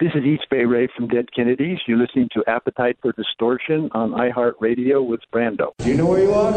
This 0.00 0.12
is 0.14 0.22
East 0.22 0.46
Bay 0.48 0.64
Ray 0.64 0.86
from 0.94 1.08
Dead 1.08 1.26
Kennedys. 1.34 1.80
You're 1.88 1.98
listening 1.98 2.28
to 2.32 2.44
Appetite 2.46 2.98
for 3.02 3.10
Distortion 3.10 3.88
on 3.90 4.12
iHeartRadio 4.12 5.04
with 5.04 5.18
Brando. 5.34 5.72
Do 5.78 5.88
you 5.88 5.96
know 5.96 6.06
where 6.06 6.22
you 6.22 6.32
are? 6.32 6.52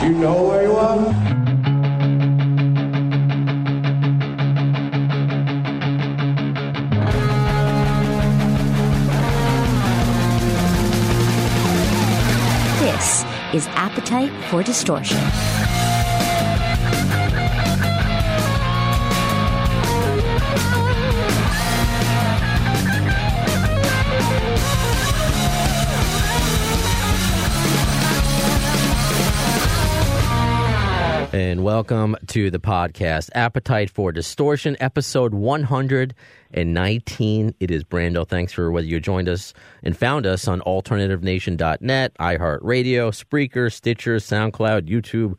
Do 0.00 0.06
you 0.06 0.14
know 0.18 0.42
where 0.42 0.62
you 0.62 0.72
are? 0.72 1.04
This 12.80 13.26
is 13.52 13.66
Appetite 13.74 14.32
for 14.48 14.62
Distortion. 14.62 15.20
And 31.34 31.64
welcome 31.64 32.14
to 32.28 32.48
the 32.48 32.60
podcast, 32.60 33.28
Appetite 33.34 33.90
for 33.90 34.12
Distortion, 34.12 34.76
episode 34.78 35.34
119. 35.34 37.54
It 37.58 37.70
is 37.72 37.82
Brando. 37.82 38.28
Thanks 38.28 38.52
for 38.52 38.70
whether 38.70 38.86
you 38.86 39.00
joined 39.00 39.28
us 39.28 39.52
and 39.82 39.96
found 39.96 40.26
us 40.26 40.46
on 40.46 40.60
alternativenation.net, 40.60 42.14
iHeartRadio, 42.20 43.10
Spreaker, 43.10 43.72
Stitcher, 43.72 44.18
SoundCloud, 44.18 44.88
YouTube, 44.88 45.36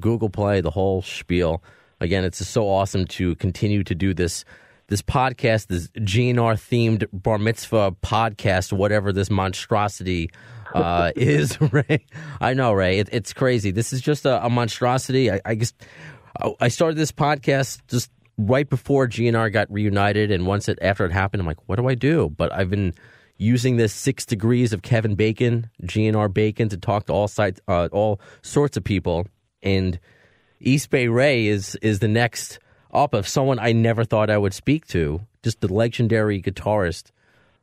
Google 0.00 0.30
Play, 0.30 0.62
the 0.62 0.70
whole 0.70 1.02
spiel. 1.02 1.62
Again, 2.00 2.24
it's 2.24 2.38
so 2.48 2.66
awesome 2.66 3.06
to 3.08 3.34
continue 3.34 3.84
to 3.84 3.94
do 3.94 4.14
this 4.14 4.46
this 4.86 5.02
podcast, 5.02 5.66
this 5.66 5.88
GNR 5.88 6.54
themed 6.54 7.06
bar 7.12 7.36
mitzvah 7.36 7.94
podcast, 8.02 8.72
whatever 8.72 9.12
this 9.12 9.28
monstrosity 9.28 10.30
uh, 10.82 11.12
is 11.16 11.60
Ray. 11.60 12.04
I 12.40 12.54
know, 12.54 12.72
Ray. 12.72 12.98
It, 12.98 13.08
it's 13.12 13.32
crazy. 13.32 13.70
This 13.70 13.92
is 13.92 14.00
just 14.00 14.26
a, 14.26 14.44
a 14.44 14.50
monstrosity. 14.50 15.30
I, 15.30 15.40
I 15.44 15.54
just 15.54 15.74
I 16.60 16.68
started 16.68 16.96
this 16.96 17.12
podcast 17.12 17.80
just 17.88 18.10
right 18.36 18.68
before 18.68 19.06
GNR 19.06 19.52
got 19.52 19.70
reunited, 19.70 20.30
and 20.30 20.46
once 20.46 20.68
it 20.68 20.78
after 20.82 21.04
it 21.04 21.12
happened, 21.12 21.40
I'm 21.40 21.46
like, 21.46 21.68
what 21.68 21.76
do 21.76 21.88
I 21.88 21.94
do? 21.94 22.28
But 22.36 22.52
I've 22.52 22.70
been 22.70 22.92
using 23.36 23.76
this 23.76 23.92
six 23.92 24.26
degrees 24.26 24.72
of 24.72 24.82
Kevin 24.82 25.14
Bacon, 25.14 25.70
GNR 25.84 26.32
Bacon, 26.32 26.68
to 26.70 26.76
talk 26.76 27.06
to 27.06 27.12
all 27.12 27.28
sides, 27.28 27.60
uh, 27.68 27.88
all 27.92 28.20
sorts 28.42 28.76
of 28.76 28.84
people, 28.84 29.26
and 29.62 29.98
East 30.60 30.90
Bay 30.90 31.08
Ray 31.08 31.46
is 31.46 31.76
is 31.76 32.00
the 32.00 32.08
next 32.08 32.58
up 32.92 33.14
of 33.14 33.28
someone 33.28 33.58
I 33.58 33.72
never 33.72 34.04
thought 34.04 34.30
I 34.30 34.38
would 34.38 34.54
speak 34.54 34.86
to, 34.88 35.20
just 35.42 35.60
the 35.60 35.72
legendary 35.72 36.40
guitarist 36.42 37.10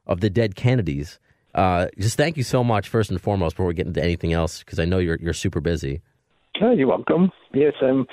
of 0.06 0.22
the 0.22 0.30
Dead 0.30 0.56
Kennedys. 0.56 1.20
Uh, 1.54 1.88
just 1.98 2.18
thank 2.18 2.38
you 2.38 2.44
so 2.44 2.64
much, 2.64 2.88
first 2.88 3.10
and 3.10 3.20
foremost, 3.20 3.56
before 3.56 3.66
we 3.66 3.74
get 3.74 3.88
into 3.88 4.02
anything 4.02 4.34
else, 4.34 4.60
because 4.60 4.80
I 4.80 4.86
know 4.86 5.00
you're 5.00 5.18
you're 5.18 5.34
super 5.34 5.60
busy. 5.60 6.02
Oh, 6.62 6.72
you're 6.72 6.88
welcome. 6.88 7.32
Yes, 7.54 7.74
I'm. 7.82 8.06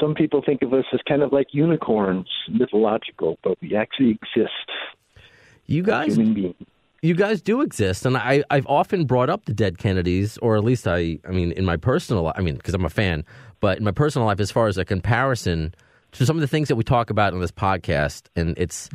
Some 0.00 0.14
people 0.14 0.42
think 0.44 0.62
of 0.62 0.72
us 0.72 0.84
as 0.92 1.00
kind 1.08 1.22
of 1.22 1.32
like 1.32 1.48
unicorns, 1.52 2.28
mythological, 2.48 3.38
but 3.42 3.56
we 3.60 3.76
actually 3.76 4.10
exist. 4.10 4.50
You 5.66 5.82
guys, 5.82 6.18
you 6.18 7.14
guys 7.14 7.40
do 7.40 7.62
exist, 7.62 8.04
and 8.06 8.16
I 8.16 8.44
I've 8.50 8.66
often 8.66 9.06
brought 9.06 9.30
up 9.30 9.46
the 9.46 9.54
Dead 9.54 9.78
Kennedys, 9.78 10.38
or 10.38 10.56
at 10.56 10.64
least 10.64 10.86
I 10.86 11.18
I 11.26 11.30
mean 11.30 11.52
in 11.52 11.64
my 11.64 11.76
personal 11.76 12.32
I 12.36 12.42
mean 12.42 12.56
because 12.56 12.74
I'm 12.74 12.84
a 12.84 12.90
fan, 12.90 13.24
but 13.60 13.78
in 13.78 13.84
my 13.84 13.92
personal 13.92 14.26
life, 14.26 14.40
as 14.40 14.50
far 14.50 14.68
as 14.68 14.78
a 14.78 14.84
comparison 14.84 15.74
to 16.12 16.26
some 16.26 16.36
of 16.36 16.40
the 16.42 16.48
things 16.48 16.68
that 16.68 16.76
we 16.76 16.84
talk 16.84 17.10
about 17.10 17.32
on 17.32 17.40
this 17.40 17.50
podcast, 17.50 18.24
and 18.36 18.56
it's 18.58 18.88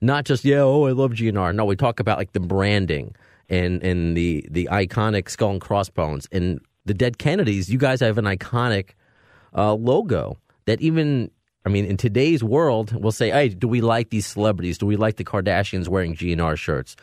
not 0.00 0.24
just 0.24 0.44
yeah 0.44 0.60
oh 0.60 0.86
I 0.86 0.92
love 0.92 1.12
GNR. 1.12 1.54
No, 1.54 1.64
we 1.64 1.76
talk 1.76 2.00
about 2.00 2.18
like 2.18 2.32
the 2.32 2.40
branding 2.40 3.14
and 3.48 3.82
and 3.82 4.16
the 4.16 4.46
the 4.50 4.68
iconic 4.70 5.28
skull 5.28 5.50
and 5.50 5.60
crossbones 5.60 6.28
and 6.32 6.60
the 6.84 6.94
dead 6.94 7.18
Kennedys. 7.18 7.70
You 7.70 7.78
guys 7.78 8.00
have 8.00 8.18
an 8.18 8.24
iconic 8.24 8.90
uh, 9.56 9.74
logo 9.74 10.38
that 10.66 10.80
even 10.80 11.30
I 11.64 11.68
mean 11.68 11.84
in 11.84 11.96
today's 11.96 12.42
world 12.42 12.94
we'll 13.00 13.12
say, 13.12 13.30
hey, 13.30 13.48
do 13.48 13.68
we 13.68 13.80
like 13.80 14.10
these 14.10 14.26
celebrities? 14.26 14.78
Do 14.78 14.86
we 14.86 14.96
like 14.96 15.16
the 15.16 15.24
Kardashians 15.24 15.88
wearing 15.88 16.14
GNR 16.14 16.56
shirts? 16.56 16.96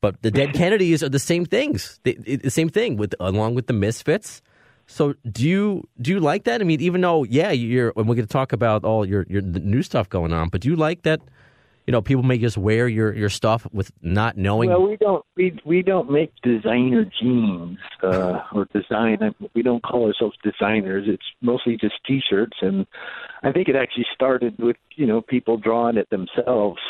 But 0.00 0.22
the 0.22 0.30
dead 0.30 0.52
Kennedys 0.54 1.02
are 1.02 1.08
the 1.08 1.18
same 1.18 1.44
things. 1.44 2.00
The, 2.04 2.14
the 2.14 2.50
same 2.50 2.68
thing 2.68 2.96
with 2.96 3.14
along 3.20 3.54
with 3.54 3.66
the 3.66 3.72
Misfits. 3.72 4.42
So 4.86 5.14
do 5.30 5.46
you 5.48 5.88
do 6.00 6.12
you 6.12 6.20
like 6.20 6.44
that? 6.44 6.60
I 6.60 6.64
mean, 6.64 6.80
even 6.80 7.00
though 7.00 7.24
yeah, 7.24 7.50
you're 7.50 7.92
and 7.96 8.08
we're 8.08 8.14
going 8.14 8.26
to 8.26 8.32
talk 8.32 8.52
about 8.52 8.84
all 8.84 9.04
your 9.04 9.26
your 9.28 9.42
new 9.42 9.82
stuff 9.82 10.08
going 10.08 10.32
on, 10.32 10.48
but 10.48 10.60
do 10.60 10.68
you 10.68 10.76
like 10.76 11.02
that? 11.02 11.20
You 11.86 11.92
know, 11.92 12.02
people 12.02 12.24
may 12.24 12.36
just 12.36 12.58
wear 12.58 12.88
your, 12.88 13.14
your 13.14 13.28
stuff 13.28 13.66
with 13.72 13.92
not 14.02 14.36
knowing. 14.36 14.70
Well, 14.70 14.82
we 14.82 14.96
don't 14.96 15.24
we 15.36 15.58
we 15.64 15.82
don't 15.82 16.10
make 16.10 16.32
designer 16.42 17.08
jeans 17.20 17.78
uh, 18.02 18.40
or 18.52 18.66
design. 18.74 19.18
We 19.54 19.62
don't 19.62 19.82
call 19.84 20.06
ourselves 20.06 20.36
designers. 20.42 21.04
It's 21.06 21.22
mostly 21.40 21.76
just 21.76 21.94
T-shirts, 22.04 22.56
and 22.60 22.86
I 23.44 23.52
think 23.52 23.68
it 23.68 23.76
actually 23.76 24.06
started 24.12 24.58
with 24.58 24.76
you 24.96 25.06
know 25.06 25.20
people 25.20 25.56
drawing 25.58 25.96
it 25.96 26.10
themselves. 26.10 26.80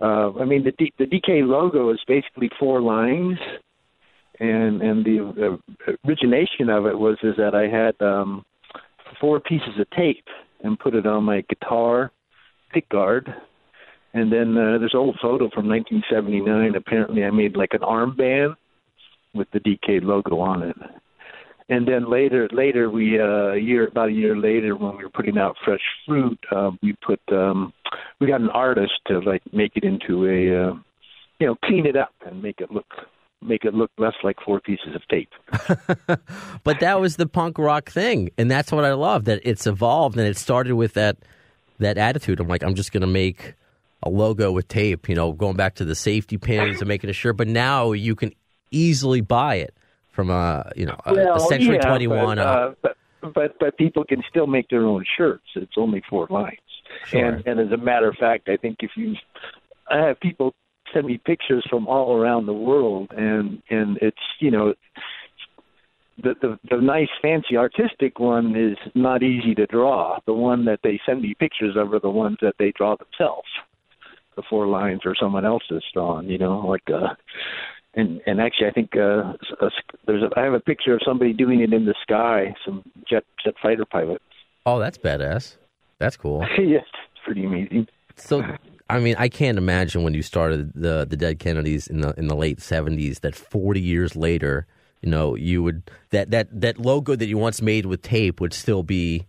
Uh, 0.00 0.32
I 0.38 0.44
mean, 0.44 0.64
the 0.64 0.72
D, 0.72 0.92
the 0.98 1.06
DK 1.06 1.46
logo 1.46 1.90
is 1.90 2.00
basically 2.06 2.50
four 2.60 2.82
lines, 2.82 3.38
and 4.38 4.82
and 4.82 5.06
the 5.06 5.58
uh, 5.88 5.92
origination 6.06 6.68
of 6.68 6.84
it 6.84 6.98
was 6.98 7.16
is 7.22 7.36
that 7.38 7.54
I 7.54 7.66
had 7.66 7.98
um, 8.06 8.44
four 9.18 9.40
pieces 9.40 9.80
of 9.80 9.88
tape 9.90 10.26
and 10.62 10.78
put 10.78 10.94
it 10.94 11.06
on 11.06 11.24
my 11.24 11.42
guitar 11.48 12.12
pick 12.72 12.88
guard 12.90 13.34
and 14.14 14.32
then 14.32 14.56
uh, 14.56 14.76
an 14.76 14.88
old 14.94 15.18
photo 15.20 15.48
from 15.50 15.68
1979. 15.68 16.74
Apparently, 16.74 17.24
I 17.24 17.30
made 17.30 17.56
like 17.56 17.72
an 17.72 17.80
armband 17.80 18.56
with 19.34 19.48
the 19.52 19.60
DK 19.60 20.02
logo 20.02 20.38
on 20.40 20.62
it. 20.62 20.76
And 21.68 21.88
then 21.88 22.10
later, 22.10 22.48
later 22.52 22.90
we 22.90 23.18
uh, 23.18 23.52
a 23.52 23.56
year 23.56 23.86
about 23.86 24.08
a 24.08 24.12
year 24.12 24.36
later, 24.36 24.76
when 24.76 24.96
we 24.96 25.04
were 25.04 25.10
putting 25.10 25.38
out 25.38 25.56
fresh 25.64 25.80
fruit, 26.06 26.38
uh, 26.54 26.72
we 26.82 26.94
put 27.06 27.20
um, 27.30 27.72
we 28.20 28.26
got 28.26 28.40
an 28.40 28.50
artist 28.50 28.92
to 29.06 29.20
like 29.20 29.42
make 29.52 29.72
it 29.76 29.84
into 29.84 30.26
a 30.26 30.68
uh, 30.68 30.74
you 31.38 31.46
know 31.46 31.56
clean 31.64 31.86
it 31.86 31.96
up 31.96 32.12
and 32.26 32.42
make 32.42 32.60
it 32.60 32.70
look 32.70 32.86
make 33.40 33.64
it 33.64 33.74
look 33.74 33.90
less 33.96 34.12
like 34.22 34.36
four 34.44 34.60
pieces 34.60 34.94
of 34.94 35.06
tape. 35.08 35.30
but 36.64 36.80
that 36.80 37.00
was 37.00 37.16
the 37.16 37.26
punk 37.26 37.58
rock 37.58 37.88
thing, 37.88 38.30
and 38.36 38.50
that's 38.50 38.70
what 38.70 38.84
I 38.84 38.92
love 38.92 39.24
that 39.24 39.40
it's 39.42 39.66
evolved 39.66 40.18
and 40.18 40.26
it 40.26 40.36
started 40.36 40.74
with 40.74 40.94
that 40.94 41.16
that 41.78 41.96
attitude. 41.96 42.40
I'm 42.40 42.48
like, 42.48 42.62
I'm 42.62 42.74
just 42.74 42.92
going 42.92 43.00
to 43.00 43.06
make 43.06 43.54
a 44.02 44.10
logo 44.10 44.50
with 44.52 44.68
tape, 44.68 45.08
you 45.08 45.14
know, 45.14 45.32
going 45.32 45.56
back 45.56 45.76
to 45.76 45.84
the 45.84 45.94
safety 45.94 46.36
pins 46.38 46.80
and 46.80 46.88
making 46.88 47.10
a 47.10 47.12
shirt. 47.12 47.36
But 47.36 47.48
now 47.48 47.92
you 47.92 48.14
can 48.14 48.32
easily 48.70 49.20
buy 49.20 49.56
it 49.56 49.74
from 50.10 50.30
a, 50.30 50.70
you 50.76 50.86
know, 50.86 50.96
a, 51.06 51.14
well, 51.14 51.36
a 51.36 51.40
Century 51.40 51.76
yeah, 51.76 51.88
21. 51.88 52.36
But, 52.36 52.46
uh, 52.46 52.72
but, 52.82 52.96
but, 53.34 53.58
but 53.60 53.78
people 53.78 54.04
can 54.04 54.22
still 54.28 54.46
make 54.46 54.68
their 54.68 54.84
own 54.84 55.04
shirts. 55.16 55.44
It's 55.54 55.74
only 55.76 56.02
four 56.10 56.26
lines. 56.30 56.58
Sure. 57.06 57.24
And, 57.24 57.46
and 57.46 57.60
as 57.60 57.72
a 57.72 57.82
matter 57.82 58.08
of 58.08 58.16
fact, 58.16 58.48
I 58.48 58.56
think 58.56 58.78
if 58.80 58.90
you, 58.96 59.14
I 59.90 59.98
have 59.98 60.20
people 60.20 60.54
send 60.92 61.06
me 61.06 61.18
pictures 61.24 61.64
from 61.70 61.86
all 61.86 62.16
around 62.16 62.46
the 62.46 62.52
world, 62.52 63.12
and 63.16 63.62
and 63.70 63.96
it's 64.02 64.18
you 64.40 64.50
know 64.50 64.74
the, 66.22 66.34
the 66.42 66.58
the 66.70 66.82
nice 66.82 67.08
fancy 67.22 67.56
artistic 67.56 68.20
one 68.20 68.54
is 68.54 68.76
not 68.94 69.22
easy 69.22 69.54
to 69.54 69.66
draw. 69.66 70.18
The 70.26 70.34
one 70.34 70.66
that 70.66 70.80
they 70.84 71.00
send 71.06 71.22
me 71.22 71.34
pictures 71.38 71.76
of 71.78 71.94
are 71.94 72.00
the 72.00 72.10
ones 72.10 72.36
that 72.42 72.56
they 72.58 72.72
draw 72.76 72.96
themselves 72.96 73.48
the 74.36 74.42
four 74.48 74.66
lines 74.66 75.00
or 75.04 75.14
someone 75.18 75.44
else 75.44 75.64
has 75.70 75.82
drawn. 75.92 76.28
You 76.28 76.38
know, 76.38 76.58
like 76.60 76.88
uh, 76.88 77.14
and 77.94 78.20
and 78.26 78.40
actually, 78.40 78.68
I 78.68 78.72
think 78.72 78.96
uh, 78.96 79.34
a, 79.60 79.70
there's 80.06 80.22
a, 80.22 80.38
I 80.38 80.44
have 80.44 80.54
a 80.54 80.60
picture 80.60 80.94
of 80.94 81.00
somebody 81.04 81.32
doing 81.32 81.60
it 81.60 81.72
in 81.72 81.84
the 81.84 81.94
sky, 82.02 82.54
some 82.64 82.82
jet 83.08 83.24
jet 83.44 83.54
fighter 83.62 83.84
pilot. 83.84 84.22
Oh, 84.64 84.78
that's 84.78 84.98
badass. 84.98 85.56
That's 85.98 86.16
cool. 86.16 86.40
yes, 86.58 86.84
it's 86.84 87.24
pretty 87.24 87.44
amazing. 87.44 87.88
So, 88.16 88.44
I 88.88 88.98
mean, 88.98 89.14
I 89.18 89.28
can't 89.28 89.58
imagine 89.58 90.02
when 90.02 90.14
you 90.14 90.22
started 90.22 90.72
the 90.74 91.06
the 91.08 91.16
Dead 91.16 91.38
Kennedys 91.38 91.86
in 91.86 92.00
the 92.00 92.14
in 92.16 92.28
the 92.28 92.36
late 92.36 92.60
seventies 92.60 93.20
that 93.20 93.34
forty 93.34 93.80
years 93.80 94.16
later, 94.16 94.66
you 95.02 95.10
know, 95.10 95.34
you 95.34 95.62
would 95.62 95.90
that 96.10 96.30
that 96.30 96.48
that 96.60 96.78
logo 96.78 97.14
that 97.14 97.26
you 97.26 97.36
once 97.36 97.60
made 97.60 97.86
with 97.86 98.02
tape 98.02 98.40
would 98.40 98.54
still 98.54 98.82
be 98.82 99.26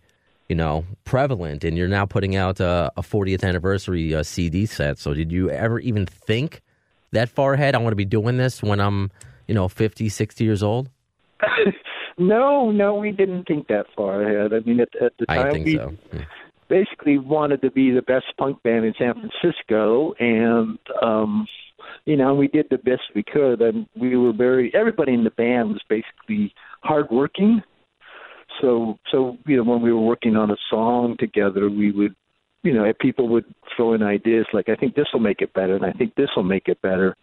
you 0.54 0.58
know, 0.58 0.84
prevalent, 1.02 1.64
and 1.64 1.76
you're 1.76 1.88
now 1.88 2.06
putting 2.06 2.36
out 2.36 2.60
a, 2.60 2.92
a 2.96 3.02
40th 3.02 3.42
anniversary 3.42 4.14
uh, 4.14 4.22
CD 4.22 4.66
set. 4.66 5.00
So, 5.00 5.12
did 5.12 5.32
you 5.32 5.50
ever 5.50 5.80
even 5.80 6.06
think 6.06 6.62
that 7.10 7.28
far 7.28 7.54
ahead? 7.54 7.74
I 7.74 7.78
want 7.78 7.90
to 7.90 7.96
be 7.96 8.04
doing 8.04 8.36
this 8.36 8.62
when 8.62 8.78
I'm, 8.78 9.10
you 9.48 9.54
know, 9.56 9.66
50, 9.66 10.08
60 10.08 10.44
years 10.44 10.62
old. 10.62 10.90
no, 12.18 12.70
no, 12.70 12.94
we 12.94 13.10
didn't 13.10 13.48
think 13.48 13.66
that 13.66 13.86
far 13.96 14.22
ahead. 14.22 14.52
I 14.52 14.60
mean, 14.64 14.78
at, 14.78 14.90
at 15.02 15.14
the 15.18 15.26
time, 15.26 15.48
I 15.48 15.50
think 15.50 15.66
we 15.66 15.74
so. 15.74 15.96
Basically 16.68 17.18
wanted 17.18 17.60
to 17.62 17.72
be 17.72 17.90
the 17.90 18.02
best 18.02 18.26
punk 18.38 18.62
band 18.62 18.84
in 18.84 18.94
San 18.96 19.14
Francisco, 19.14 20.14
and 20.20 20.78
um, 21.02 21.48
you 22.04 22.16
know, 22.16 22.32
we 22.32 22.46
did 22.46 22.66
the 22.70 22.78
best 22.78 23.02
we 23.12 23.24
could, 23.24 23.60
and 23.60 23.88
we 23.96 24.16
were 24.16 24.32
very. 24.32 24.72
Everybody 24.72 25.14
in 25.14 25.24
the 25.24 25.30
band 25.30 25.70
was 25.70 25.82
basically 25.88 26.54
hardworking 26.84 27.60
so 28.60 28.98
so 29.10 29.36
you 29.46 29.56
know 29.56 29.64
when 29.64 29.82
we 29.82 29.92
were 29.92 30.00
working 30.00 30.36
on 30.36 30.50
a 30.50 30.56
song 30.70 31.16
together 31.18 31.68
we 31.68 31.90
would 31.90 32.14
you 32.64 32.72
know, 32.72 32.90
people 32.98 33.28
would 33.28 33.44
throw 33.76 33.92
in 33.92 34.02
ideas 34.02 34.46
like, 34.54 34.70
I 34.70 34.74
think 34.74 34.94
this 34.94 35.08
will 35.12 35.20
make 35.20 35.42
it 35.42 35.52
better, 35.52 35.76
and 35.76 35.84
I 35.84 35.92
think 35.92 36.14
this 36.14 36.30
will 36.34 36.44
make 36.44 36.66
it 36.66 36.80
better. 36.80 37.14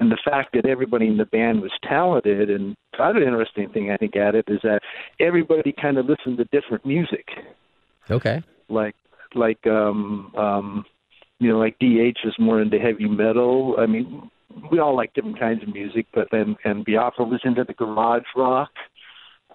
And 0.00 0.10
the 0.10 0.18
fact 0.24 0.54
that 0.54 0.64
everybody 0.64 1.06
in 1.06 1.18
the 1.18 1.26
band 1.26 1.60
was 1.60 1.70
talented, 1.86 2.48
and 2.48 2.74
the 2.96 3.04
other 3.04 3.22
interesting 3.22 3.68
thing 3.68 3.90
I 3.90 3.98
think 3.98 4.16
at 4.16 4.34
it 4.34 4.46
is 4.48 4.60
that 4.62 4.80
everybody 5.20 5.74
kind 5.80 5.98
of 5.98 6.06
listened 6.06 6.38
to 6.38 6.44
different 6.44 6.86
music. 6.86 7.26
Okay. 8.10 8.42
Like, 8.70 8.94
like, 9.34 9.66
um, 9.66 10.32
um, 10.34 10.86
you 11.40 11.50
know, 11.50 11.58
like 11.58 11.78
DH 11.78 12.24
was 12.24 12.34
more 12.38 12.62
into 12.62 12.78
heavy 12.78 13.06
metal. 13.06 13.76
I 13.78 13.84
mean, 13.84 14.30
we 14.70 14.78
all 14.78 14.96
like 14.96 15.12
different 15.12 15.38
kinds 15.38 15.62
of 15.62 15.74
music, 15.74 16.06
but 16.14 16.28
then 16.32 16.56
and 16.64 16.86
Biafra 16.86 17.26
was 17.26 17.42
into 17.44 17.64
the 17.64 17.74
garage 17.74 18.24
rock. 18.34 18.70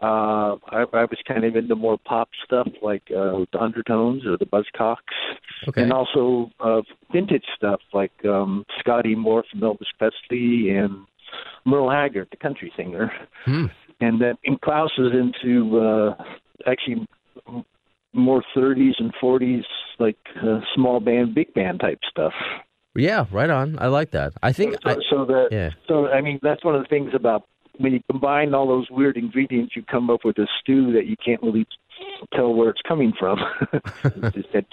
Uh, 0.01 0.55
I, 0.69 0.85
I 0.93 1.05
was 1.05 1.19
kind 1.27 1.43
of 1.43 1.55
into 1.55 1.75
more 1.75 1.97
pop 1.97 2.29
stuff 2.43 2.67
like 2.81 3.03
uh, 3.11 3.45
the 3.51 3.59
Undertones 3.59 4.25
or 4.25 4.37
the 4.37 4.45
Buzzcocks, 4.45 4.97
Okay. 5.67 5.83
and 5.83 5.93
also 5.93 6.49
uh, 6.59 6.81
vintage 7.11 7.45
stuff 7.55 7.81
like 7.93 8.11
um, 8.25 8.65
Scotty 8.79 9.13
Moore 9.15 9.43
from 9.51 9.61
Elvis 9.61 9.85
Presley 9.99 10.69
and 10.69 11.05
Merle 11.65 11.91
Haggard, 11.91 12.29
the 12.31 12.37
country 12.37 12.73
singer. 12.75 13.11
Hmm. 13.45 13.65
And 13.99 14.19
then 14.19 14.35
and 14.43 14.59
Klaus 14.59 14.89
was 14.97 15.13
into 15.13 15.79
uh, 15.79 16.23
actually 16.65 17.05
more 18.13 18.43
30s 18.55 18.93
and 18.99 19.13
40s, 19.21 19.63
like 19.99 20.17
uh, 20.41 20.59
small 20.75 20.99
band, 20.99 21.35
big 21.35 21.53
band 21.53 21.79
type 21.79 21.99
stuff. 22.09 22.33
Yeah, 22.95 23.25
right 23.31 23.49
on. 23.49 23.77
I 23.79 23.87
like 23.87 24.11
that. 24.11 24.33
I 24.43 24.51
think. 24.51 24.75
So, 24.83 24.89
I, 24.89 24.95
so 25.09 25.25
that 25.25 25.47
yeah. 25.51 25.69
so 25.87 26.07
I 26.07 26.21
mean 26.21 26.39
that's 26.41 26.63
one 26.65 26.75
of 26.75 26.81
the 26.81 26.87
things 26.89 27.11
about 27.13 27.43
when 27.81 27.93
you 27.93 28.01
combine 28.09 28.53
all 28.53 28.67
those 28.67 28.89
weird 28.89 29.17
ingredients, 29.17 29.75
you 29.75 29.83
come 29.83 30.09
up 30.09 30.21
with 30.23 30.37
a 30.37 30.47
stew 30.59 30.93
that 30.93 31.05
you 31.05 31.15
can't 31.23 31.41
really 31.41 31.65
tell 32.33 32.53
where 32.53 32.69
it's 32.69 32.81
coming 32.87 33.13
from. 33.17 33.39
it's 34.03 34.35
just 34.35 34.53
that 34.53 34.69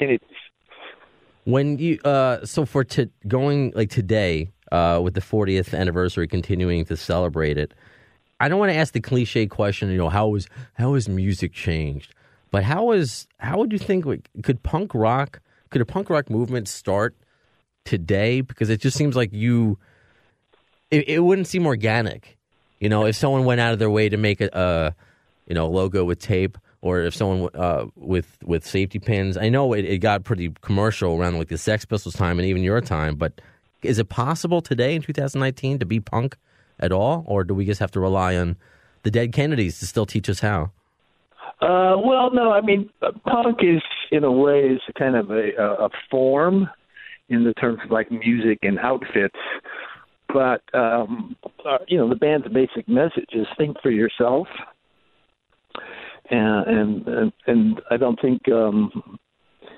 When 1.44 1.78
you 1.78 1.98
uh, 2.04 2.44
so 2.44 2.66
for 2.66 2.84
to 2.84 3.10
going 3.26 3.72
like 3.74 3.90
today 3.90 4.50
uh, 4.72 5.00
with 5.02 5.14
the 5.14 5.20
40th 5.20 5.78
anniversary, 5.78 6.28
continuing 6.28 6.84
to 6.86 6.96
celebrate 6.96 7.58
it. 7.58 7.74
I 8.40 8.48
don't 8.48 8.60
want 8.60 8.70
to 8.70 8.76
ask 8.76 8.92
the 8.92 9.00
cliche 9.00 9.46
question. 9.46 9.90
You 9.90 9.98
know, 9.98 10.08
how 10.08 10.34
has 10.94 11.08
music 11.08 11.52
changed? 11.52 12.14
But 12.50 12.64
how 12.64 12.92
is 12.92 13.26
how 13.38 13.58
would 13.58 13.72
you 13.72 13.78
think 13.78 14.04
could 14.42 14.62
punk 14.62 14.94
rock 14.94 15.40
could 15.70 15.82
a 15.82 15.84
punk 15.84 16.08
rock 16.08 16.30
movement 16.30 16.68
start 16.68 17.16
today? 17.84 18.40
Because 18.40 18.70
it 18.70 18.80
just 18.80 18.96
seems 18.96 19.16
like 19.16 19.32
you 19.32 19.78
it, 20.90 21.08
it 21.08 21.20
wouldn't 21.20 21.46
seem 21.46 21.66
organic. 21.66 22.37
You 22.80 22.88
know, 22.88 23.06
if 23.06 23.16
someone 23.16 23.44
went 23.44 23.60
out 23.60 23.72
of 23.72 23.78
their 23.78 23.90
way 23.90 24.08
to 24.08 24.16
make 24.16 24.40
a, 24.40 24.48
a 24.52 24.94
you 25.46 25.54
know 25.54 25.68
logo 25.68 26.04
with 26.04 26.20
tape, 26.20 26.58
or 26.80 27.00
if 27.00 27.14
someone 27.14 27.50
uh, 27.54 27.86
with 27.96 28.38
with 28.44 28.66
safety 28.66 28.98
pins. 28.98 29.36
I 29.36 29.48
know 29.48 29.72
it, 29.72 29.84
it 29.84 29.98
got 29.98 30.24
pretty 30.24 30.52
commercial 30.60 31.16
around 31.16 31.38
like 31.38 31.48
the 31.48 31.58
Sex 31.58 31.84
Pistols 31.84 32.14
time 32.14 32.38
and 32.38 32.46
even 32.46 32.62
your 32.62 32.80
time, 32.80 33.16
but 33.16 33.40
is 33.82 33.98
it 33.98 34.08
possible 34.08 34.60
today 34.60 34.94
in 34.94 35.02
2019 35.02 35.78
to 35.78 35.86
be 35.86 36.00
punk 36.00 36.36
at 36.80 36.92
all, 36.92 37.24
or 37.26 37.44
do 37.44 37.54
we 37.54 37.64
just 37.64 37.80
have 37.80 37.90
to 37.92 38.00
rely 38.00 38.36
on 38.36 38.56
the 39.02 39.10
dead 39.10 39.32
Kennedys 39.32 39.78
to 39.80 39.86
still 39.86 40.06
teach 40.06 40.28
us 40.28 40.40
how? 40.40 40.70
Uh, 41.60 41.96
well, 42.04 42.30
no, 42.32 42.52
I 42.52 42.60
mean, 42.60 42.88
punk 43.24 43.58
is 43.62 43.82
in 44.12 44.22
a 44.22 44.30
way 44.30 44.60
is 44.60 44.80
kind 44.96 45.16
of 45.16 45.30
a 45.30 45.50
a 45.58 45.90
form 46.10 46.68
in 47.28 47.44
the 47.44 47.52
terms 47.54 47.80
of 47.84 47.90
like 47.90 48.10
music 48.10 48.60
and 48.62 48.78
outfits. 48.78 49.36
But 50.32 50.62
um, 50.74 51.36
uh, 51.64 51.78
you 51.86 51.96
know, 51.96 52.08
the 52.08 52.16
band's 52.16 52.48
basic 52.48 52.88
message 52.88 53.30
is 53.32 53.46
think 53.56 53.80
for 53.82 53.90
yourself, 53.90 54.46
and 56.30 57.06
and 57.06 57.32
and, 57.46 57.80
I 57.90 57.96
don't 57.96 58.20
think 58.20 58.42
um, 58.48 59.18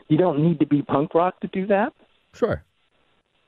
you 0.08 0.19
don't 0.19 0.43
need 0.43 0.58
to 0.61 0.67
be 0.67 0.82
punk 0.82 1.14
rock 1.14 1.38
to 1.41 1.49
do 1.49 1.67
that. 1.69 1.93
Sure. 2.35 2.62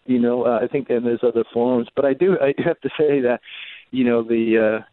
You 0.07 0.19
know, 0.19 0.47
uh, 0.47 0.61
I 0.63 0.69
think 0.69 0.91
and 0.91 1.05
there's 1.05 1.23
other 1.23 1.45
forms, 1.53 1.89
but 1.95 2.05
I 2.05 2.15
do 2.15 2.39
I 2.41 2.53
do 2.53 2.63
have 2.65 2.81
to 2.81 2.89
say 2.99 3.21
that 3.21 3.41
you 3.91 4.05
know 4.05 4.23
the 4.23 4.81
uh, 4.81 4.85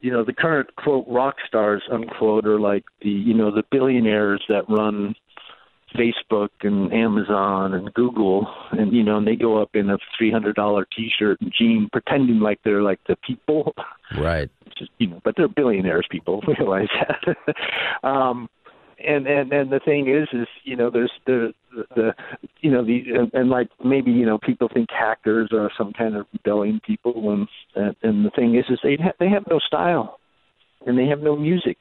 you 0.00 0.10
know 0.10 0.24
the 0.24 0.32
current 0.32 0.74
quote 0.76 1.06
rock 1.06 1.36
stars 1.46 1.82
unquote 1.90 2.46
are 2.46 2.60
like 2.60 2.84
the 3.02 3.10
you 3.10 3.34
know 3.34 3.50
the 3.50 3.64
billionaires 3.70 4.42
that 4.48 4.68
run 4.68 5.14
Facebook 5.96 6.50
and 6.62 6.92
Amazon 6.92 7.74
and 7.74 7.92
Google 7.94 8.46
and 8.72 8.92
you 8.92 9.02
know 9.02 9.16
and 9.18 9.26
they 9.26 9.36
go 9.36 9.60
up 9.60 9.70
in 9.74 9.90
a 9.90 9.98
three 10.16 10.30
hundred 10.30 10.56
dollar 10.56 10.86
t 10.96 11.10
shirt 11.18 11.40
and 11.40 11.52
jean 11.56 11.88
pretending 11.92 12.40
like 12.40 12.60
they're 12.64 12.82
like 12.82 13.00
the 13.08 13.16
people 13.26 13.74
Right. 14.18 14.48
just 14.78 14.90
you 14.98 15.08
know 15.08 15.20
but 15.24 15.34
they're 15.36 15.48
billionaires 15.48 16.06
people 16.10 16.42
realize 16.58 16.88
that 16.94 17.36
um 18.08 18.48
and 19.04 19.26
and 19.26 19.52
and 19.52 19.70
the 19.72 19.80
thing 19.80 20.08
is 20.08 20.28
is 20.32 20.46
you 20.64 20.76
know 20.76 20.90
there's 20.90 21.12
the 21.26 21.52
the, 21.74 21.84
the 21.96 22.14
you 22.60 22.70
know 22.70 22.84
the 22.84 23.02
and, 23.14 23.30
and 23.34 23.50
like 23.50 23.68
maybe 23.84 24.10
you 24.10 24.26
know 24.26 24.38
people 24.38 24.68
think 24.72 24.88
hackers 24.90 25.50
are 25.52 25.70
some 25.76 25.92
kind 25.92 26.16
of 26.16 26.26
rebelling 26.32 26.80
people 26.86 27.32
and 27.32 27.48
and, 27.74 27.96
and 28.02 28.24
the 28.24 28.30
thing 28.30 28.54
is 28.56 28.64
is 28.68 28.78
they 28.82 28.96
ha- 28.96 29.12
they 29.18 29.28
have 29.28 29.44
no 29.50 29.58
style 29.58 30.20
and 30.86 30.98
they 30.98 31.06
have 31.06 31.20
no 31.20 31.34
music 31.36 31.78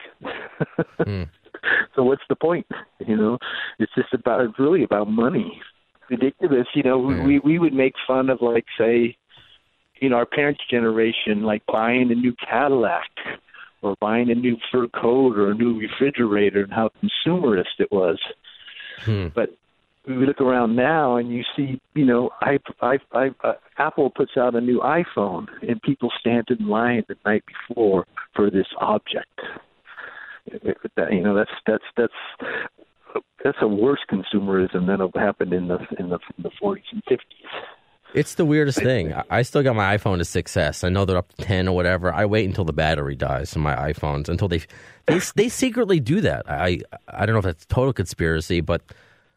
Hmm. 1.03 1.23
so 1.95 2.03
what's 2.03 2.21
the 2.29 2.35
point 2.35 2.65
you 2.99 3.15
know 3.15 3.37
it's 3.79 3.91
just 3.95 4.13
about 4.13 4.41
it's 4.41 4.59
really 4.59 4.83
about 4.83 5.09
money 5.09 5.61
ridiculous 6.09 6.67
you 6.73 6.83
know 6.83 7.11
Yeah. 7.11 7.23
we 7.25 7.39
we 7.39 7.59
would 7.59 7.73
make 7.73 7.93
fun 8.07 8.29
of 8.29 8.41
like 8.41 8.65
say 8.77 9.15
you 9.99 10.09
know 10.09 10.15
our 10.17 10.25
parents 10.25 10.61
generation 10.69 11.43
like 11.43 11.63
buying 11.71 12.11
a 12.11 12.15
new 12.15 12.33
cadillac 12.49 13.09
or 13.81 13.95
buying 14.01 14.29
a 14.29 14.35
new 14.35 14.57
fur 14.71 14.87
coat 14.87 15.37
or 15.37 15.51
a 15.51 15.55
new 15.55 15.79
refrigerator 15.79 16.63
and 16.63 16.73
how 16.73 16.89
consumerist 17.01 17.79
it 17.79 17.91
was 17.91 18.19
Hmm. 19.05 19.27
but 19.33 19.49
we 20.07 20.25
look 20.25 20.41
around 20.41 20.75
now 20.75 21.17
and 21.17 21.31
you 21.31 21.43
see, 21.55 21.79
you 21.93 22.05
know, 22.05 22.31
I, 22.41 22.57
I, 22.81 22.97
I, 23.13 23.29
uh, 23.43 23.53
Apple 23.77 24.09
puts 24.09 24.31
out 24.37 24.55
a 24.55 24.61
new 24.61 24.79
iPhone 24.79 25.47
and 25.67 25.81
people 25.81 26.09
stand 26.19 26.47
in 26.49 26.67
line 26.67 27.03
the 27.07 27.15
night 27.25 27.43
before 27.45 28.05
for 28.35 28.49
this 28.49 28.65
object. 28.79 29.39
You 31.11 31.21
know, 31.21 31.35
that's 31.35 31.51
that's 31.65 31.83
that's 31.97 32.13
that's 33.43 33.57
a 33.61 33.67
worse 33.67 33.99
consumerism 34.11 34.87
than 34.87 34.99
what 34.99 35.15
happened 35.15 35.53
in 35.53 35.67
the 35.67 35.77
in 35.97 36.09
the 36.09 36.19
in 36.37 36.43
the 36.43 36.51
40s 36.61 36.81
and 36.91 37.03
50s. 37.05 37.19
It's 38.13 38.35
the 38.35 38.45
weirdest 38.45 38.79
thing. 38.79 39.13
I- 39.29 39.43
still 39.43 39.61
got 39.61 39.75
my 39.75 39.95
iPhone 39.95 40.17
to 40.17 40.23
6S. 40.23 40.83
I 40.83 40.89
know 40.89 41.05
they're 41.05 41.17
up 41.17 41.31
to 41.33 41.45
10 41.45 41.67
or 41.67 41.75
whatever. 41.75 42.11
I 42.11 42.25
wait 42.25 42.45
until 42.45 42.65
the 42.65 42.73
battery 42.73 43.15
dies 43.15 43.55
on 43.55 43.61
my 43.61 43.75
iPhones 43.75 44.29
until 44.29 44.47
they 44.47 44.61
they 45.05 45.19
they 45.35 45.49
secretly 45.49 45.99
do 45.99 46.21
that. 46.21 46.49
I 46.49 46.79
I 47.07 47.25
don't 47.25 47.33
know 47.33 47.39
if 47.39 47.45
that's 47.45 47.65
total 47.65 47.93
conspiracy, 47.93 48.61
but 48.61 48.81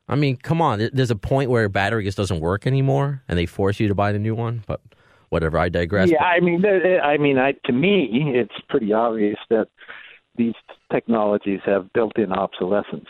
I 0.08 0.16
mean, 0.16 0.36
come 0.36 0.62
on. 0.62 0.88
There's 0.92 1.10
a 1.10 1.16
point 1.16 1.50
where 1.50 1.64
a 1.64 1.70
battery 1.70 2.04
just 2.04 2.16
doesn't 2.16 2.40
work 2.40 2.66
anymore, 2.66 3.22
and 3.28 3.38
they 3.38 3.46
force 3.46 3.78
you 3.78 3.88
to 3.88 3.94
buy 3.94 4.12
the 4.12 4.18
new 4.18 4.34
one. 4.34 4.64
But 4.66 4.80
whatever. 5.32 5.58
I 5.58 5.68
digress. 5.68 6.10
Yeah, 6.10 6.22
I 6.22 6.40
mean, 6.40 6.62
I 7.02 7.16
mean, 7.16 7.38
I 7.38 7.52
to 7.64 7.72
me, 7.72 8.08
it's 8.34 8.54
pretty 8.68 8.92
obvious 8.92 9.38
that 9.48 9.68
these 10.36 10.54
technologies 10.92 11.60
have 11.64 11.92
built-in 11.92 12.32
obsolescence. 12.32 13.08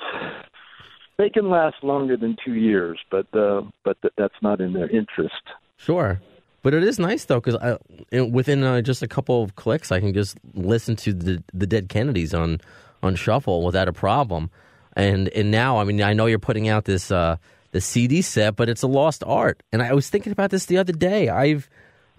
They 1.19 1.29
can 1.29 1.51
last 1.51 1.77
longer 1.83 2.17
than 2.17 2.37
two 2.45 2.55
years, 2.55 2.99
but 3.11 3.27
uh, 3.35 3.63
but 3.85 4.01
th- 4.03 4.15
that's 4.17 4.35
not 4.43 4.61
in 4.61 4.73
their 4.73 4.89
interest. 4.89 5.43
Sure. 5.77 6.21
But 6.63 6.75
it 6.75 6.85
is 6.85 6.99
nice 6.99 7.25
though, 7.25 7.41
because 7.41 7.79
within 8.13 8.63
uh, 8.63 8.81
just 8.83 9.03
a 9.03 9.09
couple 9.09 9.43
of 9.43 9.57
clicks, 9.57 9.91
I 9.91 9.99
can 10.01 10.15
just 10.15 10.39
listen 10.55 10.97
to 10.97 11.13
the 11.13 11.43
the 11.53 11.67
Dead 11.67 11.89
Kennedys 11.89 12.33
on 12.33 12.61
on 13.03 13.17
shuffle 13.17 13.65
without 13.65 13.89
a 13.89 13.93
problem. 13.93 14.51
And 14.95 15.29
and 15.31 15.51
now, 15.51 15.79
I 15.79 15.85
mean, 15.85 16.01
I 16.03 16.13
know 16.13 16.27
you're 16.27 16.39
putting 16.39 16.69
out 16.69 16.85
this 16.85 17.11
uh, 17.11 17.37
the 17.73 17.81
CD 17.81 18.23
set, 18.23 18.57
but 18.57 18.69
it's 18.69 18.83
a 18.83 18.87
lost 18.87 19.25
art. 19.27 19.63
And 19.73 19.83
I 19.83 19.93
was 19.93 20.09
thinking 20.09 20.33
about 20.33 20.51
this 20.51 20.67
the 20.67 20.79
other 20.79 20.93
day. 20.93 21.29
I've 21.29 21.69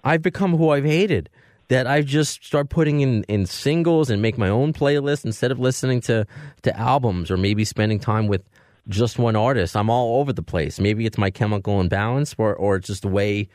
I've 0.04 0.22
become 0.22 0.56
who 0.56 0.70
I've 0.70 0.84
hated. 0.84 1.30
That 1.68 1.86
I've 1.86 2.04
just 2.04 2.44
start 2.44 2.68
putting 2.68 3.00
in, 3.00 3.24
in 3.24 3.46
singles 3.46 4.10
and 4.10 4.20
make 4.20 4.36
my 4.36 4.48
own 4.48 4.72
playlist 4.72 5.24
instead 5.24 5.50
of 5.50 5.58
listening 5.58 6.02
to, 6.02 6.26
to 6.62 6.78
albums 6.78 7.30
or 7.30 7.38
maybe 7.38 7.64
spending 7.64 7.98
time 7.98 8.26
with 8.26 8.42
just 8.88 9.18
one 9.18 9.34
artist. 9.34 9.76
I'm 9.76 9.88
all 9.88 10.20
over 10.20 10.32
the 10.32 10.42
place. 10.42 10.78
Maybe 10.78 11.06
it's 11.06 11.16
my 11.16 11.30
chemical 11.30 11.80
imbalance 11.80 12.34
or, 12.36 12.54
or 12.54 12.76
it's 12.76 12.88
just 12.88 13.02
the 13.02 13.08
way 13.08 13.48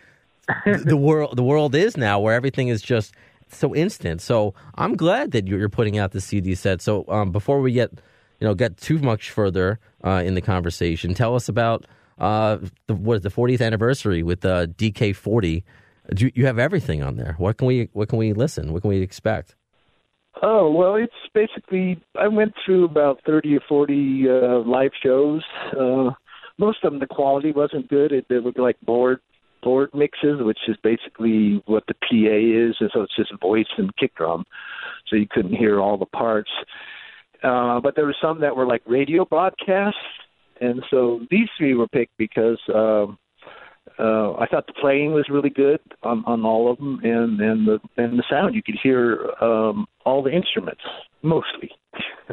the 0.66 0.98
world 0.98 1.38
the 1.38 1.44
world 1.44 1.76
is 1.76 1.96
now 1.98 2.20
where 2.20 2.34
everything 2.34 2.70
is 2.70 2.82
just 2.82 3.14
so 3.50 3.76
instant. 3.76 4.22
So 4.22 4.54
I'm 4.76 4.96
glad 4.96 5.32
that 5.32 5.48
you're 5.48 5.70
putting 5.70 5.98
out 5.98 6.12
the 6.12 6.22
CD 6.22 6.56
set. 6.56 6.82
So 6.82 7.06
um, 7.08 7.32
before 7.32 7.62
we 7.62 7.72
get 7.72 7.92
you 8.40 8.48
know 8.48 8.54
get 8.54 8.78
too 8.78 9.00
much 9.00 9.32
further 9.32 9.80
uh, 10.04 10.24
in 10.26 10.34
the 10.34 10.42
conversation, 10.42 11.14
tell 11.14 11.36
us 11.36 11.50
about 11.50 11.86
uh, 12.20 12.58
the 12.88 12.96
what 12.96 13.18
is 13.18 13.22
the 13.22 13.30
40th 13.30 13.62
anniversary 13.62 14.24
with 14.24 14.46
uh, 14.46 14.68
DK40. 14.68 15.64
Do 16.14 16.32
you, 16.34 16.46
have 16.46 16.60
everything 16.60 17.04
on 17.04 17.18
there? 17.18 17.36
What 17.38 17.58
can 17.58 17.68
we 17.68 17.90
what 17.94 18.10
can 18.10 18.18
we 18.18 18.34
listen? 18.34 18.74
What 18.74 18.82
can 18.82 18.90
we 18.90 19.02
expect? 19.02 19.56
Oh 20.42 20.72
well, 20.72 20.96
it's 20.96 21.14
basically 21.34 22.02
I 22.20 22.28
went 22.28 22.54
through 22.66 22.86
about 22.86 23.20
thirty 23.26 23.56
or 23.56 23.62
forty 23.68 24.26
uh, 24.30 24.60
live 24.60 24.92
shows. 25.02 25.44
Uh, 25.78 26.12
most 26.58 26.84
of 26.84 26.92
them, 26.92 27.00
the 27.00 27.08
quality 27.08 27.52
wasn't 27.52 27.90
good. 27.90 28.12
It, 28.12 28.26
they 28.30 28.40
were 28.40 28.52
like 28.56 28.80
board 28.82 29.20
board 29.62 29.90
mixes, 29.94 30.42
which 30.42 30.60
is 30.68 30.78
basically 30.84 31.62
what 31.66 31.84
the 31.88 31.94
PA 31.94 32.70
is, 32.70 32.76
and 32.80 32.90
so 32.94 33.02
it's 33.02 33.16
just 33.16 33.32
voice 33.42 33.68
and 33.78 33.96
kick 33.98 34.16
drum, 34.16 34.46
so 35.08 35.16
you 35.16 35.28
couldn't 35.30 35.56
hear 35.56 35.80
all 35.80 35.98
the 35.98 36.06
parts. 36.06 36.52
Uh, 37.44 37.80
but 37.80 37.96
there 37.96 38.06
were 38.06 38.16
some 38.22 38.42
that 38.42 38.56
were 38.56 38.66
like 38.66 38.82
radio 38.86 39.26
broadcasts, 39.26 40.00
and 40.62 40.84
so 40.90 41.22
these 41.30 41.48
three 41.58 41.74
were 41.74 41.88
picked 41.88 42.18
because 42.18 42.60
um, 42.74 43.18
uh, 44.00 44.34
I 44.34 44.48
thought 44.48 44.66
the 44.68 44.74
playing 44.74 45.14
was 45.14 45.28
really 45.30 45.50
good 45.50 45.80
on, 46.04 46.24
on 46.26 46.46
all 46.46 46.72
of 46.72 46.78
them, 46.78 47.00
and 47.04 47.40
and 47.42 47.68
the 47.68 47.80
and 47.98 48.18
the 48.18 48.24
sound 48.30 48.56
you 48.56 48.64
could 48.64 48.78
hear 48.82 49.30
um, 49.42 49.88
all 50.06 50.24
the 50.24 50.32
instruments 50.32 50.82
mostly. 51.22 51.72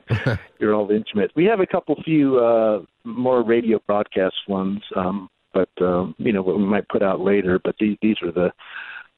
hear 0.59 0.75
all 0.75 0.87
the 0.87 0.95
instruments. 0.95 1.35
We 1.35 1.47
have 1.47 1.61
a 1.61 1.67
couple 1.67 1.97
few 2.05 2.39
uh, 2.39 2.83
more 3.05 3.43
radio 3.43 3.81
broadcast 3.87 4.37
ones, 4.47 4.83
um, 4.95 5.29
but 5.53 5.71
um, 5.81 6.15
you 6.19 6.33
know 6.33 6.43
what 6.43 6.59
we 6.59 6.65
might 6.65 6.89
put 6.89 7.03
out 7.03 7.21
later. 7.21 7.59
But 7.63 7.75
these 7.81 7.97
these 8.01 8.17
are 8.23 8.31
the 8.31 8.53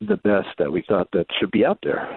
the 0.00 0.17
best 0.17 0.49
that 0.59 0.73
we 0.73 0.83
thought 0.88 1.09
that 1.12 1.26
should 1.38 1.50
be 1.50 1.67
out 1.67 1.81
there. 1.83 2.09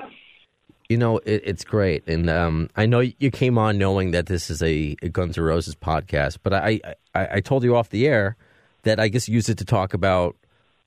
You 0.88 0.98
know, 0.98 1.18
it, 1.20 1.42
it's 1.44 1.64
great, 1.66 2.08
and 2.08 2.30
um, 2.30 2.70
I 2.76 2.86
know 2.86 3.00
you 3.00 3.32
came 3.32 3.58
on 3.58 3.78
knowing 3.78 4.12
that 4.12 4.28
this 4.28 4.50
is 4.50 4.62
a, 4.62 4.96
a 5.02 5.10
Guns 5.10 5.38
N' 5.38 5.44
Roses 5.44 5.76
podcast, 5.76 6.38
but 6.44 6.54
I, 6.54 6.80
I 7.16 7.28
I 7.36 7.40
told 7.42 7.64
you 7.64 7.76
off 7.76 7.90
the 7.90 8.08
air 8.08 8.38
that 8.84 9.00
I 9.00 9.08
guess 9.08 9.28
use 9.30 9.50
it 9.50 9.58
to 9.60 9.66
talk 9.66 9.94
about 9.94 10.36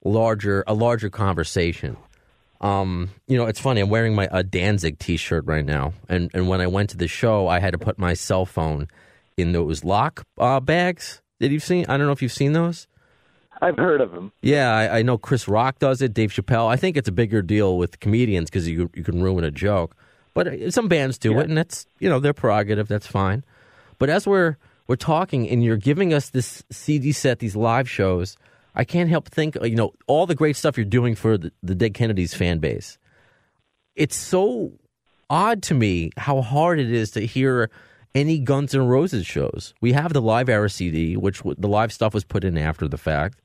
larger 0.04 0.64
a 0.66 0.74
larger 0.74 1.10
conversation. 1.10 1.96
Um, 2.60 3.10
you 3.26 3.36
know, 3.36 3.46
it's 3.46 3.60
funny. 3.60 3.80
I'm 3.80 3.90
wearing 3.90 4.14
my 4.14 4.28
a 4.30 4.42
Danzig 4.42 4.98
T-shirt 4.98 5.44
right 5.46 5.64
now, 5.64 5.92
and 6.08 6.30
and 6.34 6.48
when 6.48 6.60
I 6.60 6.66
went 6.66 6.90
to 6.90 6.96
the 6.96 7.08
show, 7.08 7.46
I 7.48 7.58
had 7.60 7.72
to 7.72 7.78
put 7.78 7.98
my 7.98 8.14
cell 8.14 8.46
phone 8.46 8.88
in 9.36 9.52
those 9.52 9.84
lock 9.84 10.24
uh, 10.38 10.60
bags. 10.60 11.20
Did 11.40 11.52
you 11.52 11.60
see? 11.60 11.84
I 11.86 11.96
don't 11.96 12.06
know 12.06 12.12
if 12.12 12.22
you've 12.22 12.32
seen 12.32 12.52
those. 12.52 12.86
I've 13.60 13.76
heard 13.76 14.00
of 14.00 14.12
them. 14.12 14.32
Yeah, 14.42 14.74
I, 14.74 14.98
I 14.98 15.02
know 15.02 15.16
Chris 15.18 15.46
Rock 15.46 15.78
does 15.78 16.02
it. 16.02 16.12
Dave 16.14 16.30
Chappelle. 16.30 16.68
I 16.68 16.76
think 16.76 16.96
it's 16.96 17.08
a 17.08 17.12
bigger 17.12 17.40
deal 17.42 17.76
with 17.76 18.00
comedians 18.00 18.50
because 18.50 18.68
you 18.68 18.88
you 18.94 19.02
can 19.04 19.22
ruin 19.22 19.44
a 19.44 19.50
joke. 19.50 19.96
But 20.32 20.48
uh, 20.48 20.70
some 20.70 20.88
bands 20.88 21.18
do 21.18 21.32
Yeah. 21.32 21.40
it, 21.40 21.48
and 21.48 21.58
that's 21.58 21.86
you 21.98 22.08
know 22.08 22.18
their 22.20 22.32
prerogative. 22.34 22.88
That's 22.88 23.06
fine. 23.06 23.44
But 23.98 24.08
as 24.10 24.26
we're 24.26 24.56
we're 24.86 24.96
talking, 24.96 25.48
and 25.48 25.64
you're 25.64 25.76
giving 25.76 26.12
us 26.12 26.30
this 26.30 26.62
CD 26.70 27.12
set, 27.12 27.38
these 27.38 27.56
live 27.56 27.88
shows, 27.88 28.36
I 28.74 28.84
can't 28.84 29.08
help 29.08 29.28
think 29.28 29.56
you 29.62 29.76
know 29.76 29.92
all 30.06 30.26
the 30.26 30.34
great 30.34 30.56
stuff 30.56 30.76
you're 30.76 30.84
doing 30.84 31.14
for 31.14 31.38
the, 31.38 31.52
the 31.62 31.74
Dead 31.74 31.94
Kennedys 31.94 32.34
fan 32.34 32.58
base. 32.58 32.98
It's 33.94 34.16
so 34.16 34.72
odd 35.30 35.62
to 35.64 35.74
me 35.74 36.10
how 36.16 36.42
hard 36.42 36.80
it 36.80 36.90
is 36.90 37.12
to 37.12 37.20
hear 37.20 37.70
any 38.14 38.38
Guns 38.38 38.74
N' 38.74 38.86
Roses 38.86 39.26
shows. 39.26 39.74
We 39.80 39.92
have 39.92 40.12
the 40.12 40.20
live 40.20 40.48
era 40.48 40.68
CD, 40.68 41.16
which 41.16 41.38
w- 41.38 41.56
the 41.58 41.68
live 41.68 41.92
stuff 41.92 42.14
was 42.14 42.24
put 42.24 42.44
in 42.44 42.58
after 42.58 42.88
the 42.88 42.98
fact, 42.98 43.40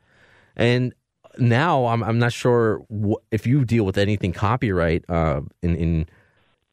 and 0.56 0.94
now 1.38 1.86
I'm 1.86 2.04
I'm 2.04 2.20
not 2.20 2.34
sure 2.34 2.84
wh- 2.92 3.22
if 3.32 3.46
you 3.46 3.66
deal 3.66 3.86
with 3.86 3.98
anything 3.98 4.34
copyright 4.34 5.06
uh, 5.10 5.42
in 5.62 5.76
in 5.76 6.10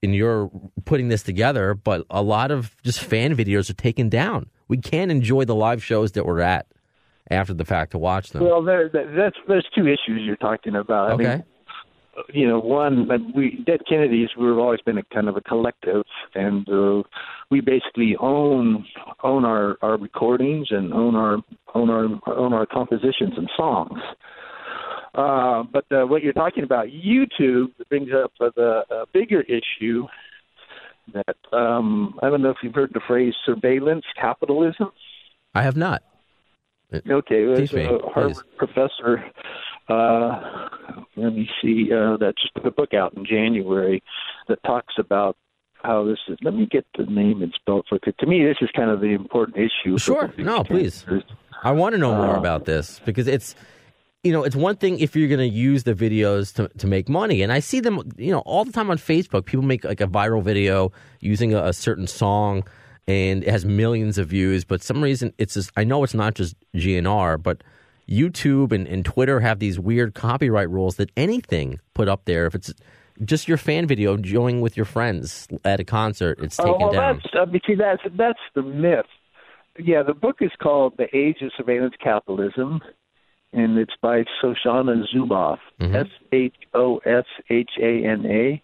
in 0.02 0.14
your 0.14 0.50
putting 0.84 1.08
this 1.08 1.22
together, 1.22 1.74
but 1.74 2.06
a 2.10 2.22
lot 2.22 2.50
of 2.50 2.74
just 2.82 3.00
fan 3.00 3.36
videos 3.36 3.70
are 3.70 3.74
taken 3.74 4.08
down. 4.08 4.48
We 4.68 4.78
can't 4.78 5.10
enjoy 5.10 5.44
the 5.44 5.54
live 5.54 5.82
shows 5.82 6.12
that 6.12 6.26
we're 6.26 6.40
at 6.40 6.66
after 7.30 7.54
the 7.54 7.64
fact 7.64 7.92
to 7.92 7.98
watch 7.98 8.30
them. 8.30 8.44
Well, 8.44 8.62
there, 8.62 8.88
that's 8.88 9.36
there's 9.48 9.66
two 9.74 9.86
issues 9.86 10.22
you're 10.22 10.36
talking 10.36 10.76
about. 10.76 11.10
I 11.10 11.14
okay. 11.14 11.24
mean, 11.24 11.44
you 12.32 12.48
know, 12.48 12.58
one, 12.58 13.08
that 13.08 13.20
we 13.34 13.62
Dead 13.66 13.80
Kennedys, 13.88 14.30
we've 14.38 14.56
always 14.56 14.80
been 14.80 14.98
a 14.98 15.02
kind 15.14 15.28
of 15.28 15.36
a 15.36 15.40
collective, 15.40 16.04
and 16.34 16.68
uh, 16.68 17.02
we 17.50 17.60
basically 17.60 18.16
own 18.20 18.86
own 19.22 19.44
our 19.44 19.76
our 19.82 19.96
recordings 19.96 20.68
and 20.70 20.92
own 20.92 21.14
our 21.14 21.38
own 21.74 21.90
our 21.90 22.08
own 22.36 22.52
our 22.52 22.66
compositions 22.66 23.34
and 23.36 23.50
songs. 23.56 24.00
Uh, 25.14 25.62
but 25.72 25.84
uh, 25.90 26.04
what 26.04 26.22
you're 26.22 26.34
talking 26.34 26.62
about, 26.62 26.88
YouTube, 26.88 27.68
brings 27.88 28.10
up 28.12 28.32
uh, 28.38 28.50
the 28.54 28.82
uh, 28.90 29.04
bigger 29.14 29.40
issue 29.42 30.06
that 31.12 31.36
um, 31.56 32.18
I 32.22 32.28
don't 32.30 32.42
know 32.42 32.50
if 32.50 32.56
you've 32.62 32.74
heard 32.74 32.90
the 32.94 33.00
phrase 33.06 33.34
surveillance 33.44 34.04
capitalism. 34.20 34.90
I 35.54 35.62
have 35.62 35.76
not. 35.76 36.02
Okay, 36.92 37.44
there's 37.44 37.72
a 37.74 37.98
Harvard 38.12 38.34
please. 38.34 38.42
professor. 38.56 39.24
Uh, 39.88 40.68
let 41.16 41.32
me 41.32 41.48
see. 41.62 41.90
Uh, 41.92 42.16
that 42.18 42.34
just 42.40 42.54
put 42.54 42.66
a 42.66 42.70
book 42.70 42.94
out 42.94 43.14
in 43.14 43.24
January 43.24 44.02
that 44.48 44.62
talks 44.64 44.94
about 44.98 45.36
how 45.82 46.04
this 46.04 46.18
is. 46.28 46.38
Let 46.42 46.54
me 46.54 46.66
get 46.70 46.86
the 46.96 47.04
name 47.06 47.42
and 47.42 47.52
spell 47.54 47.80
it 47.80 47.86
for 47.88 47.98
you. 48.04 48.12
To 48.18 48.26
me, 48.26 48.44
this 48.44 48.56
is 48.60 48.68
kind 48.74 48.90
of 48.90 49.00
the 49.00 49.08
important 49.14 49.56
issue. 49.58 49.98
Sure. 49.98 50.32
No, 50.38 50.64
please. 50.64 51.04
I 51.62 51.72
want 51.72 51.94
to 51.94 51.98
know 51.98 52.14
more 52.14 52.36
Uh, 52.36 52.38
about 52.38 52.64
this 52.66 53.00
because 53.04 53.26
it's 53.26 53.54
you 54.26 54.32
know 54.32 54.42
it's 54.44 54.56
one 54.56 54.76
thing 54.76 54.98
if 54.98 55.14
you're 55.16 55.28
going 55.28 55.38
to 55.50 55.56
use 55.56 55.84
the 55.84 55.94
videos 55.94 56.52
to 56.54 56.68
to 56.78 56.86
make 56.86 57.08
money, 57.08 57.42
and 57.42 57.52
I 57.52 57.60
see 57.60 57.80
them 57.80 58.02
you 58.16 58.32
know 58.32 58.40
all 58.40 58.64
the 58.64 58.72
time 58.72 58.90
on 58.90 58.98
Facebook. 58.98 59.44
People 59.46 59.64
make 59.64 59.84
like 59.84 60.00
a 60.00 60.06
viral 60.06 60.42
video 60.42 60.92
using 61.20 61.54
a, 61.54 61.62
a 61.64 61.72
certain 61.72 62.06
song, 62.06 62.64
and 63.06 63.42
it 63.44 63.50
has 63.50 63.64
millions 63.64 64.18
of 64.18 64.28
views. 64.28 64.64
But 64.64 64.82
some 64.82 65.02
reason 65.02 65.32
it's 65.38 65.54
just 65.54 65.70
I 65.76 65.84
know 65.84 66.02
it's 66.04 66.14
not 66.14 66.34
just 66.34 66.56
GNR, 66.74 67.42
but 67.42 67.62
YouTube 68.08 68.72
and, 68.72 68.86
and 68.86 69.04
Twitter 69.04 69.40
have 69.40 69.58
these 69.58 69.78
weird 69.80 70.14
copyright 70.14 70.70
rules 70.70 70.96
that 70.96 71.10
anything 71.16 71.80
put 71.94 72.08
up 72.08 72.24
there 72.24 72.46
if 72.46 72.54
it's 72.54 72.72
just 73.24 73.48
your 73.48 73.56
fan 73.56 73.86
video 73.86 74.14
enjoying 74.14 74.60
with 74.60 74.76
your 74.76 74.84
friends 74.86 75.48
at 75.64 75.80
a 75.80 75.84
concert, 75.84 76.38
it's 76.42 76.56
taken 76.58 76.72
Oh, 76.74 76.78
well, 76.78 76.92
down. 76.92 77.20
that's 77.34 77.34
uh, 77.34 77.58
see, 77.66 77.74
that's 77.74 78.02
that's 78.16 78.38
the 78.54 78.62
myth. 78.62 79.06
Yeah, 79.78 80.02
the 80.02 80.14
book 80.14 80.36
is 80.40 80.50
called 80.62 80.94
"The 80.98 81.06
Age 81.16 81.38
of 81.42 81.50
Surveillance 81.56 81.94
Capitalism," 82.02 82.80
and 83.56 83.78
it's 83.78 83.94
by 84.02 84.22
Shoshana 84.40 85.02
Zuboff. 85.12 85.58
Mhm. 85.80 85.94
S 85.94 86.08
H 86.30 86.54
O 86.74 86.98
S 86.98 87.24
H 87.50 87.70
A 87.80 88.04
N 88.04 88.26
A 88.26 88.62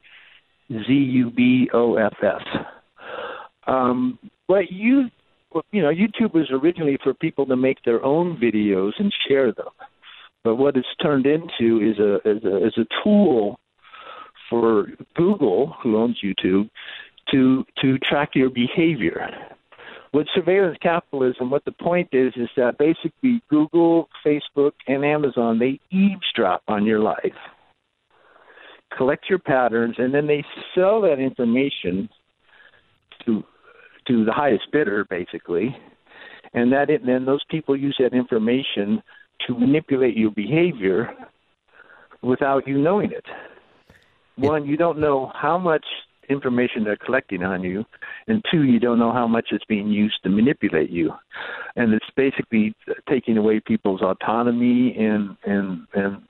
Z 0.71 0.93
U 0.93 1.31
B 1.31 1.69
O 1.73 1.97
F 1.97 2.23
S. 2.23 2.43
Um, 3.67 4.19
what 4.47 4.71
you 4.71 5.11
you 5.71 5.83
know, 5.83 5.91
YouTube 5.91 6.33
was 6.33 6.51
originally 6.51 6.99
for 7.03 7.13
people 7.13 7.45
to 7.47 7.57
make 7.57 7.83
their 7.85 8.03
own 8.05 8.37
videos 8.37 8.93
and 8.99 9.13
share 9.27 9.53
them, 9.53 9.69
but 10.45 10.57
what 10.57 10.77
it's 10.77 10.95
turned 11.03 11.27
into 11.27 11.81
is 11.81 11.99
a 11.99 12.17
is 12.29 12.45
a 12.45 12.67
is 12.67 12.79
a 12.79 12.87
tool 13.03 13.59
for 14.49 14.89
Google, 15.15 15.75
who 15.83 15.97
owns 15.97 16.19
YouTube, 16.23 16.69
to 17.31 17.65
to 17.81 17.99
track 17.99 18.31
your 18.35 18.51
behavior. 18.51 19.31
With 20.12 20.26
surveillance 20.35 20.76
capitalism, 20.83 21.50
what 21.50 21.64
the 21.64 21.73
point 21.73 22.09
is 22.12 22.35
is 22.37 22.49
that 22.57 22.76
basically 22.76 23.42
Google, 23.49 24.09
Facebook, 24.25 24.73
and 24.87 25.04
Amazon 25.04 25.59
they 25.59 25.81
eavesdrop 25.90 26.62
on 26.69 26.85
your 26.85 27.00
life, 27.00 27.33
collect 28.97 29.25
your 29.31 29.38
patterns, 29.38 29.95
and 29.99 30.12
then 30.12 30.26
they 30.26 30.45
sell 30.75 31.00
that 31.02 31.19
information 31.19 32.11
to 33.25 33.42
to 34.07 34.25
the 34.25 34.33
highest 34.33 34.64
bidder, 34.73 35.07
basically, 35.09 35.75
and 36.54 36.73
that 36.73 36.90
it, 36.90 37.07
then 37.07 37.25
those 37.25 37.42
people 37.50 37.76
use 37.76 37.97
that 37.99 38.12
information 38.12 39.02
to 39.47 39.57
manipulate 39.59 40.16
your 40.16 40.33
behavior 40.33 41.11
without 42.21 42.66
you 42.66 42.78
knowing 42.78 43.12
it. 43.12 43.25
One, 44.37 44.66
you 44.66 44.76
don't 44.76 44.99
know 44.99 45.31
how 45.35 45.57
much 45.57 45.85
information 46.33 46.85
they're 46.85 46.97
collecting 46.97 47.43
on 47.43 47.62
you, 47.62 47.85
and 48.27 48.43
two, 48.51 48.65
you 48.65 48.81
don't 48.81 48.99
know 48.99 49.12
how 49.12 49.27
much 49.27 49.49
it's 49.53 49.65
being 49.67 49.89
used 49.89 50.17
to 50.25 50.31
manipulate 50.31 50.91
you, 50.91 51.12
and 51.77 51.93
it's 51.93 52.11
basically 52.17 52.75
taking 53.09 53.37
away 53.37 53.61
people's 53.61 54.03
autonomy 54.03 54.97
and 54.99 55.37
and 55.45 55.87
and 55.95 56.23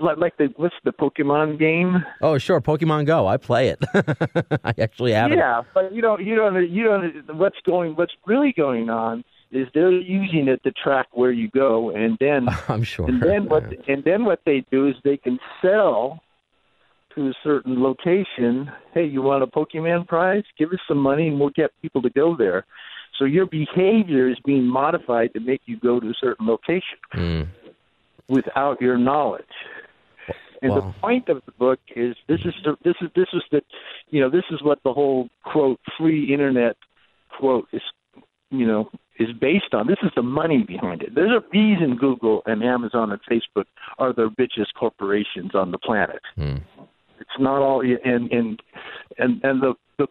like 0.00 0.18
like 0.18 0.36
the 0.36 0.52
what's 0.56 0.74
the 0.84 0.92
Pokemon 0.92 1.58
game? 1.58 2.04
Oh, 2.20 2.38
sure, 2.38 2.60
Pokemon 2.60 3.06
Go. 3.06 3.26
I 3.26 3.36
play 3.36 3.68
it. 3.68 3.78
I 4.64 4.74
actually 4.78 5.12
have 5.12 5.32
it. 5.32 5.38
Yeah, 5.38 5.62
but 5.74 5.92
you 5.92 6.02
don't 6.02 6.24
you 6.24 6.34
don't 6.34 6.70
you 6.70 6.84
don't 6.84 7.36
what's 7.36 7.58
going 7.64 7.94
what's 7.96 8.14
really 8.26 8.52
going 8.56 8.90
on 8.90 9.24
is 9.50 9.68
they're 9.74 9.92
using 9.92 10.48
it 10.48 10.62
to 10.64 10.72
track 10.72 11.08
where 11.12 11.30
you 11.30 11.48
go, 11.50 11.90
and 11.90 12.16
then 12.20 12.48
I'm 12.68 12.82
sure. 12.82 13.06
and 13.06 13.22
then 13.22 13.48
what 13.48 13.64
and 13.88 14.02
then 14.04 14.24
what 14.24 14.40
they 14.46 14.64
do 14.70 14.88
is 14.88 14.94
they 15.04 15.16
can 15.16 15.38
sell 15.60 16.22
to 17.14 17.28
a 17.28 17.32
certain 17.42 17.82
location. 17.82 18.70
Hey, 18.94 19.04
you 19.04 19.22
want 19.22 19.42
a 19.42 19.46
Pokemon 19.46 20.06
prize? 20.06 20.44
Give 20.58 20.70
us 20.70 20.78
some 20.88 20.98
money, 20.98 21.28
and 21.28 21.38
we'll 21.38 21.50
get 21.50 21.70
people 21.82 22.02
to 22.02 22.10
go 22.10 22.36
there. 22.36 22.64
So 23.18 23.24
your 23.24 23.46
behavior 23.46 24.28
is 24.28 24.38
being 24.44 24.64
modified 24.64 25.32
to 25.34 25.40
make 25.40 25.62
you 25.66 25.78
go 25.78 26.00
to 26.00 26.08
a 26.08 26.14
certain 26.20 26.46
location 26.46 26.98
Mm. 27.14 27.48
without 28.28 28.80
your 28.80 28.96
knowledge. 28.96 29.44
And 30.62 30.70
Wow. 30.72 30.80
the 30.80 30.92
point 31.00 31.28
of 31.28 31.44
the 31.44 31.52
book 31.52 31.80
is 31.94 32.16
this 32.28 32.40
is 32.44 32.54
the, 32.64 32.76
this 32.84 32.94
is 33.00 33.10
this 33.14 33.26
is 33.32 33.42
the 33.50 33.62
you 34.10 34.20
know 34.20 34.30
this 34.30 34.44
is 34.50 34.62
what 34.62 34.78
the 34.84 34.92
whole 34.92 35.28
quote 35.44 35.80
free 35.98 36.32
internet 36.32 36.76
quote 37.36 37.66
is 37.72 37.82
you 38.50 38.64
know 38.64 38.88
is 39.18 39.32
based 39.32 39.74
on. 39.74 39.86
This 39.88 39.98
is 40.02 40.10
the 40.14 40.22
money 40.22 40.62
behind 40.62 41.02
it. 41.02 41.14
There's 41.14 41.32
a 41.32 41.44
reason 41.52 41.96
Google 41.96 42.42
and 42.46 42.62
Amazon 42.62 43.10
and 43.12 43.20
Facebook 43.30 43.66
are 43.98 44.12
the 44.12 44.30
richest 44.38 44.74
corporations 44.74 45.54
on 45.54 45.70
the 45.72 45.78
planet. 45.78 46.22
Mm. 46.38 46.62
It's 47.22 47.40
not 47.40 47.62
all 47.62 47.80
and 47.80 48.30
and 48.30 48.62
and 49.18 49.40
and 49.42 49.62
the 49.62 49.74
the 49.98 50.06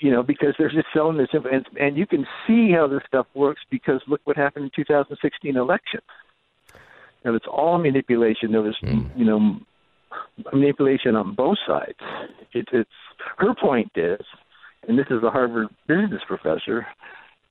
you 0.00 0.10
know 0.10 0.22
because 0.22 0.54
they're 0.58 0.70
just 0.70 0.88
selling 0.92 1.16
this 1.16 1.28
and, 1.32 1.66
and 1.80 1.96
you 1.96 2.06
can 2.06 2.26
see 2.46 2.72
how 2.72 2.86
this 2.86 3.02
stuff 3.06 3.26
works 3.34 3.60
because 3.70 4.00
look 4.06 4.20
what 4.24 4.36
happened 4.36 4.66
in 4.66 4.70
2016 4.84 5.56
election. 5.56 6.00
And 7.24 7.34
it's 7.34 7.46
all 7.50 7.78
manipulation. 7.78 8.52
There 8.52 8.62
was 8.62 8.76
hmm. 8.80 9.06
you 9.16 9.24
know 9.24 9.58
manipulation 10.52 11.16
on 11.16 11.34
both 11.34 11.58
sides. 11.66 11.98
It, 12.52 12.68
it's 12.72 12.90
her 13.38 13.54
point 13.54 13.92
is, 13.96 14.20
and 14.86 14.98
this 14.98 15.06
is 15.10 15.22
a 15.22 15.30
Harvard 15.30 15.68
business 15.86 16.22
professor, 16.26 16.86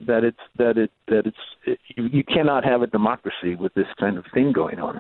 that 0.01 0.23
it's 0.23 0.37
that 0.57 0.77
it 0.77 0.91
that 1.07 1.25
it's 1.25 1.37
it, 1.65 1.79
you, 1.95 2.05
you 2.11 2.23
cannot 2.23 2.63
have 2.63 2.81
a 2.81 2.87
democracy 2.87 3.55
with 3.55 3.73
this 3.73 3.87
kind 3.99 4.17
of 4.17 4.25
thing 4.33 4.51
going 4.51 4.79
on. 4.79 4.99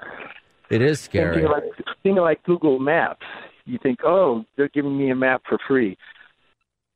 It 0.69 0.81
is 0.81 0.99
scary. 0.99 1.41
Thing 1.41 1.45
like, 1.51 1.63
thing 2.03 2.15
like 2.15 2.43
Google 2.43 2.79
Maps, 2.79 3.25
you 3.65 3.77
think, 3.81 3.99
oh, 4.05 4.45
they're 4.55 4.69
giving 4.69 4.97
me 4.97 5.09
a 5.11 5.15
map 5.15 5.43
for 5.47 5.57
free. 5.67 5.97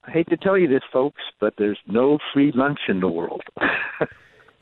I 0.04 0.12
hate 0.12 0.28
to 0.30 0.38
tell 0.38 0.58
you 0.58 0.68
this, 0.68 0.82
folks, 0.92 1.22
but 1.40 1.54
there's 1.58 1.80
no 1.88 2.18
free 2.34 2.52
lunch 2.56 2.80
in 2.88 3.00
the 3.00 3.08
world. 3.08 3.44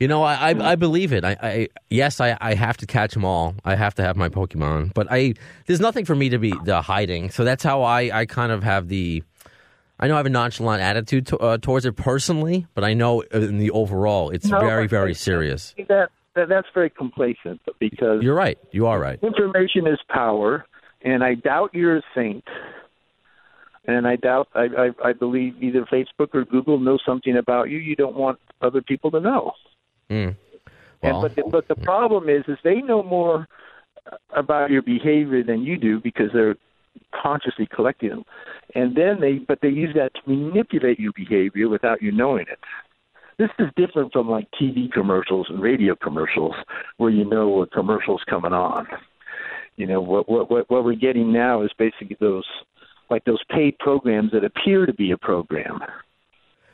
You 0.00 0.08
know, 0.08 0.22
I 0.22 0.52
I, 0.52 0.70
I 0.72 0.74
believe 0.76 1.12
it. 1.12 1.26
I, 1.26 1.36
I 1.42 1.68
yes, 1.90 2.22
I, 2.22 2.34
I 2.40 2.54
have 2.54 2.78
to 2.78 2.86
catch 2.86 3.12
them 3.12 3.26
all. 3.26 3.54
I 3.66 3.74
have 3.74 3.94
to 3.96 4.02
have 4.02 4.16
my 4.16 4.30
Pokemon, 4.30 4.94
but 4.94 5.06
I 5.10 5.34
there's 5.66 5.78
nothing 5.78 6.06
for 6.06 6.14
me 6.14 6.30
to 6.30 6.38
be 6.38 6.54
uh, 6.54 6.80
hiding. 6.80 7.28
So 7.28 7.44
that's 7.44 7.62
how 7.62 7.82
I 7.82 8.10
I 8.20 8.24
kind 8.24 8.50
of 8.50 8.62
have 8.62 8.88
the. 8.88 9.22
I 9.98 10.08
know 10.08 10.14
I 10.14 10.16
have 10.16 10.24
a 10.24 10.30
nonchalant 10.30 10.80
attitude 10.80 11.26
to, 11.26 11.36
uh, 11.36 11.58
towards 11.58 11.84
it 11.84 11.94
personally, 11.96 12.66
but 12.72 12.82
I 12.82 12.94
know 12.94 13.20
in 13.20 13.58
the 13.58 13.70
overall, 13.72 14.30
it's 14.30 14.46
No, 14.46 14.58
very 14.60 14.86
very 14.86 15.12
serious. 15.12 15.74
that, 15.88 16.08
that 16.34 16.48
that's 16.48 16.68
very 16.72 16.90
complacent 16.90 17.60
because 17.78 18.22
You're 18.22 18.34
right. 18.34 18.58
You 18.70 18.86
are 18.86 18.98
right. 19.00 19.18
information 19.22 19.86
is 19.86 19.98
power, 20.08 20.64
and 21.02 21.24
I 21.24 21.34
doubt 21.34 21.70
you're 21.74 21.98
a 21.98 22.02
saint. 22.14 22.44
And 23.86 24.06
I 24.06 24.16
doubt 24.16 24.48
I, 24.54 24.66
I 24.78 25.08
I 25.08 25.12
believe 25.12 25.60
either 25.62 25.84
Facebook 25.86 26.34
or 26.34 26.44
Google 26.44 26.78
know 26.78 26.98
something 27.04 27.36
about 27.36 27.70
you 27.70 27.78
you 27.78 27.96
don't 27.96 28.14
want 28.14 28.38
other 28.60 28.82
people 28.82 29.10
to 29.12 29.20
know. 29.20 29.52
Mm. 30.10 30.36
And 31.02 31.12
Well, 31.14 31.22
but 31.22 31.34
the, 31.34 31.42
but 31.50 31.68
the 31.68 31.76
problem 31.76 32.28
is 32.28 32.44
is 32.46 32.58
they 32.62 32.82
know 32.82 33.02
more 33.02 33.48
about 34.36 34.70
your 34.70 34.82
behavior 34.82 35.42
than 35.42 35.62
you 35.62 35.78
do 35.78 35.98
because 35.98 36.30
they're 36.32 36.56
consciously 37.22 37.66
collecting 37.74 38.10
them, 38.10 38.24
and 38.74 38.94
then 38.96 39.20
they 39.20 39.38
but 39.38 39.60
they 39.62 39.68
use 39.68 39.94
that 39.94 40.12
to 40.14 40.20
manipulate 40.26 41.00
your 41.00 41.12
behavior 41.16 41.68
without 41.68 42.02
you 42.02 42.12
knowing 42.12 42.46
it. 42.50 42.58
This 43.40 43.48
is 43.58 43.68
different 43.74 44.12
from 44.12 44.28
like 44.28 44.46
TV 44.60 44.92
commercials 44.92 45.46
and 45.48 45.62
radio 45.62 45.96
commercials 45.96 46.54
where 46.98 47.08
you 47.10 47.24
know 47.24 47.62
a 47.62 47.66
commercial's 47.66 48.22
coming 48.28 48.52
on. 48.52 48.86
You 49.76 49.86
know 49.86 50.02
what 50.02 50.28
what 50.28 50.50
what, 50.50 50.68
what 50.70 50.84
we're 50.84 50.94
getting 50.94 51.32
now 51.32 51.62
is 51.62 51.70
basically 51.78 52.18
those 52.20 52.44
like 53.08 53.24
those 53.24 53.42
paid 53.48 53.78
programs 53.78 54.32
that 54.32 54.44
appear 54.44 54.84
to 54.84 54.92
be 54.92 55.10
a 55.10 55.16
program. 55.16 55.80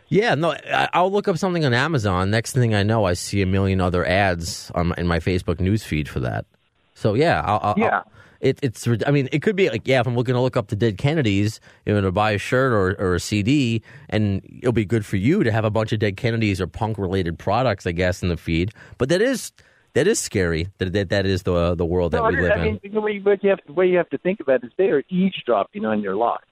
yeah, 0.08 0.35
no, 0.35 0.56
I'll 0.92 1.12
look 1.12 1.28
up 1.28 1.38
something 1.38 1.64
on 1.64 1.73
Amazon. 1.73 2.30
Next 2.32 2.52
thing 2.52 2.75
I 2.75 2.82
know, 2.82 3.04
I 3.04 3.12
see 3.12 3.42
a 3.42 3.46
million 3.46 3.80
other 3.80 4.04
ads 4.04 4.73
on 4.75 4.88
my, 4.88 4.94
in 4.99 5.06
my 5.06 5.20
Facebook 5.20 5.61
news 5.61 5.85
feed 5.85 6.08
for 6.08 6.18
that. 6.20 6.46
So 6.94 7.14
yeah, 7.14 7.42
I'll, 7.42 7.61
I'll, 7.62 7.75
Yeah. 7.78 7.87
I'll- 7.99 8.12
it, 8.40 8.59
it's. 8.62 8.87
I 9.07 9.11
mean, 9.11 9.28
it 9.33 9.43
could 9.43 9.57
be 9.57 9.71
like 9.71 9.87
yeah. 9.87 10.00
If 10.00 10.07
I'm 10.07 10.16
looking 10.16 10.35
to 10.35 10.40
look 10.40 10.57
up 10.57 10.69
the 10.69 10.76
dead 10.76 10.99
Kennedys, 10.99 11.61
you 11.85 11.95
know, 11.95 12.00
to 12.00 12.12
buy 12.12 12.33
a 12.33 12.38
shirt 12.38 12.73
or, 12.73 13.00
or 13.00 13.14
a 13.14 13.21
CD, 13.21 13.83
and 14.09 14.43
it'll 14.61 14.73
be 14.73 14.85
good 14.85 15.05
for 15.07 15.16
you 15.16 15.43
to 15.45 15.52
have 15.52 15.64
a 15.64 15.71
bunch 15.71 15.93
of 15.93 15.99
dead 15.99 16.16
Kennedys 16.16 16.61
or 16.61 16.66
punk 16.66 16.99
related 16.99 17.38
products, 17.38 17.87
I 17.87 17.93
guess, 17.93 18.23
in 18.23 18.28
the 18.28 18.37
feed. 18.37 18.73
But 18.99 19.09
that 19.09 19.23
is 19.23 19.52
that 19.95 20.07
is 20.07 20.19
scary. 20.19 20.69
That 20.78 20.93
that, 20.93 21.09
that 21.11 21.26
is 21.26 21.45
the 21.45 21.75
the 21.75 21.87
world 21.87 22.12
that 22.12 22.19
No, 22.19 22.28
we 22.28 22.40
live 22.40 22.52
I 22.52 22.64
mean, 22.64 22.81
in. 22.83 22.93
the 22.93 23.00
way, 23.00 23.19
what 23.19 23.43
you 23.43 23.50
have 23.50 23.64
to, 23.64 23.73
way 23.73 23.87
you 23.87 23.97
have 23.97 24.11
to 24.11 24.19
think 24.19 24.40
about 24.40 24.62
it 24.62 24.66
is 24.66 24.73
they 24.76 24.90
are 24.90 25.02
eavesdropping 25.09 25.85
on 25.85 26.00
your 26.02 26.14
life. 26.16 26.45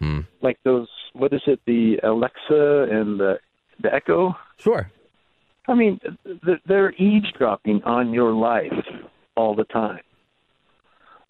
Hmm. 0.00 0.20
Like 0.40 0.58
those, 0.64 0.88
what 1.12 1.32
is 1.32 1.42
it, 1.46 1.60
the 1.66 1.98
Alexa 2.02 2.88
and 2.90 3.20
the 3.20 3.38
the 3.82 3.94
Echo? 3.94 4.34
Sure. 4.58 4.90
I 5.68 5.74
mean, 5.74 6.00
th- 6.24 6.58
they're 6.66 6.92
eavesdropping 6.92 7.82
on 7.84 8.12
your 8.12 8.32
life 8.32 8.72
all 9.36 9.54
the 9.54 9.64
time. 9.64 10.00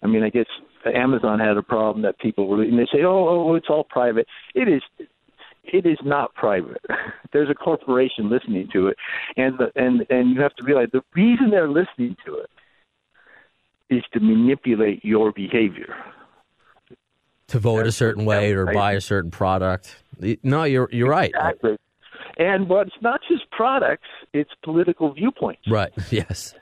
I 0.03 0.07
mean, 0.07 0.23
I 0.23 0.29
guess 0.29 0.47
Amazon 0.85 1.39
had 1.39 1.57
a 1.57 1.63
problem 1.63 2.01
that 2.03 2.19
people 2.19 2.47
were, 2.47 2.61
and 2.61 2.77
they 2.77 2.87
say, 2.91 3.03
"Oh, 3.03 3.27
oh, 3.27 3.49
oh 3.49 3.55
it's 3.55 3.67
all 3.69 3.83
private." 3.83 4.27
It 4.55 4.67
is. 4.67 4.81
It 5.63 5.85
is 5.85 5.99
not 6.03 6.33
private. 6.33 6.83
There's 7.33 7.49
a 7.49 7.53
corporation 7.53 8.29
listening 8.29 8.67
to 8.73 8.87
it, 8.87 8.97
and 9.37 9.57
the, 9.57 9.71
and 9.75 10.05
and 10.09 10.31
you 10.31 10.41
have 10.41 10.55
to 10.55 10.63
realize 10.63 10.89
the 10.91 11.03
reason 11.15 11.51
they're 11.51 11.69
listening 11.69 12.15
to 12.25 12.35
it 12.37 12.49
is 13.89 14.03
to 14.13 14.19
manipulate 14.19 15.03
your 15.05 15.31
behavior. 15.31 15.95
To 17.49 17.59
vote 17.59 17.85
a 17.85 17.91
certain 17.91 18.23
way 18.23 18.53
or 18.53 18.65
right. 18.65 18.73
buy 18.73 18.91
a 18.93 19.01
certain 19.01 19.29
product. 19.29 19.97
No, 20.41 20.63
you're 20.63 20.89
you're 20.91 21.09
right. 21.09 21.29
Exactly. 21.29 21.77
And 22.37 22.67
but 22.67 22.87
it's 22.87 22.95
not 23.01 23.21
just 23.29 23.49
products; 23.51 24.07
it's 24.33 24.51
political 24.63 25.13
viewpoints. 25.13 25.61
Right. 25.69 25.91
Yes. 26.11 26.55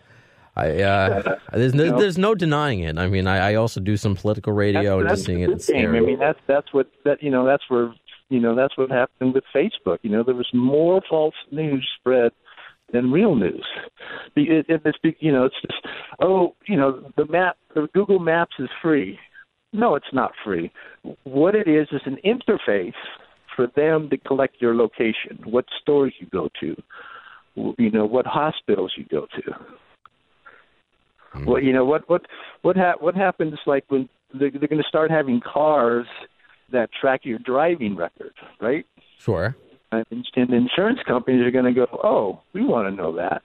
I, 0.55 0.81
uh, 0.81 1.37
there's 1.53 1.73
no, 1.73 1.97
there's 1.97 2.17
no 2.17 2.35
denying 2.35 2.81
it. 2.81 2.97
I 2.97 3.07
mean, 3.07 3.27
I, 3.27 3.51
I 3.51 3.55
also 3.55 3.79
do 3.79 3.97
some 3.97 4.15
political 4.15 4.53
radio 4.53 4.99
and 4.99 5.09
that's 5.09 5.19
just 5.19 5.25
seeing 5.27 5.41
it. 5.41 5.49
It's 5.49 5.67
scary. 5.67 5.97
I 5.97 6.01
mean, 6.01 6.19
that's 6.19 6.39
that's 6.47 6.73
what 6.73 6.89
that 7.05 7.21
you 7.23 7.31
know 7.31 7.45
that's 7.45 7.63
where 7.69 7.93
you 8.29 8.39
know 8.39 8.55
that's 8.55 8.77
what 8.77 8.89
happened 8.89 9.33
with 9.33 9.43
Facebook. 9.55 9.99
You 10.01 10.09
know, 10.09 10.23
there 10.23 10.35
was 10.35 10.49
more 10.53 11.01
false 11.09 11.35
news 11.51 11.87
spread 11.99 12.31
than 12.91 13.11
real 13.11 13.35
news. 13.35 13.65
It, 14.35 14.65
it, 14.69 14.81
it's 14.85 15.17
you 15.19 15.31
know 15.31 15.45
it's 15.45 15.61
just 15.61 15.85
oh 16.19 16.55
you 16.67 16.77
know 16.77 17.11
the 17.17 17.25
map 17.25 17.57
the 17.75 17.87
Google 17.93 18.19
Maps 18.19 18.55
is 18.59 18.69
free. 18.81 19.19
No, 19.71 19.95
it's 19.95 20.13
not 20.13 20.31
free. 20.43 20.71
What 21.23 21.53
it 21.53 21.67
is 21.67 21.87
is 21.91 22.01
an 22.05 22.17
interface 22.25 22.93
for 23.55 23.67
them 23.75 24.09
to 24.09 24.17
collect 24.17 24.61
your 24.61 24.75
location, 24.75 25.39
what 25.43 25.65
stores 25.81 26.13
you 26.19 26.27
go 26.31 26.49
to, 26.59 26.81
you 27.77 27.91
know, 27.91 28.05
what 28.05 28.25
hospitals 28.25 28.93
you 28.97 29.05
go 29.11 29.27
to. 29.35 29.53
Hmm. 31.31 31.45
Well, 31.45 31.61
you 31.61 31.73
know 31.73 31.85
what 31.85 32.09
what 32.09 32.25
what 32.61 32.75
ha- 32.75 32.95
what 32.99 33.15
happens 33.15 33.59
like 33.65 33.85
when 33.89 34.09
they're, 34.33 34.51
they're 34.51 34.67
going 34.67 34.81
to 34.81 34.87
start 34.87 35.11
having 35.11 35.41
cars 35.41 36.07
that 36.71 36.89
track 36.99 37.21
your 37.23 37.39
driving 37.39 37.95
record, 37.95 38.33
right? 38.59 38.85
sure. 39.17 39.55
And, 39.91 40.05
and 40.11 40.53
insurance 40.53 40.99
companies 41.07 41.41
are 41.41 41.51
going 41.51 41.65
to 41.65 41.73
go, 41.73 41.87
oh, 42.03 42.41
we 42.53 42.63
want 42.63 42.87
to 42.87 42.95
know 42.95 43.15
that. 43.15 43.41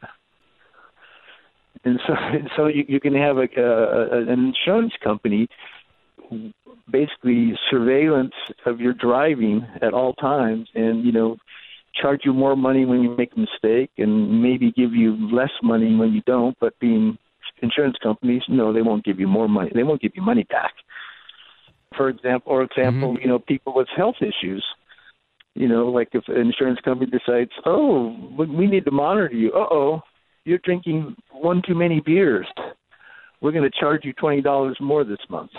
And 1.84 1.98
so, 2.06 2.12
and 2.18 2.50
so 2.54 2.66
you, 2.66 2.84
you 2.86 3.00
can 3.00 3.14
have 3.14 3.38
a, 3.38 3.48
a, 3.56 4.22
an 4.30 4.54
insurance 4.54 4.92
company 5.02 5.48
basically 6.90 7.58
surveillance 7.70 8.34
of 8.66 8.80
your 8.80 8.92
driving 8.92 9.66
at 9.80 9.94
all 9.94 10.12
times, 10.14 10.68
and 10.74 11.04
you 11.04 11.12
know, 11.12 11.36
charge 12.00 12.22
you 12.24 12.32
more 12.32 12.56
money 12.56 12.84
when 12.84 13.02
you 13.02 13.16
make 13.16 13.32
a 13.36 13.40
mistake, 13.40 13.90
and 13.98 14.42
maybe 14.42 14.72
give 14.72 14.92
you 14.92 15.16
less 15.34 15.52
money 15.62 15.94
when 15.96 16.12
you 16.12 16.22
don't. 16.26 16.56
But 16.60 16.78
being 16.80 17.18
insurance 17.62 17.96
companies, 18.02 18.42
no, 18.48 18.72
they 18.72 18.82
won't 18.82 19.04
give 19.04 19.20
you 19.20 19.28
more 19.28 19.48
money. 19.48 19.70
They 19.74 19.82
won't 19.82 20.00
give 20.00 20.12
you 20.14 20.22
money 20.22 20.44
back. 20.44 20.72
For 21.96 22.08
example, 22.08 22.52
or 22.52 22.62
example, 22.62 23.16
you 23.20 23.28
know, 23.28 23.38
people 23.38 23.74
with 23.74 23.88
health 23.96 24.16
issues 24.20 24.64
you 25.54 25.68
know, 25.68 25.86
like 25.86 26.08
if 26.12 26.24
an 26.28 26.36
insurance 26.36 26.80
company 26.84 27.10
decides, 27.10 27.52
oh, 27.64 28.16
we 28.36 28.46
we 28.46 28.66
need 28.66 28.84
to 28.84 28.90
monitor 28.90 29.34
you. 29.34 29.52
Uh 29.52 29.66
oh, 29.70 30.02
you're 30.44 30.58
drinking 30.58 31.16
one 31.32 31.62
too 31.66 31.74
many 31.74 32.00
beers. 32.00 32.46
We're 33.40 33.52
going 33.52 33.64
to 33.64 33.78
charge 33.78 34.04
you 34.04 34.12
twenty 34.14 34.40
dollars 34.40 34.76
more 34.80 35.04
this 35.04 35.18
month. 35.28 35.52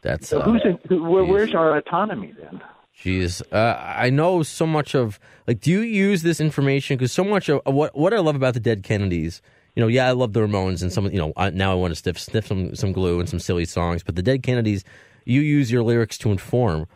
That's 0.00 0.28
So 0.28 0.40
uh, 0.40 0.44
who's 0.44 0.62
in, 0.64 0.78
who, 0.88 1.10
where, 1.10 1.24
where's 1.24 1.54
our 1.54 1.76
autonomy 1.76 2.34
then? 2.40 2.60
Jeez, 2.98 3.42
uh, 3.52 3.76
I 3.78 4.10
know 4.10 4.42
so 4.42 4.66
much 4.66 4.94
of 4.94 5.20
like. 5.46 5.60
Do 5.60 5.70
you 5.70 5.80
use 5.80 6.22
this 6.22 6.40
information? 6.40 6.96
Because 6.96 7.12
so 7.12 7.24
much 7.24 7.50
of 7.50 7.60
what 7.66 7.94
what 7.94 8.14
I 8.14 8.20
love 8.20 8.36
about 8.36 8.54
the 8.54 8.60
Dead 8.60 8.82
Kennedys, 8.82 9.42
you 9.74 9.80
know, 9.80 9.88
yeah, 9.88 10.06
I 10.06 10.12
love 10.12 10.32
the 10.32 10.40
Ramones 10.40 10.82
and 10.82 10.92
some, 10.92 11.06
you 11.06 11.18
know, 11.18 11.32
I, 11.36 11.50
now 11.50 11.72
I 11.72 11.74
want 11.74 11.92
to 11.92 11.96
sniff 11.96 12.18
sniff 12.18 12.46
some 12.46 12.74
some 12.74 12.92
glue 12.92 13.20
and 13.20 13.28
some 13.28 13.40
silly 13.40 13.64
songs. 13.64 14.02
But 14.02 14.14
the 14.14 14.22
Dead 14.22 14.42
Kennedys, 14.42 14.84
you 15.24 15.40
use 15.40 15.70
your 15.70 15.82
lyrics 15.82 16.16
to 16.18 16.30
inform, 16.30 16.86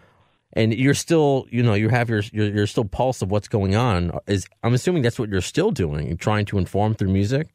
and 0.52 0.72
you're 0.72 0.94
still, 0.94 1.46
you 1.50 1.62
know, 1.62 1.74
you 1.74 1.88
have 1.88 2.08
your 2.08 2.22
you're, 2.32 2.66
still 2.66 2.84
pulse 2.84 3.20
of 3.20 3.30
what's 3.30 3.48
going 3.48 3.74
on. 3.74 4.12
Is 4.26 4.46
I'm 4.62 4.74
assuming 4.74 5.02
that's 5.02 5.18
what 5.18 5.28
you're 5.28 5.40
still 5.40 5.72
doing, 5.72 6.16
trying 6.18 6.44
to 6.46 6.58
inform 6.58 6.94
through 6.94 7.10
music. 7.10 7.48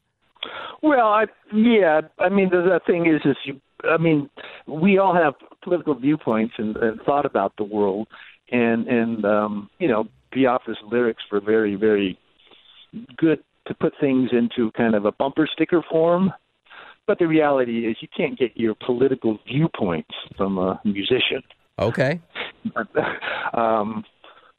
Well, 0.82 1.08
I 1.08 1.26
yeah, 1.54 2.02
I 2.20 2.28
mean 2.28 2.50
the, 2.50 2.62
the 2.62 2.82
thing 2.86 3.06
is, 3.06 3.22
is 3.24 3.38
you. 3.46 3.62
I 3.86 3.98
mean, 3.98 4.30
we 4.66 4.98
all 4.98 5.14
have 5.14 5.34
political 5.62 5.94
viewpoints 5.94 6.56
and, 6.58 6.76
and 6.78 7.02
thought 7.02 7.26
about 7.26 7.54
the 7.58 7.64
world, 7.64 8.10
and 8.52 8.88
and 8.90 9.24
um, 9.24 9.70
you 9.80 9.88
know, 9.88 10.10
Biafra's 10.34 10.78
lyrics 10.92 11.24
were 11.32 11.40
very 11.40 11.76
very 11.76 12.20
good 13.16 13.42
to 13.68 13.74
put 13.74 13.94
things 14.00 14.30
into 14.32 14.72
kind 14.72 14.96
of 14.96 15.06
a 15.06 15.12
bumper 15.12 15.48
sticker 15.52 15.84
form. 15.90 16.32
But 17.06 17.20
the 17.20 17.28
reality 17.28 17.86
is, 17.88 17.98
you 18.00 18.08
can't 18.16 18.40
get 18.40 18.56
your 18.56 18.76
political 18.76 19.38
viewpoints 19.46 20.12
from 20.38 20.58
a 20.58 20.80
musician. 20.86 21.44
Okay, 21.80 22.22
um, 23.54 24.04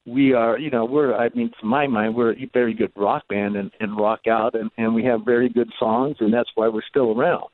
we 0.06 0.34
are, 0.34 0.58
you 0.58 0.70
know, 0.70 0.84
we're, 0.84 1.14
I 1.14 1.30
mean, 1.34 1.50
to 1.60 1.66
my 1.66 1.86
mind, 1.86 2.14
we're 2.14 2.32
a 2.32 2.50
very 2.52 2.74
good 2.74 2.92
rock 2.96 3.26
band 3.28 3.56
and, 3.56 3.70
and 3.80 3.96
rock 3.96 4.26
out, 4.28 4.54
and, 4.54 4.70
and 4.76 4.94
we 4.94 5.04
have 5.04 5.20
very 5.24 5.48
good 5.48 5.70
songs, 5.78 6.16
and 6.20 6.32
that's 6.32 6.50
why 6.54 6.68
we're 6.68 6.82
still 6.88 7.18
around. 7.18 7.48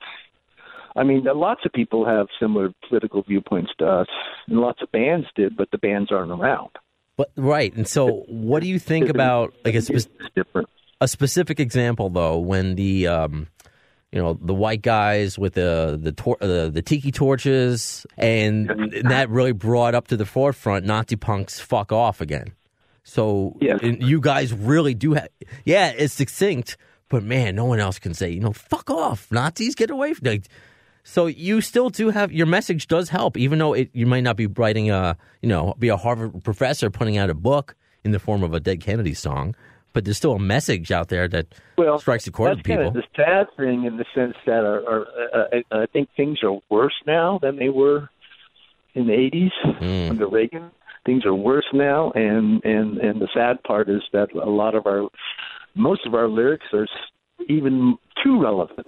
I 0.97 1.05
mean, 1.05 1.23
lots 1.25 1.61
of 1.65 1.73
people 1.73 2.05
have 2.05 2.27
similar 2.41 2.71
political 2.89 3.23
viewpoints 3.23 3.71
to 3.79 3.87
us, 3.87 4.09
and 4.49 4.59
lots 4.59 4.83
of 4.83 4.91
bands 4.91 5.27
did, 5.37 5.57
but 5.57 5.71
the 5.71 5.79
bands 5.79 6.11
aren't 6.11 6.33
around. 6.33 6.71
but 7.17 7.31
right. 7.37 7.73
And 7.75 7.87
so, 7.87 8.25
what 8.27 8.61
do 8.61 8.69
you 8.69 8.81
think 8.81 9.09
about 9.09 9.55
like 9.65 9.75
a, 9.75 9.79
It's 9.79 10.03
spe- 10.05 10.35
different. 10.35 10.69
A 11.01 11.09
specific 11.09 11.61
example 11.61 12.11
though 12.11 12.39
when 12.39 12.75
the 12.75 13.07
um 13.07 13.47
you 14.13 14.21
know 14.21 14.35
the 14.41 14.55
white 14.55 14.83
guys 14.83 15.39
with 15.39 15.55
the 15.55 15.99
the 16.01 16.13
tor- 16.13 16.37
uh, 16.41 16.69
the 16.69 16.83
tiki 16.83 17.11
torches 17.13 18.07
and, 18.19 18.71
and 18.71 19.11
that 19.11 19.31
really 19.31 19.53
brought 19.53 19.95
up 19.95 20.09
to 20.09 20.17
the 20.17 20.27
forefront 20.27 20.85
Nazi 20.85 21.17
punks 21.17 21.61
fuck 21.61 21.93
off 21.93 22.21
again. 22.21 22.53
So 23.05 23.57
Yes. 23.61 23.81
you 23.83 24.21
guys 24.21 24.53
really 24.53 24.95
do 24.95 25.15
have. 25.15 25.29
Yeah, 25.65 25.89
it's 25.97 26.13
succinct, 26.15 26.77
but 27.09 27.23
man, 27.23 27.55
no 27.57 27.65
one 27.65 27.81
else 27.81 27.99
can 27.99 28.15
say. 28.15 28.31
You 28.31 28.41
know, 28.41 28.53
fuck 28.53 28.91
off, 28.91 29.27
Nazis, 29.33 29.75
get 29.75 29.91
away 29.91 30.13
from. 30.15 30.29
Like, 30.29 30.45
so 31.03 31.27
you 31.27 31.61
still 31.61 31.89
do 31.89 32.11
have 32.11 32.31
your 32.31 32.47
message 32.47 32.89
does 32.89 33.09
help, 33.09 33.37
even 33.37 33.59
though 33.59 33.73
it, 33.73 33.91
you 33.95 34.07
might 34.07 34.21
not 34.23 34.37
be 34.37 34.47
writing 34.47 34.91
a 34.91 35.17
you 35.41 35.49
know 35.49 35.75
be 35.79 35.89
a 35.89 35.97
Harvard 35.97 36.45
professor 36.45 36.91
putting 36.91 37.17
out 37.17 37.31
a 37.31 37.35
book 37.35 37.75
in 38.05 38.11
the 38.13 38.19
form 38.19 38.43
of 38.43 38.55
a 38.55 38.61
Dead 38.61 38.81
Kennedy 38.81 39.15
song, 39.15 39.55
but 39.93 40.05
there's 40.05 40.17
still 40.17 40.33
a 40.35 40.39
message 40.39 40.91
out 40.93 41.09
there 41.09 41.29
that 41.29 41.47
well, 41.77 41.99
strikes 41.99 42.27
a 42.27 42.31
chord 42.31 42.57
with 42.57 42.65
people. 42.65 42.85
kind 42.85 42.89
of 42.89 42.95
the 42.95 43.03
sad 43.17 43.47
thing 43.57 43.85
in 43.85 43.97
the 43.97 44.05
sense 44.15 44.35
that 44.47 44.65
are, 44.65 44.81
are 44.89 45.07
uh, 45.35 45.45
I, 45.73 45.83
I 45.83 45.87
think 45.87 46.09
things 46.17 46.39
are 46.43 46.59
worse 46.71 46.95
now 47.07 47.39
than 47.43 47.57
they 47.57 47.69
were 47.69 48.09
in 48.95 49.07
the 49.07 49.13
80s 49.13 49.81
Mm. 49.81 50.11
under 50.11 50.29
Reagan. 50.29 50.71
Things 51.07 51.25
are 51.25 51.35
worse 51.35 51.65
now, 51.73 52.13
and 52.15 52.63
and 52.65 52.99
and 52.99 53.21
the 53.21 53.29
sad 53.33 53.63
part 53.63 53.89
is 53.89 54.03
that 54.13 54.33
a 54.35 54.51
lot 54.51 54.75
of 54.75 54.87
our, 54.87 55.09
most 55.75 56.07
of 56.07 56.15
our 56.15 56.29
lyrics 56.29 56.67
are 56.75 56.87
even 57.49 57.97
too 58.23 58.43
relevant. 58.43 58.87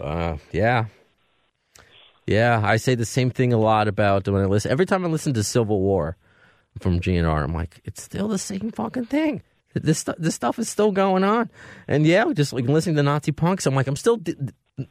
Uh, 0.00 0.38
yeah. 0.52 0.86
Yeah, 2.26 2.62
I 2.64 2.76
say 2.76 2.94
the 2.94 3.04
same 3.04 3.30
thing 3.30 3.52
a 3.52 3.58
lot 3.58 3.88
about 3.88 4.26
when 4.28 4.40
I 4.40 4.46
listen. 4.46 4.70
Every 4.70 4.86
time 4.86 5.04
I 5.04 5.08
listen 5.08 5.34
to 5.34 5.42
Civil 5.42 5.80
War 5.80 6.16
from 6.78 7.00
GNR, 7.00 7.42
I'm 7.44 7.52
like, 7.52 7.80
it's 7.84 8.02
still 8.02 8.28
the 8.28 8.38
same 8.38 8.70
fucking 8.70 9.06
thing. 9.06 9.42
This 9.74 10.04
this 10.18 10.34
stuff 10.34 10.58
is 10.58 10.68
still 10.68 10.90
going 10.90 11.22
on, 11.22 11.48
and 11.86 12.04
yeah, 12.04 12.24
just 12.32 12.52
like 12.52 12.64
listening 12.64 12.96
to 12.96 13.02
Nazi 13.02 13.32
punks, 13.32 13.66
I'm 13.66 13.74
like, 13.74 13.86
I'm 13.86 13.96
still 13.96 14.20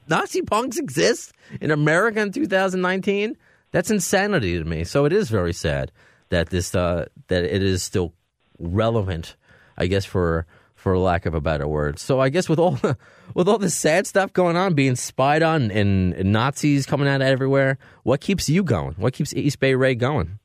Nazi 0.08 0.42
punks 0.42 0.78
exist 0.78 1.34
in 1.60 1.72
America 1.72 2.22
in 2.22 2.32
2019. 2.32 3.38
That's 3.72 3.92
insanity 3.92 4.58
to 4.58 4.64
me. 4.64 4.84
So 4.84 5.06
it 5.06 5.14
is 5.14 5.30
very 5.30 5.54
sad 5.54 5.92
that 6.30 6.50
this 6.50 6.74
uh, 6.74 7.06
that 7.28 7.44
it 7.44 7.62
is 7.62 7.84
still 7.84 8.14
relevant. 8.58 9.36
I 9.78 9.88
guess 9.88 10.06
for 10.06 10.46
for 10.80 10.98
lack 10.98 11.26
of 11.26 11.34
a 11.34 11.42
better 11.42 11.68
word. 11.68 12.00
So 12.00 12.22
I 12.22 12.30
guess 12.30 12.48
with 12.48 12.58
all 12.58 12.72
the, 12.72 12.98
with 13.34 13.50
all 13.50 13.58
this 13.58 13.76
sad 13.76 14.08
stuff 14.08 14.32
going 14.32 14.56
on, 14.56 14.76
being 14.76 14.96
spied 14.96 15.44
on 15.44 15.72
and, 15.72 16.14
and 16.14 16.32
Nazis 16.32 16.86
coming 16.86 17.08
out 17.08 17.22
everywhere, 17.22 17.78
what 18.04 18.22
keeps 18.22 18.50
you 18.50 18.64
going? 18.64 18.94
What 18.94 19.14
keeps 19.14 19.34
East 19.34 19.60
Bay 19.60 19.76
Ray 19.76 19.96
going? 19.96 20.40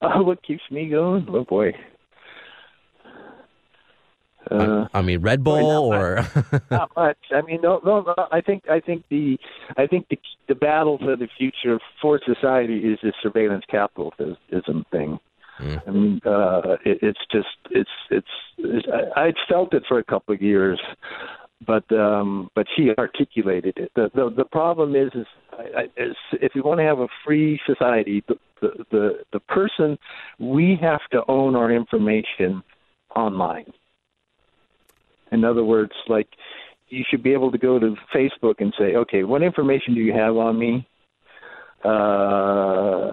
Uh, 0.00 0.18
what 0.22 0.42
keeps 0.44 0.62
me 0.70 0.88
going? 0.88 1.26
Oh 1.28 1.44
boy. 1.44 1.72
Uh, 4.50 4.86
I 4.94 5.02
mean, 5.02 5.20
Red 5.20 5.44
Bull 5.44 5.90
not 5.90 5.96
or 5.96 6.62
not 6.70 6.90
much. 6.96 7.18
I 7.30 7.42
mean, 7.42 7.60
no, 7.62 7.80
no, 7.84 8.02
no. 8.02 8.14
I 8.32 8.40
think, 8.40 8.64
I 8.70 8.80
think 8.80 9.04
the, 9.10 9.38
I 9.76 9.86
think 9.86 10.08
the 10.08 10.18
the 10.48 10.54
battle 10.54 10.98
for 10.98 11.14
the 11.14 11.28
future 11.36 11.78
for 12.00 12.20
society 12.24 12.78
is 12.78 12.98
this 13.02 13.12
surveillance 13.22 13.64
capitalism 13.70 14.84
thing. 14.90 15.18
Mm. 15.60 15.82
I 15.86 15.90
mean, 15.90 16.20
uh, 16.24 16.76
it, 16.84 16.98
it's 17.02 17.20
just, 17.30 17.48
it's, 17.70 17.90
it's, 18.10 18.26
it's 18.58 18.86
I, 19.16 19.26
I'd 19.26 19.34
felt 19.48 19.74
it 19.74 19.82
for 19.86 19.98
a 19.98 20.04
couple 20.04 20.34
of 20.34 20.40
years, 20.40 20.80
but, 21.66 21.84
um, 21.92 22.48
but 22.54 22.66
she 22.76 22.90
articulated 22.96 23.76
it. 23.76 23.92
The, 23.94 24.10
the, 24.14 24.30
the 24.36 24.44
problem 24.44 24.94
is, 24.94 25.10
is, 25.14 25.26
I, 25.52 25.80
I, 25.80 25.82
is 25.96 26.16
if 26.32 26.52
we 26.54 26.60
want 26.60 26.78
to 26.78 26.84
have 26.84 27.00
a 27.00 27.08
free 27.24 27.60
society, 27.66 28.22
the, 28.28 28.36
the, 28.62 28.84
the, 28.90 29.10
the 29.32 29.40
person, 29.40 29.98
we 30.38 30.78
have 30.80 31.00
to 31.12 31.22
own 31.28 31.56
our 31.56 31.72
information 31.72 32.62
online. 33.14 33.72
In 35.32 35.44
other 35.44 35.64
words, 35.64 35.92
like 36.08 36.28
you 36.88 37.04
should 37.08 37.22
be 37.22 37.32
able 37.32 37.50
to 37.52 37.58
go 37.58 37.78
to 37.78 37.94
Facebook 38.14 38.56
and 38.60 38.72
say, 38.78 38.96
okay, 38.96 39.24
what 39.24 39.42
information 39.42 39.94
do 39.94 40.00
you 40.00 40.12
have 40.12 40.36
on 40.36 40.58
me? 40.58 40.88
Uh, 41.84 43.12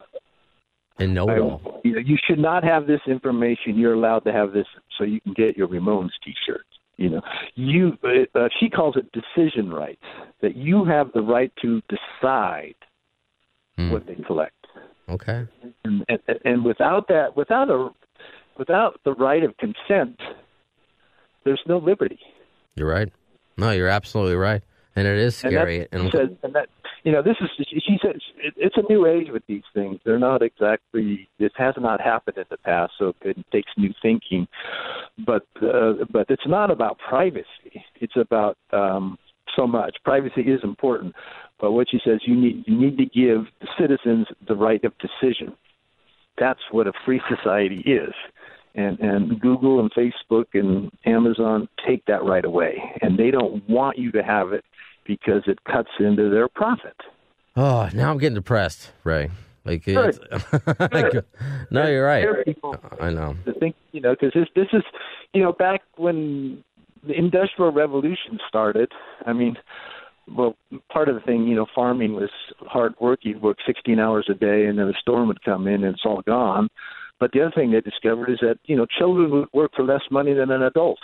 and 0.98 1.14
know 1.14 1.28
I, 1.28 1.36
it 1.36 1.40
all. 1.42 1.82
you, 1.84 1.94
know, 1.94 2.00
you 2.00 2.18
should 2.28 2.40
not 2.40 2.64
have 2.64 2.88
this 2.88 3.02
information. 3.08 3.78
You're 3.78 3.94
allowed 3.94 4.20
to 4.20 4.32
have 4.32 4.54
this 4.54 4.66
so 4.98 5.04
you 5.04 5.20
can 5.22 5.34
get 5.34 5.58
your 5.58 5.68
Ramones 5.68 6.12
T-shirt. 6.24 6.66
You 6.98 7.10
know, 7.10 7.22
you 7.56 7.98
uh, 8.36 8.48
she 8.60 8.70
calls 8.70 8.96
it 8.96 9.06
decision 9.12 9.70
rights. 9.70 10.02
That 10.42 10.56
you 10.56 10.86
have 10.86 11.12
the 11.14 11.22
right 11.22 11.52
to 11.62 11.82
decide 11.90 12.76
Hmm. 13.78 13.92
what 13.92 14.08
they 14.08 14.16
collect, 14.26 14.56
Okay. 15.10 15.46
and, 15.84 16.06
and, 16.08 16.20
and 16.46 16.64
without 16.64 17.10
that, 17.10 17.36
without 17.36 17.70
a, 17.70 17.90
without 18.58 19.02
the 19.04 19.12
right 19.16 19.44
of 19.44 19.54
consent, 19.58 20.18
there's 21.46 21.62
no 21.68 21.78
liberty. 21.78 22.20
You're 22.76 22.90
right. 22.90 23.12
No, 23.58 23.72
you're 23.72 23.88
absolutely 23.88 24.36
right. 24.36 24.62
And 24.98 25.08
it 25.08 25.18
is 25.18 25.42
And 25.44 25.52
scary. 25.52 25.80
that- 25.80 25.88
And, 25.94 26.14
I'm- 26.16 26.38
and 26.44 26.54
that 26.56 26.70
you 27.04 27.12
know, 27.12 27.22
this 27.22 27.36
is 27.40 27.50
she 27.68 28.00
says 28.02 28.20
it, 28.38 28.56
it's 28.58 28.78
a 28.78 28.82
new 28.92 29.06
age 29.06 29.30
with 29.30 29.46
these 29.46 29.62
things. 29.76 30.00
They're 30.04 30.18
not 30.18 30.42
exactly. 30.42 31.30
This 31.38 31.52
has 31.56 31.76
not 31.78 32.02
happened 32.02 32.38
in 32.38 32.46
the 32.50 32.58
past, 32.58 32.94
so 32.98 33.14
it 33.22 33.38
takes 33.52 33.72
new 33.78 33.94
thinking. 34.02 34.48
But 35.24 35.46
uh, 35.62 35.94
but 36.10 36.26
it's 36.30 36.48
not 36.48 36.72
about 36.72 36.98
privacy. 36.98 37.84
It's 38.02 38.16
about 38.18 38.58
um, 38.74 39.20
so 39.56 39.68
much. 39.68 39.98
Privacy 40.04 40.42
is 40.42 40.62
important, 40.64 41.14
but 41.60 41.74
what 41.74 41.90
she 41.92 42.00
says, 42.04 42.22
you 42.26 42.36
need 42.36 42.64
you 42.66 42.76
need 42.76 42.98
to 42.98 43.06
give 43.06 43.46
the 43.62 43.68
citizens 43.80 44.26
the 44.48 44.56
right 44.56 44.84
of 44.84 44.94
decision. 44.98 45.54
That's 46.40 46.62
what 46.72 46.88
a 46.88 46.94
free 47.06 47.22
society 47.30 47.82
is. 47.82 48.14
And, 48.78 49.00
and 49.00 49.40
Google 49.40 49.80
and 49.80 49.90
Facebook 49.94 50.46
and 50.54 50.92
Amazon 51.06 51.70
take 51.88 52.04
that 52.06 52.26
right 52.26 52.44
away, 52.44 52.82
and 53.02 53.18
they 53.18 53.32
don't 53.32 53.68
want 53.70 53.98
you 53.98 54.12
to 54.12 54.22
have 54.22 54.52
it 54.52 54.66
because 55.06 55.44
it 55.48 55.64
cuts 55.64 55.90
into 56.00 56.30
their 56.30 56.50
profit. 56.50 56.98
oh, 57.56 57.90
now 57.94 58.12
I'm 58.12 58.18
getting 58.18 58.36
depressed, 58.36 58.92
Ray. 59.06 59.30
Like, 59.64 59.88
no, 59.88 59.98
you're 61.88 62.06
right. 62.06 62.22
There 62.22 62.40
are 62.40 62.44
people 62.44 62.76
I 63.00 63.10
know. 63.10 63.36
to 63.46 63.54
think, 63.54 63.76
you 63.94 64.02
know, 64.02 64.14
because 64.14 64.32
this 64.34 64.48
this 64.56 64.68
is, 64.74 64.84
you 65.34 65.42
know, 65.42 65.54
back 65.54 65.82
when 65.98 66.64
the 67.08 67.14
Industrial 67.14 67.72
Revolution 67.72 68.40
started. 68.48 68.92
I 69.26 69.34
mean, 69.34 69.56
well, 70.28 70.56
part 70.92 71.10
of 71.10 71.16
the 71.16 71.22
thing, 71.22 71.48
you 71.48 71.56
know, 71.56 71.66
farming 71.74 72.14
was 72.14 72.30
hard 72.62 72.94
work. 73.00 73.20
You'd 73.24 73.42
work 73.42 73.58
16 73.66 74.00
hours 74.00 74.28
a 74.30 74.34
day, 74.34 74.66
and 74.66 74.78
then 74.78 74.88
a 74.88 74.94
storm 75.00 75.28
would 75.28 75.44
come 75.44 75.68
in, 75.68 75.84
and 75.84 75.96
it's 75.96 76.06
all 76.06 76.22
gone. 76.22 76.70
But 77.20 77.32
the 77.32 77.42
other 77.42 77.52
thing 77.56 77.72
they 77.72 77.82
discovered 77.82 78.30
is 78.30 78.40
that 78.42 78.58
you 78.66 78.76
know 78.76 78.86
children 78.86 79.32
would 79.32 79.48
work 79.54 79.72
for 79.76 79.84
less 79.84 80.02
money 80.12 80.34
than 80.34 80.52
an 80.52 80.64
adult, 80.64 81.00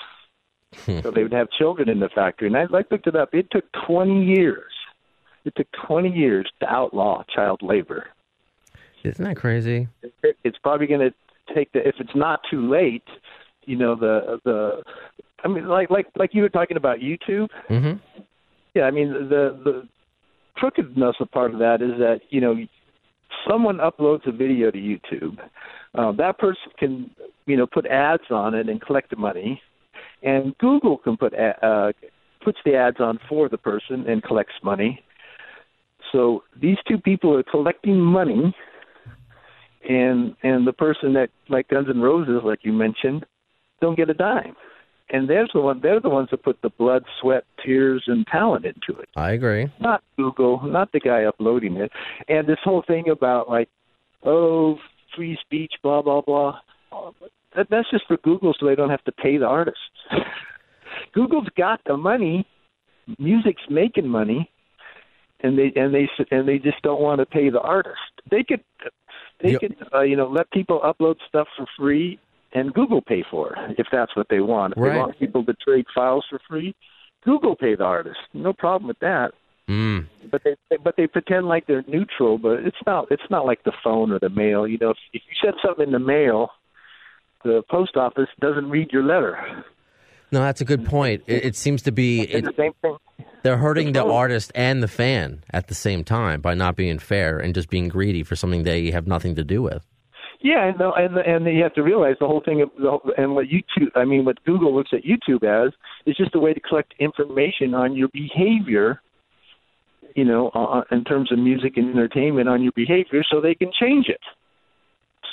so 1.01 1.11
they 1.11 1.23
would 1.23 1.33
have 1.33 1.49
children 1.51 1.89
in 1.89 1.99
the 1.99 2.09
factory. 2.09 2.47
And 2.47 2.57
I, 2.57 2.61
I 2.63 2.83
looked 2.91 3.07
it 3.07 3.15
up. 3.15 3.33
It 3.33 3.47
took 3.51 3.65
20 3.87 4.23
years. 4.25 4.71
It 5.45 5.53
took 5.55 5.67
20 5.87 6.09
years 6.09 6.49
to 6.59 6.67
outlaw 6.67 7.23
child 7.33 7.61
labor. 7.63 8.07
Isn't 9.03 9.25
that 9.25 9.35
crazy? 9.37 9.87
It- 10.03 10.37
It's 10.43 10.57
probably 10.59 10.87
going 10.87 11.01
to 11.01 11.13
take 11.55 11.71
the 11.71 11.87
if 11.87 11.95
it's 11.99 12.15
not 12.15 12.41
too 12.49 12.69
late. 12.69 13.03
You 13.65 13.77
know 13.77 13.95
the 13.95 14.39
the. 14.43 14.83
I 15.43 15.47
mean, 15.47 15.67
like 15.67 15.89
like 15.89 16.07
like 16.15 16.33
you 16.35 16.41
were 16.43 16.49
talking 16.49 16.77
about 16.77 16.99
YouTube. 16.99 17.49
hmm 17.67 17.93
Yeah, 18.75 18.83
I 18.83 18.91
mean 18.91 19.11
the 19.13 19.57
the 19.63 19.87
crookedness 20.55 21.15
of 21.19 21.31
part 21.31 21.53
of 21.53 21.59
that 21.59 21.81
is 21.81 21.97
that 21.99 22.21
you 22.29 22.41
know 22.41 22.55
someone 23.47 23.77
uploads 23.77 24.27
a 24.27 24.31
video 24.31 24.71
to 24.71 24.77
YouTube, 24.77 25.37
uh, 25.95 26.11
that 26.13 26.37
person 26.39 26.71
can 26.77 27.11
you 27.45 27.57
know 27.57 27.67
put 27.67 27.85
ads 27.85 28.23
on 28.29 28.53
it 28.55 28.69
and 28.69 28.81
collect 28.81 29.09
the 29.09 29.15
money, 29.15 29.61
and 30.23 30.57
Google 30.57 30.97
can 30.97 31.17
put 31.17 31.33
uh, 31.33 31.91
puts 32.43 32.59
the 32.65 32.75
ads 32.75 32.99
on 32.99 33.19
for 33.27 33.49
the 33.49 33.57
person 33.57 34.05
and 34.07 34.23
collects 34.23 34.53
money. 34.63 35.03
So 36.11 36.43
these 36.61 36.77
two 36.87 36.97
people 36.97 37.35
are 37.37 37.43
collecting 37.43 37.99
money, 37.99 38.55
and 39.87 40.35
and 40.43 40.67
the 40.67 40.73
person 40.73 41.13
that 41.13 41.29
like 41.49 41.67
Guns 41.69 41.87
N' 41.89 42.01
Roses, 42.01 42.41
like 42.43 42.59
you 42.63 42.73
mentioned, 42.73 43.25
don't 43.81 43.97
get 43.97 44.09
a 44.09 44.13
dime. 44.13 44.55
And 45.13 45.29
there's 45.29 45.49
the 45.53 45.59
one. 45.61 45.81
They're 45.81 45.99
the 45.99 46.09
ones 46.09 46.29
that 46.31 46.41
put 46.43 46.61
the 46.61 46.69
blood, 46.69 47.03
sweat, 47.19 47.43
tears, 47.63 48.03
and 48.07 48.25
talent 48.27 48.65
into 48.65 48.99
it 48.99 49.09
I 49.15 49.31
agree. 49.31 49.69
not 49.79 50.01
Google, 50.17 50.61
not 50.63 50.91
the 50.93 50.99
guy 51.01 51.25
uploading 51.25 51.75
it. 51.77 51.91
And 52.29 52.47
this 52.47 52.59
whole 52.63 52.81
thing 52.87 53.09
about 53.09 53.49
like, 53.49 53.67
oh, 54.23 54.77
free 55.15 55.37
speech, 55.41 55.73
blah 55.83 56.01
blah 56.01 56.21
blah. 56.21 56.59
That, 57.55 57.67
that's 57.69 57.89
just 57.91 58.07
for 58.07 58.17
Google, 58.17 58.53
so 58.57 58.65
they 58.65 58.75
don't 58.75 58.89
have 58.89 59.03
to 59.03 59.11
pay 59.11 59.37
the 59.37 59.45
artists. 59.45 59.79
Google's 61.13 61.47
got 61.57 61.81
the 61.85 61.97
money. 61.97 62.47
Music's 63.19 63.63
making 63.69 64.07
money, 64.07 64.49
and 65.41 65.57
they 65.57 65.73
and 65.75 65.93
they 65.93 66.07
and 66.31 66.47
they 66.47 66.57
just 66.59 66.81
don't 66.83 67.01
want 67.01 67.19
to 67.19 67.25
pay 67.25 67.49
the 67.49 67.59
artist. 67.59 67.99
They 68.29 68.43
could 68.43 68.61
they 69.41 69.51
Yep. 69.53 69.59
could 69.61 69.75
uh, 69.93 70.01
you 70.01 70.15
know 70.15 70.27
let 70.29 70.49
people 70.51 70.79
upload 70.81 71.15
stuff 71.27 71.47
for 71.57 71.65
free. 71.77 72.19
And 72.53 72.73
Google 72.73 73.01
pay 73.01 73.23
for 73.29 73.53
it 73.53 73.75
if 73.79 73.87
that's 73.91 74.15
what 74.15 74.27
they 74.29 74.41
want. 74.41 74.73
If 74.75 74.83
they 74.83 74.97
want 74.97 75.17
people 75.19 75.45
to 75.45 75.53
trade 75.53 75.85
files 75.95 76.25
for 76.29 76.39
free, 76.49 76.75
Google 77.23 77.55
pay 77.55 77.75
the 77.75 77.83
artist. 77.83 78.19
No 78.33 78.51
problem 78.53 78.87
with 78.87 78.99
that 78.99 79.31
Mm. 79.69 80.07
but 80.29 80.41
they 80.43 80.55
but 80.83 80.95
they 80.97 81.07
pretend 81.07 81.47
like 81.47 81.65
they're 81.67 81.83
neutral 81.87 82.37
but 82.37 82.59
it's 82.59 82.75
not 82.85 83.07
it's 83.09 83.23
not 83.29 83.45
like 83.45 83.63
the 83.63 83.71
phone 83.83 84.11
or 84.11 84.19
the 84.19 84.29
mail 84.29 84.67
you 84.67 84.77
know 84.81 84.89
if, 84.89 84.97
if 85.13 85.21
you 85.29 85.35
send 85.41 85.55
something 85.63 85.85
in 85.85 85.91
the 85.93 85.99
mail 85.99 86.49
the 87.45 87.61
post 87.69 87.95
office 87.95 88.27
doesn't 88.41 88.69
read 88.69 88.89
your 88.91 89.03
letter 89.03 89.37
No, 90.31 90.39
that's 90.39 90.61
a 90.61 90.65
good 90.65 90.85
point. 90.85 91.23
It, 91.27 91.43
it 91.45 91.55
seems 91.55 91.81
to 91.83 91.91
be 91.91 92.21
it, 92.21 92.43
the 92.43 92.53
same 92.57 92.73
thing 92.81 92.97
they're 93.43 93.57
hurting 93.57 93.93
the 93.93 94.03
artist 94.03 94.51
and 94.55 94.81
the 94.81 94.87
fan 94.87 95.43
at 95.51 95.67
the 95.67 95.75
same 95.75 96.03
time 96.03 96.41
by 96.41 96.53
not 96.53 96.75
being 96.75 96.99
fair 96.99 97.37
and 97.37 97.53
just 97.53 97.69
being 97.69 97.87
greedy 97.87 98.23
for 98.23 98.35
something 98.35 98.63
they 98.63 98.91
have 98.91 99.07
nothing 99.07 99.35
to 99.35 99.43
do 99.43 99.61
with. 99.61 99.85
Yeah, 100.43 100.65
and 100.65 100.79
the, 100.79 100.89
and 100.91 101.15
the, 101.15 101.21
and 101.21 101.45
you 101.45 101.61
have 101.61 101.73
to 101.75 101.83
realize 101.83 102.15
the 102.19 102.27
whole 102.27 102.41
thing 102.43 102.61
of 102.61 102.69
the, 102.77 102.89
whole- 102.89 103.13
and 103.17 103.35
what 103.35 103.45
YouTube, 103.47 103.89
I 103.95 104.05
mean, 104.05 104.25
what 104.25 104.43
Google 104.43 104.75
looks 104.75 104.89
at 104.91 105.03
YouTube 105.03 105.43
as 105.43 105.71
is 106.05 106.17
just 106.17 106.33
a 106.35 106.39
way 106.39 106.53
to 106.53 106.59
collect 106.59 106.93
information 106.99 107.73
on 107.73 107.95
your 107.95 108.07
behavior. 108.09 109.01
You 110.15 110.25
know, 110.25 110.49
uh, 110.49 110.81
in 110.91 111.03
terms 111.05 111.31
of 111.31 111.39
music 111.39 111.77
and 111.77 111.89
entertainment, 111.91 112.49
on 112.49 112.61
your 112.61 112.73
behavior, 112.75 113.23
so 113.31 113.39
they 113.39 113.55
can 113.55 113.71
change 113.79 114.07
it. 114.09 114.19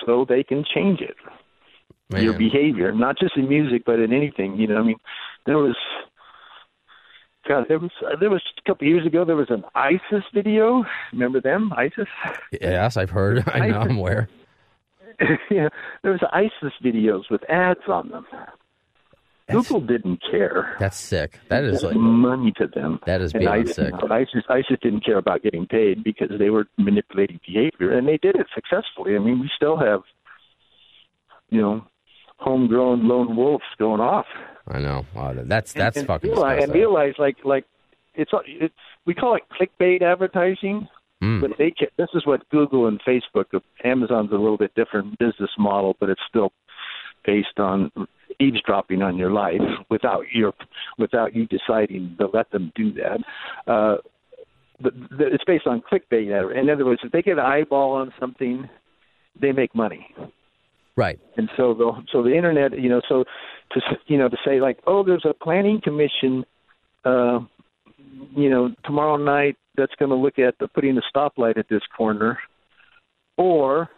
So 0.07 0.25
they 0.29 0.45
can 0.45 0.65
change 0.73 1.01
it. 1.01 1.17
Your 2.23 2.35
behavior, 2.39 2.93
not 2.93 3.19
just 3.19 3.37
in 3.37 3.49
music, 3.49 3.83
but 3.85 3.99
in 3.99 4.13
anything. 4.13 4.57
You 4.57 4.69
know, 4.69 4.77
I 4.79 4.83
mean, 4.83 4.97
there 5.47 5.59
was. 5.59 5.77
God, 7.49 7.65
there 7.69 7.79
was 7.79 7.91
there 8.21 8.31
was 8.31 8.43
a 8.59 8.71
couple 8.71 8.87
years 8.87 9.07
ago. 9.07 9.25
There 9.25 9.37
was 9.37 9.51
an 9.51 9.65
ISIS 9.75 10.23
video. 10.35 10.85
Remember 11.13 11.41
them, 11.41 11.73
ISIS? 11.77 12.07
Yes, 12.61 12.97
I've 12.97 13.11
heard. 13.11 13.43
I 13.53 13.69
know. 13.69 13.81
I'm 13.81 13.97
aware. 13.97 14.29
yeah, 15.51 15.69
there 16.03 16.13
was 16.13 16.21
ISIS 16.33 16.73
videos 16.83 17.31
with 17.31 17.49
ads 17.51 17.81
on 17.89 18.11
them. 18.11 18.27
Google 19.51 19.81
didn't 19.81 20.21
care. 20.31 20.77
That's 20.79 20.99
sick. 20.99 21.41
That 21.49 21.65
is 21.65 21.83
like 21.83 21.97
money 21.97 22.53
to 22.59 22.67
them. 22.67 23.01
That 23.07 23.23
is 23.23 23.33
beyond 23.33 23.63
ISIS, 23.63 23.77
sick. 23.77 23.95
ISIS, 24.11 24.45
ISIS 24.49 24.77
didn't 24.83 25.05
care 25.05 25.17
about 25.17 25.43
getting 25.43 25.67
paid 25.67 26.05
because 26.05 26.29
they 26.39 26.51
were 26.51 26.67
manipulating 26.77 27.41
behavior, 27.47 27.97
and 27.97 28.07
they 28.07 28.19
did 28.19 28.37
it 28.37 28.47
successfully. 28.55 29.17
I 29.17 29.19
mean, 29.19 29.41
we 29.41 29.51
still 29.57 29.79
have, 29.79 30.03
you 31.49 31.63
know, 31.63 31.87
homegrown 32.37 33.09
lone 33.09 33.37
wolves 33.37 33.65
going 33.79 34.01
off. 34.01 34.27
I 34.69 34.81
know. 34.81 35.07
Wow, 35.15 35.35
that's 35.35 35.73
that's 35.73 35.97
and, 35.97 36.07
fucking 36.07 36.31
and 36.31 36.39
realize, 36.39 36.63
and 36.63 36.75
realize 36.75 37.15
like 37.19 37.37
like 37.45 37.65
it's 38.15 38.31
it's 38.47 38.75
we 39.07 39.15
call 39.15 39.37
it 39.37 39.43
clickbait 39.59 40.03
advertising. 40.03 40.89
Mm. 41.23 41.41
But 41.41 41.59
they 41.59 41.73
ca- 41.73 41.91
this 41.97 42.09
is 42.15 42.27
what 42.27 42.49
Google 42.51 42.87
and 42.87 43.01
Facebook, 43.03 43.47
Amazon's 43.85 44.31
a 44.31 44.37
little 44.37 44.57
bit 44.57 44.75
different 44.75 45.19
business 45.19 45.51
model, 45.59 45.97
but 45.99 46.09
it's 46.11 46.21
still 46.29 46.53
based 47.25 47.59
on 47.59 47.91
eavesdropping 48.41 49.03
on 49.03 49.17
your 49.17 49.33
life 49.33 49.61
without 49.91 50.25
your 50.33 50.53
without 50.97 51.35
you 51.35 51.47
deciding 51.47 52.15
to 52.19 52.29
let 52.33 52.51
them 52.53 52.73
do 52.77 52.93
that. 52.93 53.19
Uh, 53.67 53.97
but 54.81 54.93
it's 55.19 55.45
based 55.45 55.67
on 55.67 55.83
clickbait. 55.83 56.31
ad- 56.31 56.57
In 56.57 56.71
other 56.71 56.85
words, 56.85 57.01
if 57.03 57.11
they 57.11 57.23
get 57.23 57.33
an 57.39 57.45
eyeball 57.45 57.93
on 57.95 58.13
something, 58.21 58.69
they 59.41 59.51
make 59.51 59.75
money. 59.75 60.15
Right. 60.97 61.19
And 61.37 61.51
so 61.57 61.75
the 61.75 62.05
so 62.13 62.23
the 62.23 62.35
internet, 62.35 62.79
you 62.79 62.89
know, 62.89 63.01
so 63.09 63.25
to 63.73 63.81
s- 63.85 63.99
you 64.07 64.19
know 64.19 64.29
to 64.29 64.37
say 64.45 64.61
like, 64.61 64.79
oh, 64.87 65.03
there's 65.03 65.25
a 65.25 65.35
planning 65.35 65.81
commission, 65.81 66.45
uh, 67.05 67.41
you 68.35 68.51
know, 68.51 68.75
tomorrow 68.85 69.17
night 69.17 69.57
that's 69.77 69.95
going 69.99 70.11
to 70.11 70.17
look 70.17 70.39
at 70.39 70.55
the 70.59 70.69
putting 70.69 70.99
a 70.99 71.03
stoplight 71.17 71.59
at 71.59 71.69
this 71.69 71.83
corner, 71.97 72.39
or 73.37 73.89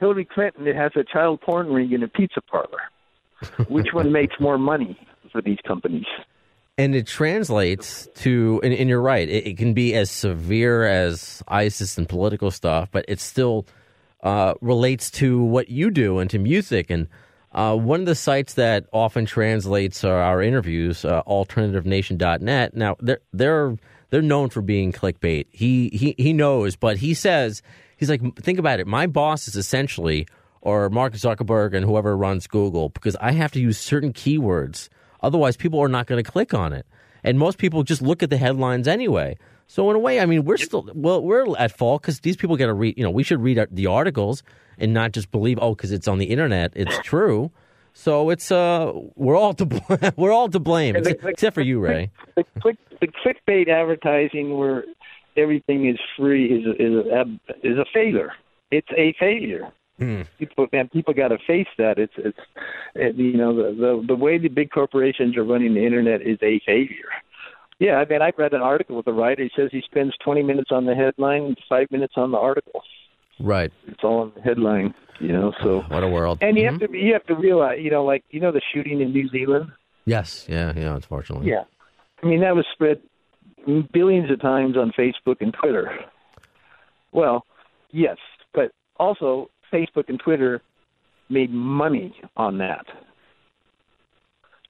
Hillary 0.00 0.24
Clinton 0.24 0.64
that 0.64 0.76
has 0.76 0.92
a 0.96 1.04
child 1.04 1.40
porn 1.40 1.72
ring 1.72 1.92
in 1.92 2.02
a 2.02 2.08
pizza 2.08 2.40
parlor. 2.40 2.80
Which 3.68 3.88
one 3.92 4.12
makes 4.12 4.34
more 4.40 4.58
money 4.58 4.98
for 5.30 5.40
these 5.40 5.58
companies? 5.66 6.06
And 6.76 6.94
it 6.94 7.06
translates 7.06 8.08
to, 8.16 8.60
and, 8.62 8.72
and 8.72 8.88
you're 8.88 9.02
right, 9.02 9.28
it, 9.28 9.48
it 9.48 9.58
can 9.58 9.74
be 9.74 9.94
as 9.94 10.10
severe 10.10 10.84
as 10.84 11.42
ISIS 11.48 11.98
and 11.98 12.08
political 12.08 12.52
stuff, 12.52 12.88
but 12.92 13.04
it 13.08 13.20
still 13.20 13.66
uh, 14.22 14.54
relates 14.60 15.10
to 15.12 15.42
what 15.42 15.68
you 15.68 15.90
do 15.90 16.18
and 16.18 16.30
to 16.30 16.38
music. 16.38 16.90
And 16.90 17.08
uh, 17.52 17.74
one 17.74 18.00
of 18.00 18.06
the 18.06 18.14
sites 18.14 18.54
that 18.54 18.86
often 18.92 19.24
translates 19.24 20.04
our, 20.04 20.20
our 20.20 20.42
interviews, 20.42 21.04
uh, 21.04 21.22
alternativenation.net. 21.24 22.74
Now 22.74 22.96
they're 23.00 23.20
they're 23.32 23.76
they're 24.10 24.22
known 24.22 24.50
for 24.50 24.60
being 24.60 24.92
clickbait. 24.92 25.46
He 25.50 25.88
he 25.88 26.14
he 26.18 26.32
knows, 26.32 26.76
but 26.76 26.98
he 26.98 27.14
says 27.14 27.62
he's 27.96 28.10
like, 28.10 28.20
think 28.36 28.58
about 28.58 28.80
it. 28.80 28.86
My 28.86 29.06
boss 29.06 29.48
is 29.48 29.56
essentially, 29.56 30.26
or 30.60 30.90
Mark 30.90 31.14
Zuckerberg 31.14 31.74
and 31.74 31.84
whoever 31.84 32.16
runs 32.16 32.46
Google, 32.46 32.90
because 32.90 33.16
I 33.16 33.32
have 33.32 33.52
to 33.52 33.60
use 33.60 33.78
certain 33.78 34.12
keywords. 34.12 34.88
Otherwise, 35.22 35.56
people 35.56 35.80
are 35.80 35.88
not 35.88 36.06
going 36.06 36.22
to 36.22 36.30
click 36.30 36.52
on 36.52 36.72
it, 36.72 36.86
and 37.24 37.38
most 37.38 37.58
people 37.58 37.82
just 37.82 38.02
look 38.02 38.22
at 38.22 38.30
the 38.30 38.36
headlines 38.36 38.86
anyway. 38.86 39.38
So 39.66 39.90
in 39.90 39.96
a 39.96 39.98
way, 39.98 40.20
I 40.20 40.26
mean, 40.26 40.44
we're 40.44 40.56
still 40.58 40.88
well, 40.94 41.22
we're 41.22 41.56
at 41.56 41.72
fault 41.76 42.02
because 42.02 42.20
these 42.20 42.36
people 42.36 42.56
got 42.56 42.66
to 42.66 42.74
read. 42.74 42.96
You 42.98 43.04
know, 43.04 43.10
we 43.10 43.22
should 43.22 43.42
read 43.42 43.66
the 43.70 43.86
articles 43.86 44.42
and 44.78 44.94
not 44.94 45.12
just 45.12 45.30
believe, 45.30 45.58
oh, 45.60 45.74
because 45.74 45.92
it's 45.92 46.08
on 46.08 46.18
the 46.18 46.26
internet, 46.26 46.72
it's 46.76 46.98
true. 47.04 47.50
So 47.94 48.30
it's 48.30 48.52
uh, 48.52 48.92
we're 49.16 49.36
all 49.36 49.54
to 49.54 49.66
bl- 49.66 49.78
we're 50.16 50.32
all 50.32 50.48
to 50.48 50.60
blame, 50.60 50.94
the- 50.94 51.00
except, 51.00 51.24
except 51.24 51.54
for 51.54 51.62
you, 51.62 51.80
Ray. 51.80 52.10
The 52.36 52.44
click 52.60 52.76
the 53.00 53.08
clickbait 53.08 53.68
advertising 53.68 54.56
where 54.56 54.84
everything 55.36 55.88
is 55.88 55.98
free 56.16 56.46
is 56.46 56.66
a, 56.66 56.72
is 56.82 57.06
a, 57.06 57.66
is 57.66 57.78
a 57.78 57.84
failure. 57.92 58.32
It's 58.70 58.88
a 58.96 59.14
failure. 59.18 59.68
People 60.38 60.68
and 60.72 60.88
people 60.92 61.12
got 61.12 61.28
to 61.28 61.38
face 61.44 61.66
that. 61.76 61.98
It's 61.98 62.12
it's 62.18 62.38
it, 62.94 63.16
you 63.16 63.36
know 63.36 63.52
the, 63.56 63.74
the 63.76 64.04
the 64.06 64.14
way 64.14 64.38
the 64.38 64.46
big 64.48 64.70
corporations 64.70 65.36
are 65.36 65.42
running 65.42 65.74
the 65.74 65.84
internet 65.84 66.22
is 66.22 66.38
a 66.40 66.60
failure. 66.64 67.10
Yeah, 67.80 67.96
I 67.96 68.04
mean, 68.04 68.22
I 68.22 68.30
read 68.38 68.52
an 68.54 68.60
article 68.60 68.96
with 68.96 69.06
a 69.08 69.12
writer. 69.12 69.42
He 69.42 69.50
says 69.56 69.70
he 69.72 69.82
spends 69.84 70.12
20 70.24 70.42
minutes 70.42 70.70
on 70.72 70.84
the 70.86 70.94
headline, 70.96 71.54
five 71.68 71.86
minutes 71.92 72.14
on 72.16 72.30
the 72.32 72.38
article. 72.38 72.82
Right. 73.40 73.72
It's 73.86 74.02
all 74.02 74.24
in 74.24 74.32
the 74.34 74.40
headline, 74.42 74.94
you 75.20 75.32
know. 75.32 75.52
So, 75.62 75.82
What 75.88 76.02
a 76.02 76.08
world. 76.08 76.38
and 76.40 76.56
you 76.56 76.64
have 76.64 76.74
mm-hmm. 76.74 76.92
to 76.92 76.98
you 76.98 77.12
have 77.12 77.26
to 77.26 77.34
realize, 77.34 77.78
you 77.80 77.90
know, 77.90 78.04
like 78.04 78.24
you 78.30 78.40
know 78.40 78.52
the 78.52 78.62
shooting 78.72 79.00
in 79.00 79.12
New 79.12 79.28
Zealand. 79.28 79.70
Yes. 80.04 80.46
Yeah. 80.48 80.72
Yeah. 80.76 80.94
Unfortunately. 80.94 81.48
Yeah, 81.48 81.64
I 82.22 82.26
mean 82.26 82.40
that 82.40 82.54
was 82.54 82.66
spread 82.72 83.00
billions 83.92 84.30
of 84.30 84.40
times 84.40 84.76
on 84.76 84.92
Facebook 84.98 85.36
and 85.40 85.54
Twitter. 85.54 85.90
Well, 87.12 87.44
yes, 87.90 88.16
but 88.54 88.72
also 88.96 89.50
Facebook 89.72 90.08
and 90.08 90.18
Twitter 90.18 90.62
made 91.28 91.52
money 91.52 92.14
on 92.36 92.58
that. 92.58 92.86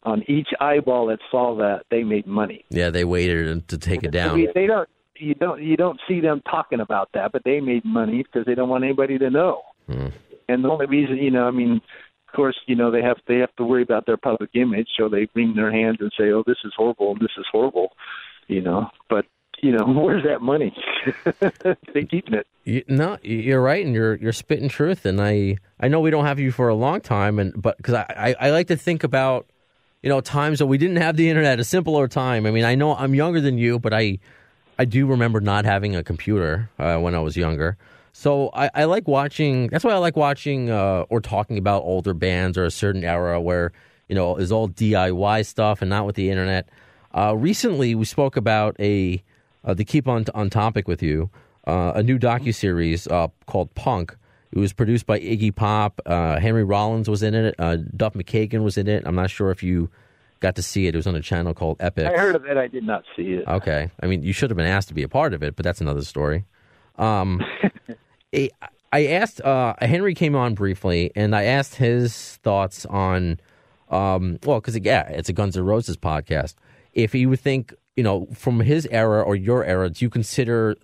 On 0.04 0.22
each 0.28 0.48
eyeball 0.60 1.06
that 1.06 1.18
saw 1.30 1.56
that, 1.56 1.84
they 1.90 2.02
made 2.04 2.26
money. 2.26 2.64
Yeah. 2.70 2.90
They 2.90 3.04
waited 3.04 3.68
to 3.68 3.78
take 3.78 4.04
it 4.04 4.10
down. 4.10 4.46
They 4.54 4.66
don't. 4.66 4.88
You 5.18 5.34
don't. 5.34 5.62
You 5.62 5.76
don't 5.76 6.00
see 6.08 6.20
them 6.20 6.42
talking 6.48 6.80
about 6.80 7.10
that, 7.14 7.32
but 7.32 7.42
they 7.44 7.60
made 7.60 7.84
money 7.84 8.22
because 8.22 8.46
they 8.46 8.54
don't 8.54 8.68
want 8.68 8.84
anybody 8.84 9.18
to 9.18 9.30
know. 9.30 9.62
Hmm. 9.86 10.08
And 10.48 10.64
the 10.64 10.68
only 10.68 10.86
reason, 10.86 11.16
you 11.18 11.30
know, 11.30 11.46
I 11.46 11.50
mean, 11.50 11.80
of 12.28 12.34
course, 12.34 12.56
you 12.66 12.76
know, 12.76 12.90
they 12.90 13.02
have 13.02 13.16
they 13.26 13.38
have 13.38 13.54
to 13.56 13.64
worry 13.64 13.82
about 13.82 14.06
their 14.06 14.16
public 14.16 14.50
image, 14.54 14.88
so 14.98 15.08
they 15.08 15.28
wring 15.34 15.54
their 15.54 15.72
hands 15.72 15.98
and 16.00 16.12
say, 16.18 16.30
"Oh, 16.30 16.44
this 16.46 16.58
is 16.64 16.72
horrible, 16.76 17.12
and 17.12 17.20
this 17.20 17.32
is 17.38 17.46
horrible," 17.50 17.92
you 18.48 18.60
know. 18.60 18.88
But 19.08 19.24
you 19.62 19.72
know, 19.72 19.84
where's 19.86 20.24
that 20.24 20.42
money? 20.42 20.74
they 21.94 22.04
keeping 22.04 22.34
it. 22.34 22.46
You, 22.64 22.84
no, 22.88 23.18
you're 23.22 23.62
right, 23.62 23.84
and 23.84 23.94
you're 23.94 24.16
you're 24.16 24.32
spitting 24.32 24.68
truth. 24.68 25.06
And 25.06 25.20
I 25.20 25.56
I 25.80 25.88
know 25.88 26.00
we 26.00 26.10
don't 26.10 26.26
have 26.26 26.38
you 26.38 26.52
for 26.52 26.68
a 26.68 26.74
long 26.74 27.00
time, 27.00 27.38
and 27.38 27.52
but 27.60 27.76
because 27.78 27.94
I, 27.94 28.34
I 28.40 28.48
I 28.48 28.50
like 28.50 28.68
to 28.68 28.76
think 28.76 29.04
about 29.04 29.46
you 30.02 30.08
know 30.08 30.20
times 30.20 30.58
that 30.58 30.66
we 30.66 30.78
didn't 30.78 30.96
have 30.96 31.16
the 31.16 31.28
internet, 31.28 31.60
a 31.60 31.64
simpler 31.64 32.08
time. 32.08 32.46
I 32.46 32.50
mean, 32.50 32.64
I 32.64 32.74
know 32.74 32.94
I'm 32.94 33.14
younger 33.14 33.40
than 33.40 33.58
you, 33.58 33.78
but 33.78 33.94
I 33.94 34.18
I 34.78 34.84
do 34.84 35.06
remember 35.06 35.40
not 35.40 35.64
having 35.64 35.96
a 35.96 36.04
computer 36.04 36.70
uh, 36.78 36.98
when 36.98 37.14
I 37.14 37.18
was 37.18 37.36
younger. 37.36 37.76
So 38.12 38.50
I, 38.54 38.70
I 38.74 38.84
like 38.84 39.08
watching. 39.08 39.68
That's 39.68 39.84
why 39.84 39.92
I 39.92 39.98
like 39.98 40.16
watching 40.16 40.70
uh, 40.70 41.04
or 41.08 41.20
talking 41.20 41.58
about 41.58 41.82
older 41.82 42.14
bands 42.14 42.56
or 42.56 42.64
a 42.64 42.70
certain 42.70 43.04
era 43.04 43.40
where 43.40 43.72
you 44.08 44.14
know 44.14 44.36
is 44.36 44.50
all 44.52 44.68
DIY 44.68 45.46
stuff 45.46 45.82
and 45.82 45.90
not 45.90 46.06
with 46.06 46.16
the 46.16 46.30
internet. 46.30 46.68
Uh, 47.12 47.34
recently, 47.36 47.94
we 47.94 48.04
spoke 48.04 48.36
about 48.36 48.76
a 48.78 49.22
uh, 49.64 49.74
to 49.74 49.84
keep 49.84 50.06
on 50.08 50.24
on 50.34 50.50
topic 50.50 50.88
with 50.88 51.02
you 51.02 51.30
uh, 51.66 51.92
a 51.94 52.02
new 52.02 52.18
docu 52.18 52.54
series 52.54 53.06
uh, 53.08 53.28
called 53.46 53.74
Punk. 53.74 54.16
It 54.50 54.58
was 54.58 54.72
produced 54.72 55.06
by 55.06 55.20
Iggy 55.20 55.54
Pop. 55.54 56.00
Uh, 56.06 56.38
Henry 56.40 56.64
Rollins 56.64 57.08
was 57.08 57.22
in 57.22 57.34
it. 57.34 57.54
Duff 57.58 58.14
McKagan 58.14 58.62
was 58.62 58.78
in 58.78 58.88
it. 58.88 59.02
I'm 59.06 59.14
not 59.14 59.30
sure 59.30 59.50
if 59.50 59.62
you 59.62 59.90
got 60.40 60.56
to 60.56 60.62
see 60.62 60.86
it. 60.86 60.94
It 60.94 60.98
was 60.98 61.06
on 61.06 61.14
a 61.14 61.22
channel 61.22 61.54
called 61.54 61.78
Epix. 61.78 62.06
I 62.12 62.16
heard 62.16 62.36
of 62.36 62.44
it. 62.44 62.56
I 62.56 62.68
did 62.68 62.84
not 62.84 63.04
see 63.16 63.34
it. 63.34 63.48
Okay. 63.48 63.90
I 64.02 64.06
mean, 64.06 64.22
you 64.22 64.32
should 64.32 64.50
have 64.50 64.56
been 64.56 64.66
asked 64.66 64.88
to 64.88 64.94
be 64.94 65.02
a 65.02 65.08
part 65.08 65.34
of 65.34 65.42
it, 65.42 65.56
but 65.56 65.64
that's 65.64 65.80
another 65.80 66.02
story. 66.02 66.44
Um, 66.96 67.42
I 68.34 68.50
I 68.92 69.06
asked, 69.08 69.40
uh, 69.42 69.74
Henry 69.80 70.14
came 70.14 70.34
on 70.34 70.54
briefly, 70.54 71.10
and 71.14 71.36
I 71.36 71.44
asked 71.44 71.74
his 71.74 72.36
thoughts 72.36 72.86
on, 72.86 73.38
um, 73.90 74.38
well, 74.44 74.60
because, 74.60 74.78
yeah, 74.78 75.06
it's 75.08 75.28
a 75.28 75.32
Guns 75.32 75.56
N' 75.56 75.64
Roses 75.64 75.96
podcast. 75.96 76.54
If 76.94 77.12
he 77.12 77.26
would 77.26 77.40
think, 77.40 77.74
you 77.96 78.02
know, 78.02 78.26
from 78.34 78.60
his 78.60 78.86
era 78.86 79.20
or 79.22 79.36
your 79.36 79.62
era, 79.64 79.90
do 79.90 80.04
you 80.04 80.08
consider 80.08 80.74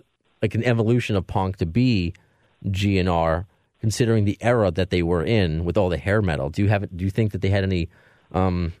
like 0.41 0.53
an 0.53 0.63
evolution 0.63 1.15
of 1.15 1.25
punk 1.25 1.57
to 1.57 1.65
be 1.65 2.13
GNR, 2.67 3.45
considering 3.81 4.25
the 4.25 4.37
era 4.39 4.69
that 4.71 4.91
they 4.91 5.01
were 5.01 5.23
in 5.23 5.65
with 5.65 5.75
all 5.75 5.89
the 5.89 5.97
hair 5.97 6.21
metal? 6.21 6.49
Do 6.51 6.61
you 6.61 6.69
have, 6.69 6.83
it 6.83 6.95
do 6.95 7.03
you 7.05 7.11
think 7.11 7.31
that 7.31 7.41
they 7.41 7.49
had 7.49 7.63
any, 7.63 7.89
um, 8.33 8.73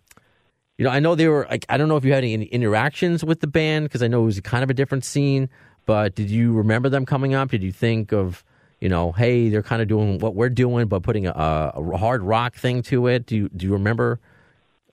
you 0.77 0.85
know, 0.85 0.91
I 0.91 0.99
know 0.99 1.15
they 1.15 1.27
were 1.27 1.47
like 1.49 1.65
I 1.69 1.77
don't 1.77 1.87
know 1.87 1.97
if 1.97 2.05
you 2.05 2.13
had 2.13 2.23
any 2.23 2.45
interactions 2.45 3.23
with 3.23 3.39
the 3.39 3.47
band 3.47 3.85
because 3.85 4.03
I 4.03 4.07
know 4.07 4.23
it 4.23 4.25
was 4.25 4.39
kind 4.41 4.63
of 4.63 4.69
a 4.69 4.73
different 4.73 5.05
scene. 5.05 5.49
But 5.85 6.15
did 6.15 6.31
you 6.31 6.53
remember 6.53 6.89
them 6.89 7.05
coming 7.05 7.33
up? 7.35 7.51
Did 7.51 7.63
you 7.63 7.71
think 7.71 8.11
of 8.11 8.43
you 8.79 8.89
know, 8.89 9.11
hey, 9.13 9.49
they're 9.49 9.63
kind 9.63 9.81
of 9.81 9.87
doing 9.87 10.19
what 10.19 10.35
we're 10.35 10.49
doing, 10.49 10.87
but 10.87 11.03
putting 11.03 11.27
a, 11.27 11.31
a 11.31 11.97
hard 11.97 12.21
rock 12.21 12.55
thing 12.55 12.81
to 12.83 13.07
it? 13.07 13.25
Do 13.25 13.35
you 13.35 13.49
do 13.49 13.65
you 13.65 13.73
remember 13.73 14.19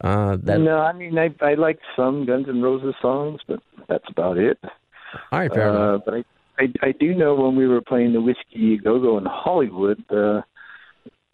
uh, 0.00 0.36
that? 0.42 0.60
no, 0.60 0.78
I 0.78 0.92
mean, 0.92 1.18
I 1.18 1.34
I 1.40 1.54
like 1.54 1.78
some 1.96 2.24
Guns 2.24 2.46
N' 2.48 2.62
Roses 2.62 2.94
songs, 3.02 3.40
but 3.46 3.60
that's 3.88 4.04
about 4.08 4.38
it. 4.38 4.58
All 5.30 5.40
right, 5.40 5.52
fair 5.52 5.68
enough. 5.68 6.00
Uh, 6.00 6.04
but 6.04 6.14
I, 6.14 6.24
I 6.58 6.88
I 6.88 6.92
do 6.92 7.14
know 7.14 7.34
when 7.34 7.56
we 7.56 7.66
were 7.66 7.80
playing 7.80 8.12
the 8.12 8.20
Whiskey 8.20 8.78
Go 8.78 9.00
Go 9.00 9.18
in 9.18 9.24
Hollywood, 9.26 10.02
uh, 10.10 10.42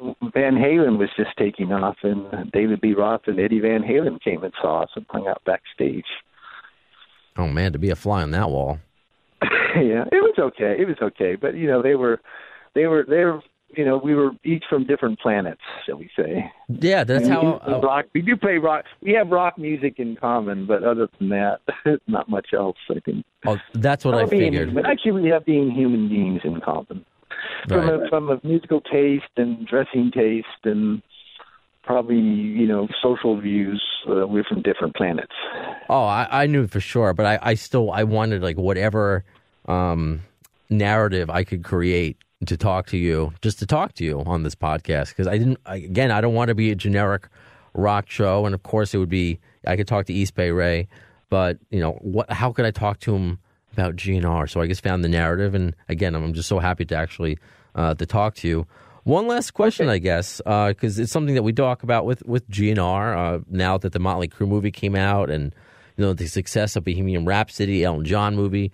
Van 0.01 0.55
Halen 0.55 0.99
was 0.99 1.09
just 1.17 1.37
taking 1.37 1.73
off, 1.73 1.97
and 2.03 2.51
David 2.53 2.81
Lee 2.83 2.95
Roth 2.95 3.23
and 3.27 3.41
Eddie 3.41 3.61
Van 3.61 3.83
Halen 3.83 4.23
came 4.23 4.45
and 4.45 4.53
saw 4.61 4.83
us 4.83 4.91
and 4.95 5.05
hung 5.09 5.27
out 5.27 5.43
backstage. 5.45 6.07
Oh 7.37 7.49
man, 7.49 7.73
to 7.73 7.79
be 7.79 7.91
a 7.91 7.97
fly 7.97 8.23
on 8.23 8.31
that 8.33 8.51
wall. 8.51 8.79
yeah, 9.43 10.05
it 10.11 10.23
was 10.23 10.35
okay. 10.39 10.77
It 10.79 10.87
was 10.87 10.97
okay, 11.01 11.37
but 11.37 11.55
you 11.55 11.67
know 11.67 11.83
they 11.83 11.95
were, 11.95 12.21
they 12.75 12.87
were, 12.87 13.05
they 13.09 13.25
were. 13.25 13.41
You 13.77 13.85
know, 13.85 13.99
we 13.99 14.15
were 14.15 14.31
each 14.45 14.65
from 14.67 14.87
different 14.87 15.21
planets, 15.21 15.61
shall 15.85 15.99
we 15.99 16.09
say? 16.19 16.51
Yeah, 16.69 17.05
that's 17.05 17.25
we 17.25 17.31
how. 17.31 17.41
do 17.43 17.75
uh, 17.75 17.81
rock. 17.81 18.07
We 18.15 18.23
do 18.23 18.35
play 18.35 18.57
rock. 18.57 18.87
We 19.03 19.13
have 19.13 19.29
rock 19.29 19.59
music 19.59 19.99
in 19.99 20.17
common, 20.17 20.65
but 20.65 20.83
other 20.85 21.07
than 21.19 21.29
that, 21.29 21.59
not 22.07 22.31
much 22.31 22.55
else. 22.55 22.79
I 22.89 22.99
think. 23.01 23.27
Oh, 23.47 23.59
that's 23.75 24.07
what 24.07 24.15
I 24.15 24.25
being 24.25 24.53
figured. 24.53 24.69
human. 24.69 24.87
Actually, 24.87 25.21
we 25.21 25.29
have 25.29 25.45
being 25.45 25.71
human 25.71 26.09
beings 26.09 26.41
in 26.45 26.63
common. 26.63 27.05
From 27.69 27.81
Right. 27.89 28.03
a 28.03 28.09
from 28.09 28.31
a 28.31 28.41
musical 28.43 28.81
taste 28.81 29.25
and 29.37 29.67
dressing 29.67 30.11
taste 30.11 30.47
and 30.65 31.03
probably 31.83 32.17
you 32.19 32.67
know 32.67 32.87
social 33.03 33.41
views, 33.41 33.83
uh, 34.09 34.27
we're 34.27 34.45
from 34.45 34.63
different 34.63 34.95
planets. 34.95 35.33
Oh, 35.89 36.05
I, 36.05 36.29
I 36.31 36.47
knew 36.47 36.67
for 36.67 36.81
sure, 36.81 37.15
but 37.15 37.27
I, 37.27 37.39
I 37.43 37.55
still 37.55 37.91
I 37.91 38.05
wanted 38.05 38.43
like 38.43 38.57
whatever 38.57 39.25
um, 39.67 40.23
narrative 40.71 41.31
I 41.31 41.45
could 41.45 41.65
create 41.65 42.17
to 42.47 42.57
talk 42.57 42.87
to 42.89 42.97
you, 42.97 43.33
just 43.43 43.59
to 43.61 43.67
talk 43.67 43.95
to 43.95 44.05
you 44.05 44.21
on 44.21 44.43
this 44.43 44.55
podcast 44.55 45.09
because 45.09 45.27
I 45.27 45.39
didn't. 45.39 45.59
I, 45.67 45.77
again, 45.77 46.11
I 46.11 46.21
don't 46.21 46.35
want 46.35 46.49
to 46.49 46.55
be 46.55 46.71
a 46.71 46.75
generic 46.75 47.29
rock 47.75 48.09
show, 48.11 48.45
and 48.47 48.55
of 48.55 48.63
course 48.63 48.95
it 48.95 48.99
would 48.99 49.09
be. 49.09 49.41
I 49.67 49.77
could 49.77 49.89
talk 49.89 50.07
to 50.07 50.15
East 50.15 50.35
Bay 50.35 50.51
Ray, 50.51 50.89
but 51.31 51.59
you 51.71 51.81
know 51.81 51.93
what? 52.01 52.31
How 52.31 52.53
could 52.53 52.65
I 52.65 52.71
talk 52.71 53.01
to 53.01 53.15
him 53.15 53.39
about 53.73 53.97
GNR? 53.97 54.49
So 54.51 54.61
I 54.61 54.67
just 54.67 54.83
found 54.83 55.05
the 55.05 55.09
narrative, 55.09 55.55
and 55.55 55.75
again, 55.89 56.15
I'm 56.15 56.33
just 56.33 56.49
so 56.49 56.59
happy 56.59 56.85
to 56.87 56.97
actually 56.97 57.39
uh, 57.75 57.95
to 57.95 58.07
talk 58.07 58.35
to 58.37 58.49
you. 58.49 58.67
One 59.05 59.27
last 59.27 59.53
question, 59.53 59.89
I 59.89 59.99
guess, 59.99 60.39
because 60.45 60.99
it's 60.99 61.11
something 61.11 61.35
that 61.35 61.43
we 61.43 61.53
talk 61.53 61.83
about 61.83 62.05
with 62.05 62.23
with 62.27 62.49
GNR 62.51 63.17
uh, 63.17 63.45
now 63.49 63.79
that 63.79 63.93
the 63.93 63.99
Motley 63.99 64.29
Crue 64.29 64.49
movie 64.49 64.71
came 64.71 64.95
out, 64.95 65.31
and 65.31 65.55
you 65.97 66.05
know 66.05 66.13
the 66.13 66.27
success 66.27 66.77
of 66.77 66.85
Bohemian 66.85 67.25
Rhapsody, 67.25 67.85
Elton 67.85 68.05
John 68.05 68.37
movie. 68.37 68.71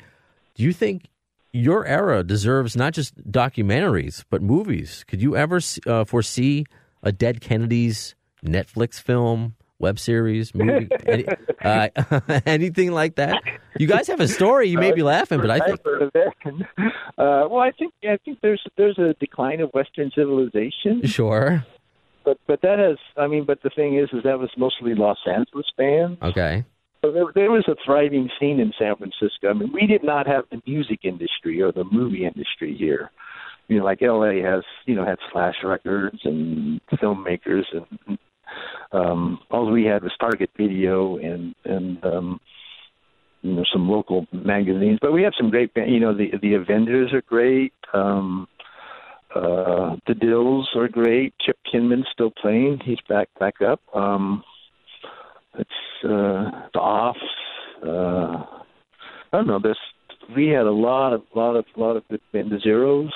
Do 0.54 0.62
you 0.62 0.72
think 0.72 1.08
your 1.52 1.86
era 1.86 2.24
deserves 2.24 2.74
not 2.74 2.94
just 2.94 3.16
documentaries 3.30 4.24
but 4.28 4.42
movies? 4.42 5.04
Could 5.06 5.22
you 5.22 5.36
ever 5.36 5.60
uh, 5.86 6.04
foresee 6.04 6.66
a 7.02 7.12
Dead 7.12 7.40
Kennedys 7.40 8.14
Netflix 8.44 9.00
film, 9.00 9.54
web 9.78 9.98
series, 9.98 10.54
movie, 10.54 10.88
any, 11.06 11.24
uh, 11.62 11.88
anything 12.46 12.92
like 12.92 13.16
that? 13.16 13.42
You 13.78 13.86
guys 13.86 14.06
have 14.08 14.20
a 14.20 14.28
story. 14.28 14.68
You 14.68 14.78
may 14.78 14.92
be 14.92 15.02
laughing, 15.02 15.40
but 15.40 15.50
I 15.50 15.58
think 15.58 15.80
I've 15.80 15.84
heard 15.84 16.02
of 16.02 16.12
that. 16.12 16.32
Uh, 17.16 17.46
well, 17.48 17.60
I 17.60 17.70
think 17.70 17.94
I 18.02 18.16
think 18.24 18.40
there's 18.42 18.60
there's 18.76 18.98
a 18.98 19.14
decline 19.20 19.60
of 19.60 19.70
Western 19.70 20.10
civilization, 20.16 21.00
sure. 21.04 21.64
but 22.24 22.38
but 22.48 22.60
that 22.62 22.80
has 22.80 22.98
I 23.16 23.28
mean, 23.28 23.44
but 23.44 23.62
the 23.62 23.70
thing 23.70 23.96
is, 23.96 24.08
is 24.12 24.24
that 24.24 24.40
was 24.40 24.50
mostly 24.56 24.96
Los 24.96 25.18
Angeles 25.24 25.66
bands. 25.78 26.20
Okay. 26.20 26.64
So 27.04 27.12
there, 27.12 27.26
there 27.34 27.50
was 27.52 27.64
a 27.68 27.76
thriving 27.84 28.30
scene 28.40 28.58
in 28.58 28.72
San 28.78 28.96
Francisco. 28.96 29.50
I 29.50 29.52
mean, 29.52 29.70
we 29.72 29.86
did 29.86 30.02
not 30.02 30.26
have 30.26 30.44
the 30.50 30.60
music 30.66 31.00
industry 31.04 31.62
or 31.62 31.70
the 31.70 31.84
movie 31.84 32.24
industry 32.24 32.74
here. 32.76 33.10
You 33.68 33.78
know, 33.78 33.84
like 33.84 33.98
LA 34.00 34.42
has, 34.42 34.64
you 34.86 34.94
know, 34.94 35.04
had 35.04 35.18
Slash 35.30 35.56
Records 35.62 36.18
and 36.24 36.80
filmmakers, 36.94 37.64
and 37.72 38.18
um, 38.92 39.38
all 39.50 39.70
we 39.70 39.84
had 39.84 40.02
was 40.02 40.12
Target 40.20 40.50
Video 40.56 41.16
and 41.16 41.54
and 41.64 42.04
um, 42.04 42.40
you 43.42 43.54
know 43.54 43.64
some 43.72 43.88
local 43.88 44.26
magazines. 44.32 44.98
But 45.00 45.12
we 45.12 45.22
have 45.22 45.34
some 45.38 45.50
great, 45.50 45.70
you 45.76 46.00
know, 46.00 46.16
the 46.16 46.30
the 46.40 46.54
Avengers 46.54 47.12
are 47.12 47.22
great. 47.22 47.72
Um, 47.92 48.48
uh, 49.34 49.96
the 50.06 50.14
Dils 50.14 50.64
are 50.76 50.88
great. 50.88 51.34
Chip 51.44 51.58
Kinman's 51.70 52.06
still 52.12 52.30
playing. 52.30 52.80
He's 52.84 53.00
back 53.08 53.28
back 53.38 53.60
up. 53.60 53.80
Um, 53.94 54.42
it's 55.58 55.70
uh, 56.04 56.68
the 56.72 56.80
offs. 56.80 57.18
Uh, 57.84 58.44
I 59.32 59.36
don't 59.38 59.46
know. 59.46 59.58
This 59.58 59.76
we 60.34 60.48
had 60.48 60.66
a 60.66 60.72
lot 60.72 61.12
of 61.12 61.22
lot 61.34 61.56
of 61.56 61.64
lot 61.76 61.96
of 61.96 62.04
band, 62.32 62.50
the 62.50 62.58
zeros. 62.60 63.12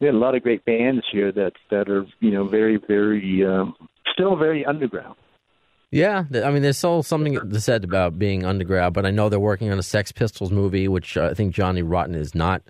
We 0.00 0.06
had 0.06 0.14
a 0.14 0.18
lot 0.18 0.34
of 0.34 0.42
great 0.42 0.64
bands 0.64 1.04
here 1.10 1.32
that 1.32 1.52
that 1.70 1.88
are 1.88 2.06
you 2.20 2.30
know 2.30 2.46
very 2.46 2.78
very 2.86 3.44
um, 3.44 3.74
still 4.12 4.36
very 4.36 4.64
underground. 4.64 5.16
Yeah, 5.90 6.24
I 6.34 6.50
mean, 6.50 6.62
there's 6.62 6.78
still 6.78 7.02
something 7.02 7.38
said 7.60 7.84
about 7.84 8.18
being 8.18 8.44
underground, 8.44 8.92
but 8.92 9.06
I 9.06 9.10
know 9.10 9.28
they're 9.28 9.38
working 9.38 9.70
on 9.70 9.78
a 9.78 9.84
Sex 9.84 10.10
Pistols 10.10 10.50
movie, 10.50 10.88
which 10.88 11.16
uh, 11.16 11.28
I 11.30 11.34
think 11.34 11.54
Johnny 11.54 11.82
Rotten 11.82 12.14
is 12.14 12.34
not 12.34 12.62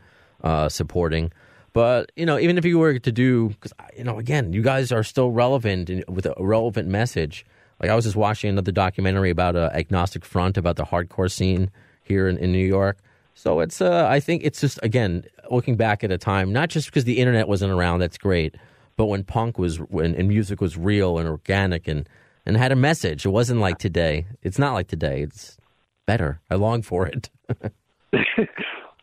uh, 0.44 0.68
supporting. 0.68 1.32
But 1.72 2.12
you 2.14 2.26
know, 2.26 2.38
even 2.38 2.58
if 2.58 2.64
you 2.64 2.78
were 2.78 2.98
to 2.98 3.12
do, 3.12 3.48
because 3.48 3.72
you 3.96 4.04
know, 4.04 4.18
again, 4.18 4.52
you 4.52 4.62
guys 4.62 4.92
are 4.92 5.02
still 5.02 5.30
relevant 5.30 5.90
and 5.90 6.04
with 6.08 6.26
a 6.26 6.34
relevant 6.38 6.88
message. 6.88 7.44
Like 7.80 7.90
I 7.90 7.94
was 7.94 8.04
just 8.04 8.16
watching 8.16 8.50
another 8.50 8.72
documentary 8.72 9.30
about 9.30 9.56
uh, 9.56 9.70
Agnostic 9.74 10.24
Front 10.24 10.56
about 10.56 10.76
the 10.76 10.84
hardcore 10.84 11.30
scene 11.30 11.70
here 12.02 12.28
in, 12.28 12.38
in 12.38 12.52
New 12.52 12.66
York. 12.66 12.98
So 13.38 13.60
it's, 13.60 13.82
uh, 13.82 14.06
I 14.08 14.18
think 14.18 14.42
it's 14.44 14.60
just 14.60 14.80
again 14.82 15.24
looking 15.50 15.76
back 15.76 16.02
at 16.02 16.10
a 16.10 16.18
time, 16.18 16.52
not 16.52 16.70
just 16.70 16.86
because 16.86 17.04
the 17.04 17.18
internet 17.18 17.46
wasn't 17.46 17.70
around, 17.70 18.00
that's 18.00 18.16
great, 18.18 18.56
but 18.96 19.06
when 19.06 19.24
punk 19.24 19.58
was 19.58 19.76
when 19.76 20.14
and 20.14 20.26
music 20.26 20.60
was 20.60 20.76
real 20.76 21.18
and 21.18 21.28
organic 21.28 21.86
and 21.86 22.08
and 22.46 22.56
had 22.56 22.72
a 22.72 22.76
message. 22.76 23.26
It 23.26 23.30
wasn't 23.30 23.60
like 23.60 23.78
today. 23.78 24.26
It's 24.42 24.58
not 24.58 24.72
like 24.72 24.88
today. 24.88 25.20
It's 25.20 25.58
better. 26.06 26.40
I 26.50 26.54
long 26.54 26.82
for 26.82 27.06
it. 27.06 27.30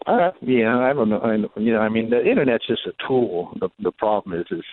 Uh, 0.06 0.32
yeah, 0.42 0.80
I 0.80 0.92
don't 0.92 1.08
know. 1.08 1.20
I, 1.20 1.36
you 1.58 1.72
know, 1.72 1.80
I 1.80 1.88
mean, 1.88 2.10
the 2.10 2.22
internet's 2.22 2.68
just 2.68 2.86
a 2.86 2.92
tool. 3.08 3.56
The 3.62 3.70
the 3.80 3.92
problem 3.94 4.38
is, 4.38 4.46
is 4.52 4.66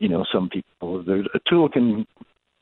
you 0.00 0.08
know, 0.08 0.24
some 0.32 0.48
people 0.48 1.04
a 1.08 1.38
tool 1.48 1.68
can 1.68 2.04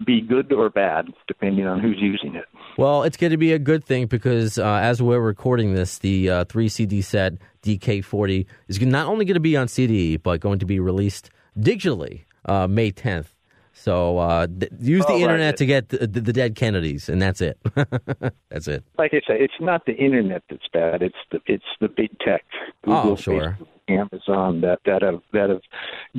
be 0.05 0.21
good 0.21 0.53
or 0.53 0.69
bad 0.69 1.07
depending 1.27 1.67
on 1.67 1.81
who's 1.81 1.97
using 1.99 2.35
it. 2.35 2.45
Well, 2.77 3.05
it's 3.05 3.17
going 3.17 3.31
to 3.31 3.37
be 3.37 3.53
a 3.53 3.59
good 3.59 3.85
thing 3.85 4.07
because 4.07 4.59
uh, 4.59 4.65
as 4.83 5.01
we're 5.01 5.21
recording 5.21 5.75
this, 5.75 5.99
the 5.99 6.29
uh, 6.31 6.45
three 6.47 6.69
CD 6.69 7.03
set 7.03 7.35
DK40 7.63 8.47
is 8.69 8.81
not 8.81 9.07
only 9.07 9.25
going 9.25 9.35
to 9.35 9.41
be 9.41 9.57
on 9.57 9.69
CD, 9.69 10.17
but 10.17 10.41
going 10.41 10.59
to 10.59 10.67
be 10.67 10.81
released 10.81 11.31
digitally 11.59 12.23
uh, 12.47 12.67
May 12.67 12.91
10th. 12.91 13.27
So 13.73 14.19
uh, 14.19 14.47
th- 14.47 14.73
use 14.81 15.05
the 15.07 15.13
Oh, 15.13 15.15
right. 15.15 15.23
internet 15.23 15.57
to 15.59 15.67
get 15.67 15.89
the, 15.91 16.07
the, 16.07 16.21
the 16.21 16.33
dead 16.33 16.55
Kennedys, 16.57 17.09
and 17.09 17.21
that's 17.21 17.41
it. 17.41 17.59
that's 18.49 18.69
it. 18.69 18.85
Like 18.99 19.13
I 19.15 19.19
say, 19.27 19.39
it's 19.41 19.55
not 19.61 19.85
the 19.87 19.95
internet 19.95 20.43
that's 20.49 20.67
bad. 20.73 21.03
It's 21.03 21.17
the 21.33 21.41
it's 21.47 21.65
the 21.81 21.89
big 21.89 22.17
tech, 22.21 22.45
Google, 22.85 23.13
Oh, 23.13 23.17
sure. 23.17 23.59
Facebook, 23.61 23.67
Amazon 24.01 24.61
that 24.63 24.79
that 24.87 25.03
have 25.03 25.21
that 25.33 25.51
have 25.51 25.61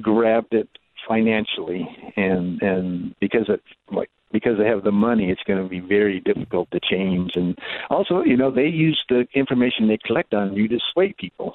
grabbed 0.02 0.54
it 0.54 0.68
financially, 1.08 1.88
and 2.18 2.62
and 2.62 3.16
because 3.22 3.46
it 3.48 3.62
like 3.90 4.10
because 4.32 4.58
they 4.58 4.66
have 4.66 4.84
the 4.84 4.92
money, 4.92 5.30
it's 5.30 5.44
going 5.44 5.62
to 5.62 5.70
be 5.70 5.80
very 5.80 6.20
difficult 6.20 6.70
to 6.72 6.80
change. 6.80 7.32
And 7.36 7.58
also, 7.90 8.24
you 8.24 8.36
know, 8.38 8.52
they 8.52 8.68
use 8.68 9.02
the 9.10 9.28
information 9.34 9.88
they 9.88 9.98
collect 10.06 10.34
on 10.34 10.54
you 10.56 10.68
to 10.68 10.80
sway 10.94 11.14
people 11.18 11.54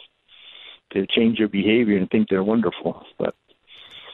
to 0.93 1.07
change 1.07 1.39
their 1.39 1.49
behavior 1.49 1.97
and 1.97 2.09
think 2.11 2.29
they're 2.29 2.43
wonderful, 2.43 3.05
but 3.19 3.35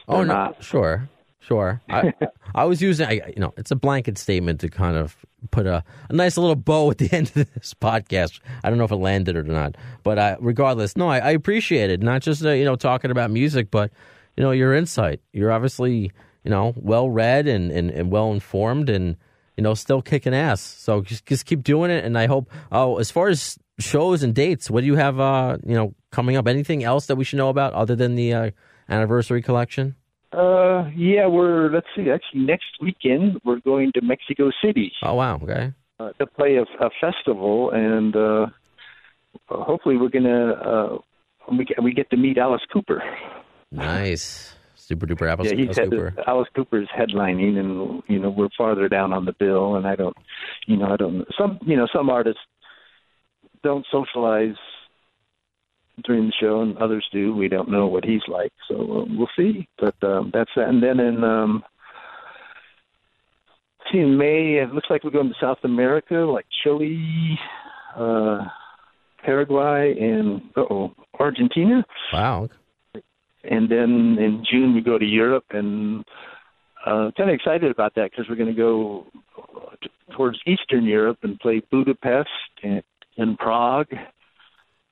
Oh 0.09 0.17
They're 0.17 0.25
no, 0.27 0.33
not. 0.33 0.63
sure, 0.63 1.09
sure. 1.39 1.81
I, 1.89 2.13
I 2.55 2.63
was 2.65 2.81
using, 2.81 3.07
I, 3.07 3.13
you 3.35 3.39
know, 3.41 3.53
it's 3.57 3.71
a 3.71 3.75
blanket 3.75 4.17
statement 4.17 4.61
to 4.61 4.69
kind 4.69 4.95
of 4.95 5.17
put 5.51 5.65
a, 5.65 5.83
a 6.09 6.13
nice 6.13 6.37
little 6.37 6.55
bow 6.55 6.89
at 6.91 6.97
the 6.97 7.09
end 7.15 7.27
of 7.35 7.53
this 7.53 7.73
podcast. 7.73 8.39
I 8.63 8.69
don't 8.69 8.77
know 8.77 8.85
if 8.85 8.91
it 8.91 8.95
landed 8.97 9.35
or 9.35 9.43
not, 9.43 9.75
but 10.03 10.17
uh, 10.17 10.37
regardless, 10.39 10.95
no, 10.95 11.09
I, 11.09 11.17
I 11.19 11.29
appreciate 11.31 11.89
it. 11.89 12.01
Not 12.01 12.21
just 12.21 12.45
uh, 12.45 12.51
you 12.51 12.63
know 12.63 12.75
talking 12.77 13.11
about 13.11 13.31
music, 13.31 13.69
but 13.69 13.91
you 14.37 14.43
know 14.43 14.51
your 14.51 14.73
insight. 14.73 15.19
You're 15.33 15.51
obviously 15.51 16.11
you 16.47 16.51
know 16.51 16.73
well 16.77 17.09
read 17.09 17.45
and, 17.45 17.71
and, 17.71 17.91
and 17.91 18.09
well 18.09 18.31
informed, 18.31 18.89
and 18.89 19.17
you 19.57 19.63
know 19.63 19.73
still 19.73 20.01
kicking 20.01 20.33
ass. 20.33 20.61
So 20.61 21.01
just 21.01 21.25
just 21.25 21.45
keep 21.45 21.61
doing 21.61 21.91
it, 21.91 22.05
and 22.05 22.17
I 22.17 22.27
hope. 22.27 22.49
Oh, 22.71 22.97
as 22.97 23.11
far 23.11 23.27
as 23.27 23.57
shows 23.79 24.23
and 24.23 24.33
dates, 24.33 24.71
what 24.71 24.81
do 24.81 24.87
you 24.87 24.95
have? 24.95 25.19
Uh, 25.19 25.57
you 25.65 25.75
know, 25.75 25.93
coming 26.11 26.37
up? 26.37 26.47
Anything 26.47 26.85
else 26.85 27.07
that 27.07 27.17
we 27.17 27.25
should 27.25 27.37
know 27.37 27.49
about 27.49 27.73
other 27.73 27.97
than 27.97 28.15
the 28.15 28.33
uh, 28.33 28.51
anniversary 28.87 29.41
collection? 29.41 29.95
uh, 30.31 30.89
yeah, 30.95 31.27
we're 31.27 31.69
let's 31.69 31.87
see. 31.95 32.09
Actually, 32.09 32.41
next 32.41 32.79
weekend 32.81 33.39
we're 33.43 33.59
going 33.59 33.91
to 33.95 34.01
Mexico 34.01 34.51
City. 34.63 34.91
Oh 35.03 35.15
wow, 35.15 35.39
okay. 35.43 35.73
uh, 35.99 36.11
to 36.19 36.27
play 36.27 36.55
a, 36.55 36.63
a 36.85 36.89
festival, 37.01 37.71
and 37.71 38.15
uh, 38.15 38.45
hopefully 39.49 39.97
we're 39.97 40.09
gonna 40.09 40.51
uh, 40.51 40.97
we 41.51 41.65
we 41.81 41.93
get 41.93 42.09
to 42.11 42.17
meet 42.17 42.37
Alice 42.37 42.61
Cooper. 42.71 43.03
Nice. 43.71 44.53
Super 44.87 45.05
duper 45.05 45.29
apple 45.29 45.45
yeah, 45.45 45.53
he 45.53 45.63
apple 45.63 45.73
said 45.73 45.89
super. 45.91 46.13
that 46.15 46.29
Alice 46.29 46.47
Cooper's 46.55 46.87
headlining, 46.97 47.57
and 47.57 48.01
you 48.07 48.19
know 48.19 48.29
we're 48.29 48.47
farther 48.57 48.87
down 48.87 49.11
on 49.11 49.25
the 49.25 49.33
bill, 49.33 49.75
and 49.75 49.85
I 49.85 49.97
don't, 49.97 50.15
you 50.65 50.77
know, 50.77 50.85
I 50.85 50.95
don't. 50.95 51.27
Some 51.37 51.59
you 51.65 51.75
know 51.75 51.87
some 51.93 52.09
artists 52.09 52.39
don't 53.63 53.85
socialize 53.91 54.55
during 56.05 56.27
the 56.27 56.33
show, 56.39 56.61
and 56.61 56.77
others 56.77 57.05
do. 57.11 57.35
We 57.35 57.49
don't 57.49 57.69
know 57.69 57.87
what 57.87 58.05
he's 58.05 58.21
like, 58.29 58.53
so 58.69 58.75
uh, 58.75 59.05
we'll 59.09 59.27
see. 59.35 59.67
But 59.77 60.01
um, 60.03 60.31
that's 60.33 60.51
that. 60.55 60.69
And 60.69 60.81
then 60.81 61.01
in 61.01 61.21
um, 61.21 61.65
see 63.91 63.99
in 63.99 64.17
May, 64.17 64.61
it 64.63 64.73
looks 64.73 64.87
like 64.89 65.03
we're 65.03 65.09
going 65.09 65.27
to 65.27 65.35
South 65.41 65.59
America, 65.65 66.15
like 66.15 66.45
Chile, 66.63 67.37
uh, 67.97 68.45
Paraguay, 69.21 69.97
and 69.99 70.41
oh 70.55 70.93
Argentina. 71.19 71.83
Wow. 72.13 72.47
And 73.43 73.69
then 73.69 74.17
in 74.19 74.43
June 74.49 74.73
we 74.73 74.81
go 74.81 74.97
to 74.97 75.05
Europe, 75.05 75.45
and 75.51 76.03
uh, 76.85 77.11
kind 77.17 77.29
of 77.29 77.35
excited 77.35 77.71
about 77.71 77.95
that 77.95 78.11
because 78.11 78.25
we're 78.29 78.35
going 78.35 78.53
to 78.53 78.55
go 78.55 79.07
towards 80.15 80.39
Eastern 80.45 80.85
Europe 80.85 81.19
and 81.23 81.39
play 81.39 81.61
Budapest 81.71 82.29
and, 82.63 82.83
and 83.17 83.37
Prague, 83.37 83.93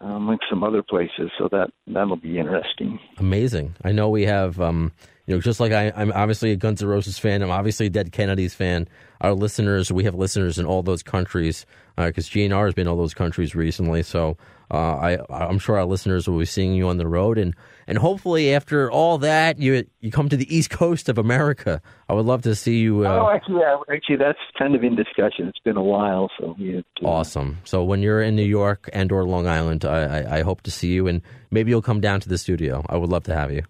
um, 0.01 0.27
like 0.27 0.39
some 0.49 0.63
other 0.63 0.83
places. 0.83 1.31
So 1.37 1.47
that 1.51 1.71
that'll 1.87 2.17
be 2.17 2.37
interesting. 2.37 2.99
Amazing. 3.17 3.75
I 3.83 3.91
know 3.91 4.09
we 4.09 4.23
have, 4.23 4.59
um, 4.59 4.91
you 5.27 5.33
know, 5.33 5.41
just 5.41 5.59
like 5.59 5.71
I, 5.71 5.91
I'm 5.95 6.11
obviously 6.13 6.51
a 6.51 6.55
Guns 6.55 6.81
N' 6.81 6.87
Roses 6.87 7.17
fan. 7.17 7.41
I'm 7.41 7.51
obviously 7.51 7.87
a 7.87 7.89
Dead 7.89 8.11
Kennedys 8.11 8.53
fan. 8.53 8.87
Our 9.21 9.33
listeners, 9.33 9.91
we 9.91 10.03
have 10.03 10.13
listeners 10.13 10.59
in 10.59 10.65
all 10.65 10.83
those 10.83 11.01
countries 11.01 11.65
because 11.97 12.27
uh, 12.27 12.31
GNR 12.31 12.65
has 12.65 12.73
been 12.73 12.83
in 12.83 12.87
all 12.89 12.97
those 12.97 13.13
countries 13.13 13.55
recently. 13.55 14.03
So 14.03 14.37
uh, 14.69 14.75
I, 14.77 15.17
I'm 15.29 15.57
sure 15.57 15.77
our 15.77 15.85
listeners 15.85 16.27
will 16.27 16.39
be 16.39 16.45
seeing 16.45 16.73
you 16.73 16.89
on 16.89 16.97
the 16.97 17.07
road, 17.07 17.37
and 17.37 17.55
and 17.87 17.97
hopefully 17.97 18.53
after 18.53 18.91
all 18.91 19.17
that, 19.19 19.59
you 19.59 19.85
you 19.99 20.11
come 20.11 20.29
to 20.29 20.37
the 20.37 20.55
East 20.55 20.69
Coast 20.69 21.09
of 21.09 21.17
America. 21.17 21.81
I 22.09 22.13
would 22.13 22.25
love 22.25 22.41
to 22.43 22.55
see 22.55 22.79
you. 22.79 23.05
Uh, 23.05 23.21
oh, 23.21 23.29
actually, 23.29 23.61
yeah, 23.61 23.77
actually, 23.91 24.17
that's 24.17 24.39
kind 24.57 24.75
of 24.75 24.83
in 24.83 24.95
discussion. 24.95 25.47
It's 25.47 25.59
been 25.59 25.77
a 25.77 25.83
while, 25.83 26.29
so 26.39 26.55
we 26.57 26.83
to, 26.97 27.05
awesome. 27.05 27.59
So 27.63 27.83
when 27.83 28.01
you're 28.01 28.21
in 28.21 28.35
New 28.35 28.45
York 28.45 28.89
and 28.93 29.11
or 29.11 29.23
Long 29.23 29.47
Island, 29.47 29.85
I, 29.85 30.21
I, 30.21 30.37
I 30.37 30.41
hope 30.41 30.61
to 30.63 30.71
see 30.71 30.93
you, 30.93 31.07
and 31.07 31.21
maybe 31.51 31.71
you'll 31.71 31.81
come 31.81 32.01
down 32.01 32.19
to 32.21 32.29
the 32.29 32.37
studio. 32.37 32.83
I 32.89 32.97
would 32.97 33.09
love 33.09 33.23
to 33.25 33.35
have 33.35 33.51
you. 33.51 33.63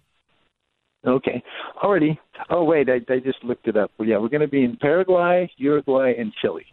Okay, 1.06 1.42
already. 1.82 2.18
Oh 2.50 2.64
wait, 2.64 2.88
I, 2.88 3.00
I 3.12 3.18
just 3.20 3.42
looked 3.44 3.68
it 3.68 3.76
up. 3.76 3.92
Well, 3.98 4.08
yeah, 4.08 4.18
we're 4.18 4.28
going 4.28 4.40
to 4.40 4.48
be 4.48 4.64
in 4.64 4.76
Paraguay, 4.76 5.50
Uruguay, 5.56 6.14
and 6.18 6.32
Chile. 6.40 6.66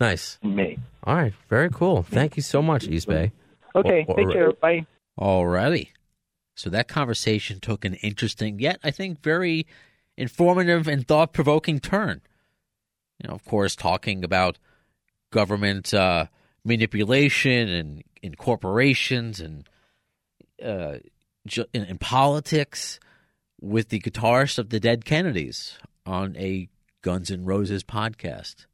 Nice. 0.00 0.38
In 0.42 0.56
May. 0.56 0.78
All 1.04 1.14
right, 1.14 1.32
very 1.48 1.70
cool. 1.70 2.02
Thank 2.02 2.36
you 2.36 2.42
so 2.42 2.60
much, 2.60 2.84
East 2.88 3.06
Bay. 3.06 3.32
Okay, 3.74 4.04
take 4.16 4.30
care. 4.30 4.52
Bye. 4.52 4.86
All 5.16 5.46
righty. 5.46 5.92
So 6.54 6.70
that 6.70 6.88
conversation 6.88 7.60
took 7.60 7.84
an 7.84 7.94
interesting, 7.94 8.58
yet 8.58 8.80
I 8.82 8.90
think 8.90 9.22
very 9.22 9.66
informative 10.16 10.88
and 10.88 11.06
thought 11.06 11.32
provoking 11.32 11.80
turn. 11.80 12.22
You 13.22 13.28
know, 13.28 13.34
of 13.34 13.44
course, 13.44 13.76
talking 13.76 14.24
about 14.24 14.58
government 15.30 15.92
uh, 15.92 16.26
manipulation 16.64 17.68
and 17.68 18.02
in 18.22 18.34
corporations 18.34 19.40
and 19.40 19.68
uh, 20.62 20.96
in, 21.72 21.84
in, 21.84 21.98
politics 21.98 22.98
with 23.60 23.88
the 23.88 24.00
guitarist 24.00 24.58
of 24.58 24.70
the 24.70 24.80
Dead 24.80 25.04
Kennedys 25.04 25.78
on 26.04 26.36
a 26.36 26.68
Guns 27.02 27.30
N' 27.30 27.44
Roses 27.44 27.82
podcast, 27.84 28.66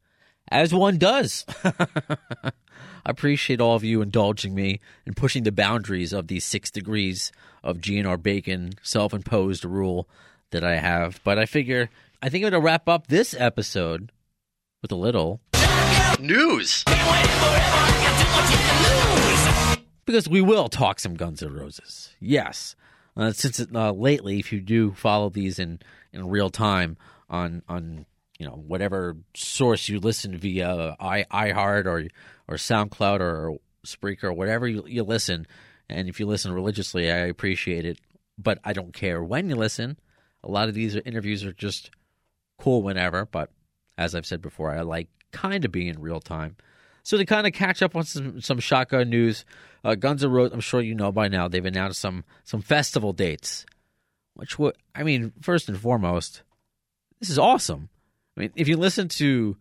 as 0.49 0.73
one 0.73 0.97
does. 0.97 1.45
I 1.63 3.11
appreciate 3.11 3.61
all 3.61 3.75
of 3.75 3.83
you 3.83 4.01
indulging 4.01 4.55
me 4.55 4.79
and 5.05 5.15
pushing 5.15 5.43
the 5.43 5.51
boundaries 5.51 6.13
of 6.13 6.27
these 6.27 6.45
six 6.45 6.71
degrees 6.71 7.31
of 7.63 7.77
GNR 7.79 8.21
Bacon 8.21 8.73
self 8.81 9.13
imposed 9.13 9.65
rule 9.65 10.07
that 10.51 10.63
I 10.63 10.77
have. 10.77 11.19
But 11.23 11.37
I 11.37 11.45
figure 11.45 11.89
I 12.21 12.29
think 12.29 12.45
I'm 12.45 12.51
going 12.51 12.61
to 12.61 12.65
wrap 12.65 12.87
up 12.87 13.07
this 13.07 13.35
episode 13.37 14.11
with 14.81 14.91
a 14.91 14.95
little 14.95 15.41
news. 16.19 16.83
Because 20.05 20.29
we 20.29 20.41
will 20.41 20.69
talk 20.69 20.99
some 20.99 21.15
Guns 21.15 21.43
N' 21.43 21.53
Roses. 21.53 22.13
Yes. 22.19 22.75
Uh, 23.15 23.31
since 23.31 23.59
uh, 23.73 23.91
lately, 23.91 24.39
if 24.39 24.51
you 24.51 24.59
do 24.59 24.91
follow 24.93 25.29
these 25.29 25.59
in, 25.59 25.79
in 26.11 26.27
real 26.27 26.49
time 26.49 26.97
on 27.29 27.63
on 27.67 28.05
you 28.39 28.47
know 28.47 28.55
whatever 28.55 29.15
source 29.35 29.87
you 29.87 29.99
listen 29.99 30.37
via 30.37 30.95
i 30.99 31.23
iHeart 31.31 31.85
or 31.85 32.07
or 32.47 32.55
SoundCloud 32.55 33.19
or 33.19 33.57
Spreaker 33.85 34.25
or 34.25 34.33
whatever 34.33 34.67
you, 34.67 34.83
you 34.87 35.03
listen, 35.03 35.47
and 35.89 36.07
if 36.07 36.19
you 36.19 36.25
listen 36.25 36.53
religiously, 36.53 37.11
I 37.11 37.17
appreciate 37.17 37.85
it. 37.85 37.99
But 38.37 38.59
I 38.63 38.73
don't 38.73 38.93
care 38.93 39.23
when 39.23 39.49
you 39.49 39.55
listen. 39.55 39.99
A 40.43 40.49
lot 40.49 40.67
of 40.67 40.73
these 40.73 40.95
interviews 40.95 41.43
are 41.43 41.53
just 41.53 41.91
cool 42.57 42.81
whenever. 42.81 43.25
But 43.25 43.51
as 43.97 44.15
I've 44.15 44.25
said 44.25 44.41
before, 44.41 44.71
I 44.71 44.81
like 44.81 45.07
kind 45.31 45.63
of 45.63 45.71
being 45.71 45.87
in 45.87 46.01
real 46.01 46.19
time. 46.19 46.55
So 47.03 47.17
to 47.17 47.25
kind 47.25 47.45
of 47.45 47.53
catch 47.53 47.81
up 47.81 47.95
on 47.95 48.03
some, 48.05 48.41
some 48.41 48.59
shotgun 48.59 49.09
news, 49.09 49.45
uh, 49.83 49.95
Guns 49.95 50.23
N' 50.23 50.31
Roses, 50.31 50.53
I'm 50.53 50.61
sure 50.61 50.81
you 50.81 50.95
know 50.95 51.11
by 51.11 51.27
now, 51.27 51.47
they've 51.47 51.65
announced 51.65 51.99
some 51.99 52.23
some 52.43 52.61
festival 52.61 53.13
dates. 53.13 53.65
Which 54.35 54.57
would, 54.57 54.75
I 54.95 55.03
mean, 55.03 55.31
first 55.41 55.69
and 55.69 55.77
foremost, 55.77 56.41
this 57.19 57.29
is 57.29 57.37
awesome. 57.37 57.89
I 58.35 58.41
mean, 58.41 58.51
if 58.55 58.67
you 58.67 58.77
listen 58.77 59.07
to 59.09 59.57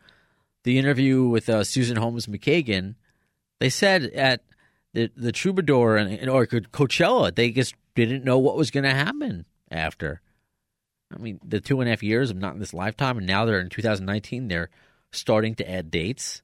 the 0.64 0.78
interview 0.78 1.24
with 1.24 1.48
uh, 1.48 1.64
Susan 1.64 1.96
Holmes 1.96 2.26
McKagan, 2.26 2.94
they 3.60 3.68
said 3.68 4.04
at 4.04 4.42
the 4.94 5.10
the 5.16 5.32
Troubadour 5.32 5.96
and 5.96 6.28
or 6.30 6.46
Coachella, 6.46 7.34
they 7.34 7.50
just 7.50 7.74
didn't 7.94 8.24
know 8.24 8.38
what 8.38 8.56
was 8.56 8.70
going 8.70 8.84
to 8.84 8.94
happen 8.94 9.44
after. 9.70 10.20
I 11.14 11.18
mean, 11.18 11.40
the 11.44 11.60
two 11.60 11.80
and 11.80 11.88
a 11.88 11.92
half 11.92 12.02
years 12.02 12.30
of 12.30 12.36
not 12.36 12.54
in 12.54 12.60
this 12.60 12.72
lifetime, 12.72 13.18
and 13.18 13.26
now 13.26 13.44
they're 13.44 13.60
in 13.60 13.68
2019. 13.68 14.48
They're 14.48 14.70
starting 15.10 15.54
to 15.56 15.70
add 15.70 15.90
dates. 15.90 16.40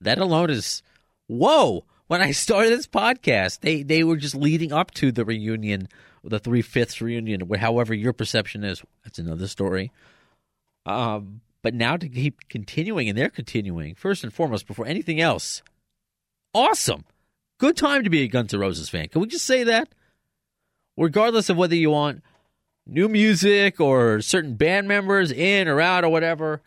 That 0.00 0.18
alone 0.18 0.50
is 0.50 0.82
whoa. 1.26 1.84
When 2.08 2.22
I 2.22 2.30
started 2.30 2.70
this 2.70 2.86
podcast, 2.86 3.60
they 3.60 3.82
they 3.82 4.04
were 4.04 4.16
just 4.16 4.34
leading 4.34 4.72
up 4.72 4.92
to 4.92 5.10
the 5.10 5.24
reunion, 5.24 5.88
the 6.22 6.38
three 6.38 6.62
fifths 6.62 7.00
reunion, 7.00 7.48
however 7.58 7.94
your 7.94 8.12
perception 8.12 8.62
is. 8.62 8.82
That's 9.04 9.18
another 9.18 9.48
story. 9.48 9.90
Um, 10.84 11.40
but 11.62 11.74
now 11.74 11.96
to 11.96 12.08
keep 12.08 12.48
continuing, 12.48 13.08
and 13.08 13.18
they're 13.18 13.28
continuing, 13.28 13.96
first 13.96 14.22
and 14.22 14.32
foremost, 14.32 14.68
before 14.68 14.86
anything 14.86 15.20
else, 15.20 15.62
awesome. 16.54 17.04
Good 17.58 17.76
time 17.76 18.04
to 18.04 18.10
be 18.10 18.22
a 18.22 18.28
Guns 18.28 18.54
N' 18.54 18.60
Roses 18.60 18.88
fan. 18.88 19.08
Can 19.08 19.20
we 19.20 19.26
just 19.26 19.46
say 19.46 19.64
that? 19.64 19.88
Regardless 20.96 21.50
of 21.50 21.56
whether 21.56 21.74
you 21.74 21.90
want 21.90 22.22
new 22.86 23.08
music 23.08 23.80
or 23.80 24.20
certain 24.20 24.54
band 24.54 24.86
members 24.86 25.32
in 25.32 25.66
or 25.66 25.80
out 25.80 26.04
or 26.04 26.08
whatever, 26.08 26.62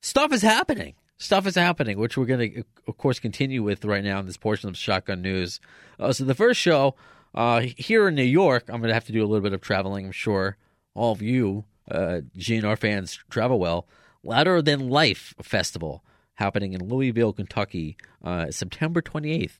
stuff 0.00 0.32
is 0.32 0.42
happening. 0.42 0.94
Stuff 1.20 1.46
is 1.46 1.54
happening, 1.54 1.98
which 1.98 2.16
we're 2.16 2.24
going 2.24 2.50
to, 2.50 2.64
of 2.88 2.96
course, 2.96 3.18
continue 3.18 3.62
with 3.62 3.84
right 3.84 4.02
now 4.02 4.18
in 4.20 4.26
this 4.26 4.38
portion 4.38 4.70
of 4.70 4.76
Shotgun 4.76 5.20
News. 5.20 5.60
Uh, 5.98 6.14
so, 6.14 6.24
the 6.24 6.34
first 6.34 6.58
show 6.58 6.94
uh, 7.34 7.60
here 7.60 8.08
in 8.08 8.14
New 8.14 8.22
York, 8.22 8.64
I'm 8.68 8.80
going 8.80 8.88
to 8.88 8.94
have 8.94 9.04
to 9.04 9.12
do 9.12 9.22
a 9.22 9.26
little 9.26 9.42
bit 9.42 9.52
of 9.52 9.60
traveling. 9.60 10.06
I'm 10.06 10.12
sure 10.12 10.56
all 10.94 11.12
of 11.12 11.20
you 11.20 11.66
uh, 11.90 12.22
GNR 12.38 12.78
fans 12.78 13.18
travel 13.28 13.58
well. 13.58 13.86
Louder 14.22 14.62
Than 14.62 14.88
Life 14.88 15.34
Festival 15.42 16.02
happening 16.36 16.72
in 16.72 16.88
Louisville, 16.88 17.34
Kentucky, 17.34 17.98
uh, 18.24 18.50
September 18.50 19.02
28th. 19.02 19.58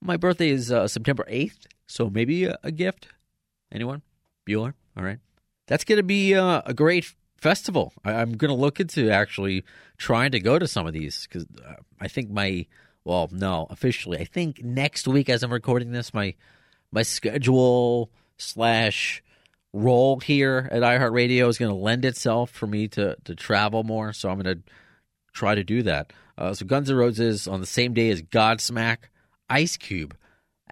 My 0.00 0.16
birthday 0.16 0.50
is 0.50 0.70
uh, 0.70 0.86
September 0.86 1.26
8th, 1.28 1.66
so 1.88 2.08
maybe 2.08 2.44
a, 2.44 2.56
a, 2.62 2.70
gift. 2.70 3.08
Anyone? 3.72 4.02
Bueller? 4.48 4.74
All 4.96 5.02
right. 5.02 5.18
That's 5.66 5.82
going 5.82 5.96
to 5.96 6.04
be 6.04 6.36
uh, 6.36 6.62
a 6.64 6.74
great 6.74 7.12
festival. 7.44 7.92
I, 8.06 8.22
am 8.22 8.38
going 8.38 8.48
to 8.48 8.58
look 8.58 8.80
into 8.80 9.10
actually 9.10 9.64
trying 9.98 10.30
to 10.30 10.40
go 10.40 10.58
to 10.58 10.66
some 10.66 10.86
of 10.86 10.94
these 10.94 11.28
because 11.28 11.46
uh, 11.62 11.74
I 12.00 12.08
think 12.08 12.30
my, 12.30 12.64
well, 13.04 13.28
no, 13.30 13.66
officially, 13.68 14.18
I 14.18 14.24
think 14.24 14.64
next 14.64 15.06
week 15.06 15.28
as 15.28 15.42
I'm 15.42 15.52
recording 15.52 15.92
this, 15.92 16.14
my 16.14 16.34
my 16.90 17.02
schedule 17.02 18.10
slash 18.38 19.22
role 19.74 20.20
here 20.20 20.70
at 20.72 20.82
iHeartRadio 20.82 21.46
is 21.48 21.58
going 21.58 21.70
to 21.70 21.76
lend 21.76 22.06
itself 22.06 22.48
for 22.50 22.66
me 22.66 22.88
to 22.88 23.16
to 23.24 23.34
travel 23.34 23.82
more. 23.82 24.14
So 24.14 24.30
I'm 24.30 24.40
going 24.40 24.56
to 24.56 24.62
try 25.34 25.54
to 25.54 25.64
do 25.64 25.82
that. 25.82 26.14
Uh, 26.38 26.54
so 26.54 26.64
Guns 26.64 26.88
N' 26.88 26.96
Roses 26.96 27.46
on 27.46 27.60
the 27.60 27.66
same 27.66 27.92
day 27.92 28.08
as 28.08 28.22
Godsmack, 28.22 29.10
Ice 29.50 29.76
Cube, 29.76 30.16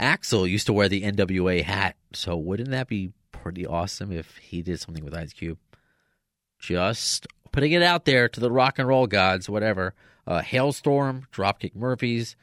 Axl 0.00 0.48
used 0.48 0.66
to 0.66 0.72
wear 0.72 0.88
the 0.88 1.02
NWA 1.02 1.62
hat. 1.62 1.96
So 2.14 2.34
wouldn't 2.34 2.70
that 2.70 2.88
be 2.88 3.12
pretty 3.30 3.66
awesome 3.66 4.10
if 4.10 4.38
he 4.38 4.62
did 4.62 4.80
something 4.80 5.04
with 5.04 5.14
Ice 5.14 5.34
Cube? 5.34 5.58
Just 6.62 7.26
putting 7.50 7.72
it 7.72 7.82
out 7.82 8.04
there 8.04 8.28
to 8.28 8.40
the 8.40 8.50
rock 8.50 8.78
and 8.78 8.86
roll 8.86 9.06
gods, 9.06 9.48
whatever. 9.48 9.94
Uh, 10.26 10.40
Halestorm, 10.40 11.24
Dropkick 11.32 11.74
Murphys, 11.74 12.36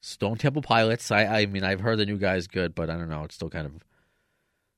Stone 0.00 0.38
Temple 0.38 0.62
Pilots. 0.62 1.10
I, 1.10 1.26
I 1.26 1.46
mean, 1.46 1.62
I've 1.62 1.80
heard 1.80 1.98
the 1.98 2.06
new 2.06 2.16
guy 2.16 2.36
is 2.36 2.46
good, 2.46 2.74
but 2.74 2.88
I 2.88 2.96
don't 2.96 3.10
know. 3.10 3.24
It's 3.24 3.34
still 3.34 3.50
kind 3.50 3.66
of 3.66 3.84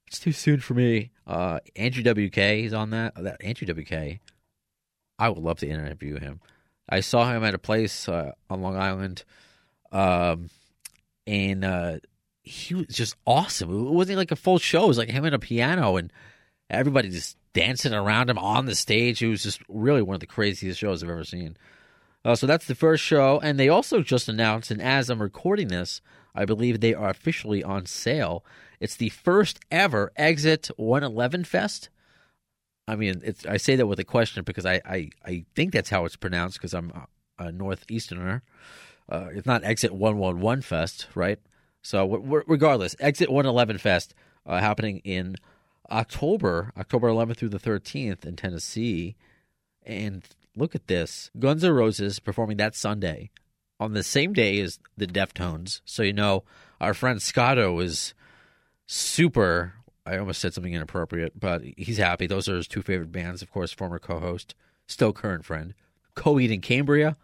it's 0.08 0.18
too 0.18 0.32
soon 0.32 0.60
for 0.60 0.74
me. 0.74 1.10
Uh, 1.26 1.60
Andrew 1.76 2.02
WK 2.02 2.38
is 2.38 2.74
on 2.74 2.90
that. 2.90 3.14
That 3.14 3.42
Andrew 3.42 3.72
WK. 3.72 4.20
I 5.18 5.28
would 5.28 5.38
love 5.38 5.60
to 5.60 5.68
interview 5.68 6.18
him. 6.18 6.40
I 6.88 7.00
saw 7.00 7.32
him 7.32 7.44
at 7.44 7.54
a 7.54 7.58
place 7.58 8.08
uh, 8.08 8.32
on 8.50 8.60
Long 8.60 8.76
Island, 8.76 9.22
um, 9.92 10.50
and 11.26 11.64
uh, 11.64 11.98
he 12.42 12.74
was 12.74 12.88
just 12.88 13.14
awesome. 13.24 13.70
It 13.70 13.92
wasn't 13.92 14.18
like 14.18 14.32
a 14.32 14.36
full 14.36 14.58
show. 14.58 14.84
It 14.84 14.88
was 14.88 14.98
like 14.98 15.08
him 15.08 15.24
and 15.24 15.34
a 15.34 15.38
piano, 15.38 15.96
and 15.96 16.12
everybody 16.68 17.08
just 17.08 17.36
dancing 17.54 17.92
around 17.92 18.30
him 18.30 18.38
on 18.38 18.66
the 18.66 18.74
stage. 18.74 19.22
It 19.22 19.28
was 19.28 19.42
just 19.42 19.60
really 19.68 20.02
one 20.02 20.14
of 20.14 20.20
the 20.20 20.26
craziest 20.26 20.78
shows 20.78 21.02
I've 21.02 21.10
ever 21.10 21.24
seen. 21.24 21.56
Uh, 22.24 22.34
so 22.34 22.46
that's 22.46 22.66
the 22.66 22.74
first 22.74 23.02
show, 23.02 23.40
and 23.42 23.58
they 23.58 23.68
also 23.68 24.00
just 24.00 24.28
announced, 24.28 24.70
and 24.70 24.80
as 24.80 25.10
I'm 25.10 25.20
recording 25.20 25.68
this, 25.68 26.00
I 26.34 26.44
believe 26.44 26.80
they 26.80 26.94
are 26.94 27.10
officially 27.10 27.64
on 27.64 27.86
sale 27.86 28.44
it's 28.82 28.96
the 28.96 29.10
first 29.10 29.60
ever 29.70 30.10
Exit 30.16 30.68
111 30.76 31.44
Fest. 31.44 31.88
I 32.88 32.96
mean, 32.96 33.22
it's 33.24 33.46
I 33.46 33.56
say 33.56 33.76
that 33.76 33.86
with 33.86 34.00
a 34.00 34.04
question 34.04 34.42
because 34.42 34.66
I 34.66 34.80
I, 34.84 35.10
I 35.24 35.44
think 35.54 35.72
that's 35.72 35.88
how 35.88 36.04
it's 36.04 36.16
pronounced 36.16 36.58
because 36.58 36.74
I'm 36.74 36.92
a 37.38 37.52
northeasterner. 37.52 38.42
Uh, 39.08 39.28
it's 39.32 39.46
not 39.46 39.62
Exit 39.62 39.92
111 39.92 40.62
Fest, 40.62 41.06
right? 41.14 41.38
So 41.82 41.98
w- 41.98 42.24
w- 42.24 42.44
regardless, 42.48 42.96
Exit 42.98 43.30
111 43.30 43.78
Fest 43.78 44.16
uh, 44.46 44.58
happening 44.58 44.98
in 45.04 45.36
October, 45.90 46.72
October 46.76 47.08
11th 47.08 47.36
through 47.36 47.48
the 47.50 47.58
13th 47.58 48.24
in 48.24 48.36
Tennessee. 48.36 49.16
And 49.84 50.22
look 50.56 50.74
at 50.74 50.86
this 50.86 51.30
Guns 51.38 51.64
N' 51.64 51.72
Roses 51.72 52.18
performing 52.18 52.56
that 52.58 52.74
Sunday 52.74 53.30
on 53.80 53.94
the 53.94 54.02
same 54.02 54.32
day 54.32 54.60
as 54.60 54.78
the 54.96 55.06
Deftones. 55.06 55.80
So, 55.84 56.02
you 56.02 56.12
know, 56.12 56.44
our 56.80 56.94
friend 56.94 57.20
Scotto 57.20 57.78
is 57.80 58.14
super. 58.86 59.74
I 60.06 60.18
almost 60.18 60.40
said 60.40 60.54
something 60.54 60.72
inappropriate, 60.72 61.38
but 61.38 61.62
he's 61.76 61.98
happy. 61.98 62.26
Those 62.26 62.48
are 62.48 62.56
his 62.56 62.68
two 62.68 62.82
favorite 62.82 63.12
bands, 63.12 63.42
of 63.42 63.50
course, 63.50 63.72
former 63.72 63.98
co 63.98 64.18
host, 64.18 64.54
still 64.86 65.12
current 65.12 65.44
friend. 65.44 65.74
Coheed 66.14 66.52
and 66.52 66.62
Cambria. 66.62 67.16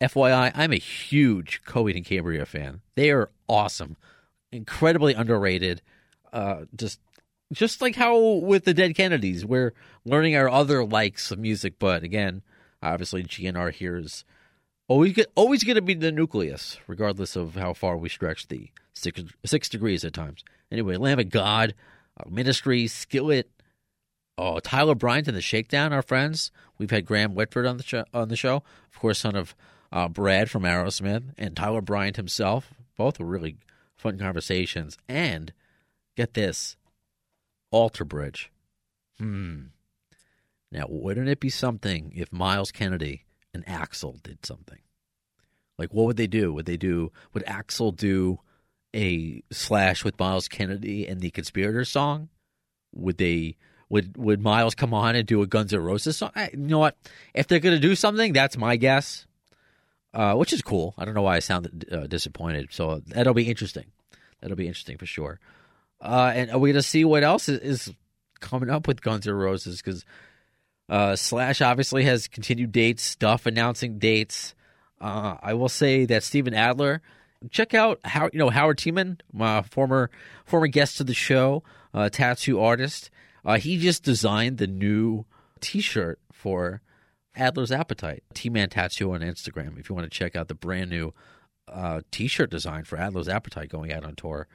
FYI, 0.00 0.52
I'm 0.54 0.72
a 0.72 0.78
huge 0.78 1.62
Coheed 1.64 1.96
and 1.96 2.04
Cambria 2.04 2.44
fan. 2.44 2.82
They 2.96 3.10
are 3.10 3.30
awesome, 3.48 3.96
incredibly 4.52 5.14
underrated. 5.14 5.82
Uh, 6.32 6.64
just 6.74 7.00
just 7.52 7.80
like 7.80 7.96
how 7.96 8.18
with 8.18 8.64
the 8.64 8.74
Dead 8.74 8.94
Kennedys, 8.94 9.44
we're 9.44 9.72
learning 10.04 10.36
our 10.36 10.48
other 10.48 10.84
likes 10.84 11.30
of 11.30 11.38
music, 11.38 11.74
but 11.78 12.02
again, 12.02 12.42
obviously 12.82 13.22
GNR 13.22 13.72
here 13.72 13.96
is 13.96 14.24
always 14.88 15.18
always 15.34 15.64
going 15.64 15.76
to 15.76 15.82
be 15.82 15.94
the 15.94 16.12
nucleus, 16.12 16.78
regardless 16.86 17.36
of 17.36 17.54
how 17.54 17.72
far 17.72 17.96
we 17.96 18.08
stretch 18.08 18.48
the 18.48 18.70
six, 18.94 19.22
six 19.44 19.68
degrees 19.68 20.04
at 20.04 20.14
times. 20.14 20.44
Anyway, 20.70 20.96
Lamb 20.96 21.18
of 21.18 21.30
God, 21.30 21.74
uh, 22.18 22.28
Ministry, 22.28 22.86
Skillet, 22.86 23.50
oh 24.38 24.58
Tyler 24.60 24.94
Bryant 24.94 25.28
and 25.28 25.36
the 25.36 25.42
Shakedown, 25.42 25.92
our 25.92 26.02
friends. 26.02 26.50
We've 26.78 26.90
had 26.90 27.06
Graham 27.06 27.34
Whitford 27.34 27.66
on 27.66 27.76
the 27.76 27.82
show, 27.82 28.04
on 28.12 28.28
the 28.28 28.36
show, 28.36 28.56
of 28.56 28.98
course, 28.98 29.20
son 29.20 29.36
of 29.36 29.54
uh, 29.92 30.08
Brad 30.08 30.50
from 30.50 30.64
Aerosmith, 30.64 31.32
and 31.38 31.56
Tyler 31.56 31.80
Bryant 31.80 32.16
himself. 32.16 32.74
Both 32.96 33.18
were 33.18 33.26
really 33.26 33.56
fun 33.96 34.18
conversations. 34.18 34.98
And 35.08 35.52
get 36.16 36.34
this, 36.34 36.76
Alter 37.76 38.04
Bridge. 38.04 38.50
Hmm. 39.18 39.66
Now, 40.72 40.86
wouldn't 40.88 41.28
it 41.28 41.40
be 41.40 41.50
something 41.50 42.12
if 42.14 42.32
Myles 42.32 42.72
Kennedy 42.72 43.24
and 43.54 43.64
Axl 43.66 44.22
did 44.22 44.44
something? 44.44 44.80
Like, 45.78 45.92
what 45.92 46.06
would 46.06 46.16
they 46.16 46.26
do? 46.26 46.52
Would 46.54 46.66
they 46.66 46.76
do? 46.76 47.12
Would 47.32 47.44
Axl 47.44 47.94
do 47.94 48.40
a 48.94 49.42
slash 49.50 50.04
with 50.04 50.18
Myles 50.18 50.48
Kennedy 50.48 51.06
and 51.06 51.20
the 51.20 51.30
Conspirator 51.30 51.84
song? 51.84 52.28
Would 52.94 53.18
they? 53.18 53.56
Would 53.88 54.16
Would 54.16 54.40
Myles 54.40 54.74
come 54.74 54.94
on 54.94 55.14
and 55.14 55.26
do 55.26 55.42
a 55.42 55.46
Guns 55.46 55.72
N' 55.72 55.80
Roses 55.80 56.16
song? 56.16 56.32
I, 56.34 56.50
you 56.52 56.58
know 56.58 56.78
what? 56.78 56.96
If 57.34 57.46
they're 57.46 57.60
gonna 57.60 57.78
do 57.78 57.94
something, 57.94 58.32
that's 58.32 58.56
my 58.56 58.76
guess. 58.76 59.26
Uh, 60.14 60.34
which 60.34 60.52
is 60.52 60.62
cool. 60.62 60.94
I 60.96 61.04
don't 61.04 61.14
know 61.14 61.22
why 61.22 61.36
I 61.36 61.40
sounded 61.40 61.86
uh, 61.92 62.06
disappointed. 62.06 62.68
So 62.70 63.02
that'll 63.06 63.34
be 63.34 63.48
interesting. 63.50 63.92
That'll 64.40 64.56
be 64.56 64.66
interesting 64.66 64.96
for 64.96 65.06
sure. 65.06 65.38
Uh, 66.00 66.32
and 66.34 66.50
are 66.50 66.58
we 66.58 66.70
going 66.70 66.82
to 66.82 66.88
see 66.88 67.04
what 67.04 67.22
else 67.22 67.48
is, 67.48 67.58
is, 67.60 67.94
coming 68.40 68.68
up 68.68 68.86
with 68.86 69.00
Guns 69.00 69.26
N' 69.26 69.34
Roses? 69.34 69.80
Because 69.80 70.04
uh, 70.88 71.16
Slash 71.16 71.60
obviously 71.60 72.04
has 72.04 72.28
continued 72.28 72.72
dates, 72.72 73.02
stuff 73.02 73.46
announcing 73.46 73.98
dates. 73.98 74.54
Uh, 75.00 75.36
I 75.42 75.54
will 75.54 75.68
say 75.68 76.04
that 76.06 76.22
Steven 76.22 76.54
Adler, 76.54 77.02
check 77.50 77.74
out 77.74 78.00
how 78.04 78.30
you 78.32 78.38
know 78.38 78.50
Howard 78.50 78.78
Tiemann, 78.78 79.20
my 79.32 79.62
former 79.62 80.10
former 80.44 80.66
guest 80.66 81.00
of 81.00 81.06
the 81.06 81.14
show, 81.14 81.62
uh, 81.92 82.08
tattoo 82.08 82.60
artist. 82.60 83.10
he 83.58 83.78
just 83.78 84.02
designed 84.02 84.58
the 84.58 84.66
new 84.66 85.24
T-shirt 85.60 86.18
for 86.32 86.80
Adler's 87.34 87.72
Appetite, 87.72 88.22
T 88.34 88.48
Man 88.48 88.68
Tattoo 88.68 89.12
on 89.12 89.20
Instagram. 89.20 89.78
If 89.78 89.88
you 89.88 89.94
want 89.94 90.10
to 90.10 90.18
check 90.18 90.34
out 90.34 90.48
the 90.48 90.54
brand 90.54 90.90
new 90.90 91.12
uh, 91.68 92.00
T-shirt 92.10 92.50
design 92.50 92.84
for 92.84 92.96
Adler's 92.96 93.28
Appetite 93.28 93.68
going 93.68 93.92
out 93.92 94.04
on 94.04 94.14
tour, 94.14 94.48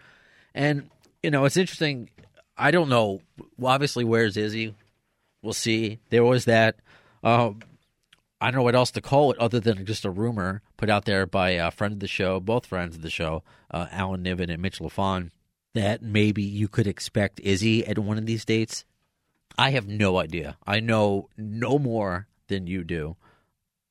and 0.53 0.89
you 1.23 1.31
know 1.31 1.45
it's 1.45 1.57
interesting. 1.57 2.09
I 2.57 2.71
don't 2.71 2.89
know. 2.89 3.21
Obviously, 3.61 4.03
where's 4.03 4.37
Izzy? 4.37 4.75
We'll 5.41 5.53
see. 5.53 5.99
There 6.09 6.23
was 6.23 6.45
that. 6.45 6.75
Uh, 7.23 7.51
I 8.39 8.47
don't 8.47 8.55
know 8.55 8.63
what 8.63 8.75
else 8.75 8.91
to 8.91 9.01
call 9.01 9.31
it 9.31 9.37
other 9.37 9.59
than 9.59 9.85
just 9.85 10.03
a 10.03 10.09
rumor 10.09 10.63
put 10.75 10.89
out 10.89 11.05
there 11.05 11.27
by 11.27 11.51
a 11.51 11.69
friend 11.69 11.93
of 11.93 11.99
the 11.99 12.07
show, 12.07 12.39
both 12.39 12.65
friends 12.65 12.95
of 12.95 13.03
the 13.03 13.09
show, 13.11 13.43
uh, 13.69 13.85
Alan 13.91 14.23
Niven 14.23 14.49
and 14.49 14.61
Mitch 14.61 14.79
Lafon, 14.79 15.29
that 15.75 16.01
maybe 16.01 16.41
you 16.41 16.67
could 16.67 16.87
expect 16.87 17.39
Izzy 17.41 17.85
at 17.85 17.99
one 17.99 18.17
of 18.17 18.25
these 18.25 18.43
dates. 18.43 18.83
I 19.59 19.71
have 19.71 19.87
no 19.87 20.17
idea. 20.17 20.57
I 20.65 20.79
know 20.79 21.29
no 21.37 21.77
more 21.77 22.27
than 22.47 22.65
you 22.65 22.83
do. 22.83 23.15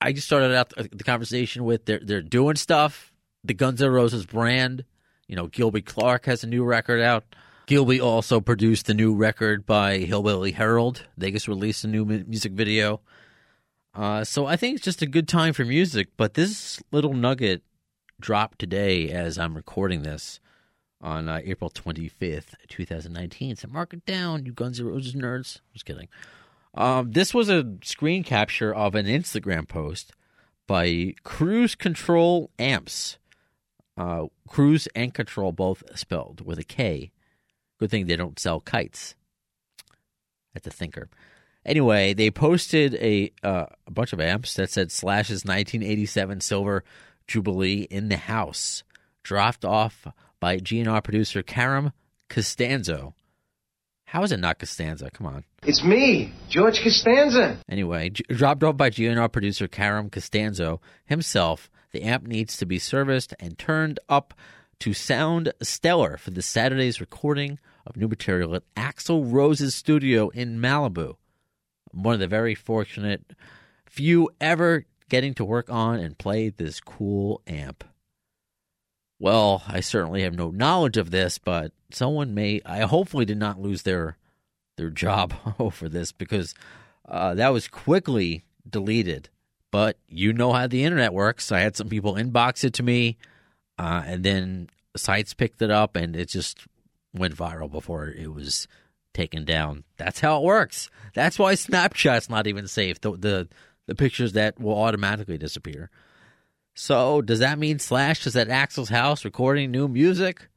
I 0.01 0.13
just 0.13 0.27
started 0.27 0.55
out 0.55 0.73
the 0.77 1.05
conversation 1.05 1.65
with 1.65 1.85
they're 1.85 2.01
they're 2.03 2.23
doing 2.23 2.57
stuff. 2.57 3.13
The 3.45 3.55
Guns 3.55 3.81
N' 3.81 3.91
Roses 3.91 4.27
brand, 4.27 4.85
you 5.31 5.37
know, 5.37 5.47
Gilby 5.47 5.81
Clarke 5.81 6.27
has 6.27 6.43
a 6.43 6.49
new 6.49 6.65
record 6.65 7.01
out. 7.01 7.25
Gilby 7.67 8.01
also 8.01 8.41
produced 8.41 8.87
the 8.87 8.95
new 8.95 9.15
record 9.15 9.65
by 9.65 9.99
Hillbilly 9.99 10.51
Herald. 10.51 11.07
They 11.17 11.31
just 11.31 11.47
released 11.47 11.85
a 11.85 11.87
new 11.87 12.05
music 12.05 12.51
video. 12.51 13.01
Uh, 13.95 14.25
so 14.25 14.47
I 14.47 14.57
think 14.57 14.75
it's 14.75 14.85
just 14.85 15.03
a 15.03 15.07
good 15.07 15.29
time 15.29 15.53
for 15.53 15.65
music. 15.65 16.09
But 16.17 16.35
this 16.35 16.83
little 16.91 17.15
nugget 17.15 17.63
dropped 18.19 18.59
today 18.59 19.09
as 19.11 19.39
I'm 19.39 19.55
recording 19.55 20.03
this 20.03 20.41
on 21.01 21.29
uh, 21.29 21.41
April 21.45 21.71
25th, 21.71 22.55
2019. 22.67 23.55
So 23.55 23.69
mark 23.69 23.95
it 23.95 24.05
down, 24.05 24.45
you 24.45 24.53
Guns 24.53 24.81
N' 24.81 24.87
Roses 24.87 25.15
nerds. 25.15 25.61
Just 25.73 25.85
kidding. 25.85 26.09
Um, 26.75 27.13
this 27.13 27.33
was 27.33 27.49
a 27.49 27.77
screen 27.85 28.25
capture 28.25 28.75
of 28.75 28.97
an 28.97 29.07
Instagram 29.07 29.69
post 29.69 30.13
by 30.67 31.15
Cruise 31.23 31.77
Control 31.77 32.51
Amps. 32.59 33.19
Uh, 34.01 34.29
cruise 34.49 34.89
and 34.95 35.13
control 35.13 35.53
both 35.53 35.83
spelled 35.95 36.41
with 36.41 36.59
a 36.59 36.65
K. 36.65 37.11
Good 37.79 37.91
thing 37.91 38.07
they 38.07 38.17
don't 38.17 38.39
sell 38.39 38.59
kites. 38.59 39.15
At 40.55 40.63
the 40.63 40.71
thinker. 40.71 41.11
Anyway, 41.67 42.15
they 42.15 42.31
posted 42.31 42.95
a 42.95 43.31
uh, 43.43 43.67
a 43.87 43.91
bunch 43.91 44.15
of 44.15 44.21
amps 44.21 44.55
that 44.55 44.71
said 44.71 44.91
Slash's 44.91 45.45
1987 45.45 46.41
Silver 46.41 46.83
Jubilee 47.27 47.83
in 47.91 48.09
the 48.09 48.17
house, 48.17 48.85
dropped 49.23 49.67
off 49.67 50.07
by 50.41 50.57
GNR 50.57 51.05
producer 51.05 51.43
Caram 51.43 51.93
Costanzo. 52.31 53.15
How 54.07 54.23
is 54.23 54.33
it 54.33 54.41
not 54.41 54.59
Costanza? 54.59 55.11
Come 55.11 55.27
on. 55.27 55.45
It's 55.63 55.85
me, 55.85 56.33
George 56.49 56.83
Costanza. 56.83 57.59
Anyway, 57.69 58.09
dropped 58.09 58.65
off 58.65 58.79
by 58.79 58.89
GNR 58.89 59.31
producer 59.31 59.69
Caram 59.69 60.11
Costanzo 60.11 60.81
himself, 61.05 61.71
the 61.93 62.03
amp 62.03 62.27
needs 62.27 62.57
to 62.57 62.67
be 62.67 62.79
serviced 62.79 63.35
and 63.41 63.59
turned 63.59 63.99
up 64.09 64.35
to 64.81 64.95
sound 64.95 65.53
stellar 65.63 66.17
for 66.17 66.31
the 66.31 66.43
Saturday's 66.43 67.01
recording 67.01 67.59
of 67.87 67.97
new 67.97 68.09
material 68.09 68.55
at 68.55 68.63
Axl 68.75 69.31
Rose's 69.31 69.75
studio 69.75 70.29
in 70.31 70.59
Malibu. 70.59 71.17
One 71.93 72.15
of 72.15 72.21
the 72.21 72.29
very 72.29 72.55
fortunate 72.55 73.35
few 73.87 74.31
ever 74.41 74.87
getting 75.09 75.35
to 75.35 75.45
work 75.45 75.69
on 75.69 75.99
and 75.99 76.17
play 76.17 76.49
this 76.49 76.81
cool 76.81 77.43
amp. 77.47 77.85
Well, 79.19 79.63
I 79.67 79.81
certainly 79.81 80.23
have 80.23 80.35
no 80.35 80.51
knowledge 80.51 80.97
of 80.97 81.11
this, 81.11 81.37
but 81.37 81.73
someone 81.93 82.33
may. 82.33 82.63
I 82.65 82.81
hopefully 82.81 83.27
did 83.27 83.37
not 83.37 83.61
lose 83.61 83.83
their 83.83 84.17
their 84.79 84.89
job 84.89 85.35
over 85.59 85.89
this 85.91 86.11
because 86.11 86.55
uh, 87.07 87.35
that 87.35 87.53
was 87.53 87.69
quickly 87.69 88.45
deleted. 88.69 89.29
But 89.71 89.99
you 90.09 90.33
know 90.33 90.53
how 90.53 90.67
the 90.67 90.85
internet 90.85 91.13
works. 91.13 91.53
I 91.53 91.61
had 91.61 91.77
some 91.77 91.89
people 91.89 92.15
inbox 92.15 92.65
it 92.65 92.75
to 92.75 92.83
me, 92.83 93.19
uh, 93.79 94.03
and 94.05 94.25
then 94.25 94.69
sites 94.97 95.35
picked 95.35 95.63
it 95.63 95.71
up, 95.71 95.97
and 95.97 96.17
it 96.17 96.29
just 96.29 96.67
went 97.15 97.37
viral 97.37 97.71
before 97.71 98.09
it 98.09 98.33
was 98.33 98.67
taken 99.15 99.45
down. 99.45 99.85
That's 99.97 100.21
how 100.21 100.39
it 100.39 100.45
works. 100.45 100.91
That's 101.15 101.39
why 101.39 101.55
Snapchat's 101.55 102.31
not 102.31 102.47
even 102.47 102.67
safe. 102.67 103.01
The 103.01 103.13
the, 103.13 103.49
the 103.87 103.95
pictures 103.95 104.33
that 104.33 104.61
will 104.61 104.81
automatically 104.81 105.39
disappear. 105.39 105.91
So, 106.75 107.21
does 107.21 107.41
that 107.41 107.59
mean 107.59 107.79
Slash 107.79 108.27
is 108.27 108.37
at 108.37 108.49
Axl's 108.49 108.89
house 108.89 109.25
recording 109.25 109.71
new 109.71 109.89
music? 109.89 110.49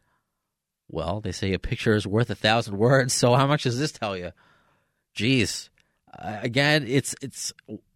Well, 0.88 1.22
they 1.22 1.32
say 1.32 1.54
a 1.54 1.60
picture 1.60 1.96
is 1.96 2.06
worth 2.06 2.30
a 2.30 2.36
thousand 2.36 2.78
words. 2.78 3.14
So, 3.14 3.34
how 3.34 3.48
much 3.48 3.64
does 3.64 3.80
this 3.80 3.92
tell 3.92 4.16
you? 4.16 4.32
Jeez. 5.16 5.70
Uh, 6.18 6.38
again, 6.42 6.86
it's 6.88 7.16
it's 7.22 7.52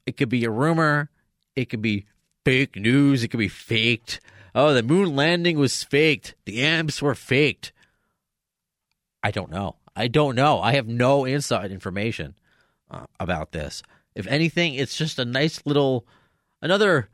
it 0.07 0.17
could 0.17 0.29
be 0.29 0.45
a 0.45 0.49
rumor. 0.49 1.09
It 1.55 1.69
could 1.69 1.81
be 1.81 2.05
fake 2.45 2.75
news. 2.75 3.23
It 3.23 3.27
could 3.27 3.39
be 3.39 3.49
faked. 3.49 4.19
Oh, 4.55 4.73
the 4.73 4.81
moon 4.81 5.15
landing 5.15 5.59
was 5.59 5.83
faked. 5.83 6.33
The 6.45 6.63
amps 6.63 7.01
were 7.01 7.13
faked. 7.13 7.73
I 9.21 9.31
don't 9.31 9.51
know. 9.51 9.75
I 9.95 10.07
don't 10.07 10.35
know. 10.35 10.61
I 10.61 10.73
have 10.73 10.87
no 10.87 11.25
inside 11.25 11.71
information 11.71 12.35
uh, 12.89 13.05
about 13.19 13.51
this. 13.51 13.83
If 14.15 14.25
anything, 14.27 14.75
it's 14.75 14.97
just 14.97 15.19
a 15.19 15.25
nice 15.25 15.61
little 15.65 16.07
another 16.61 17.09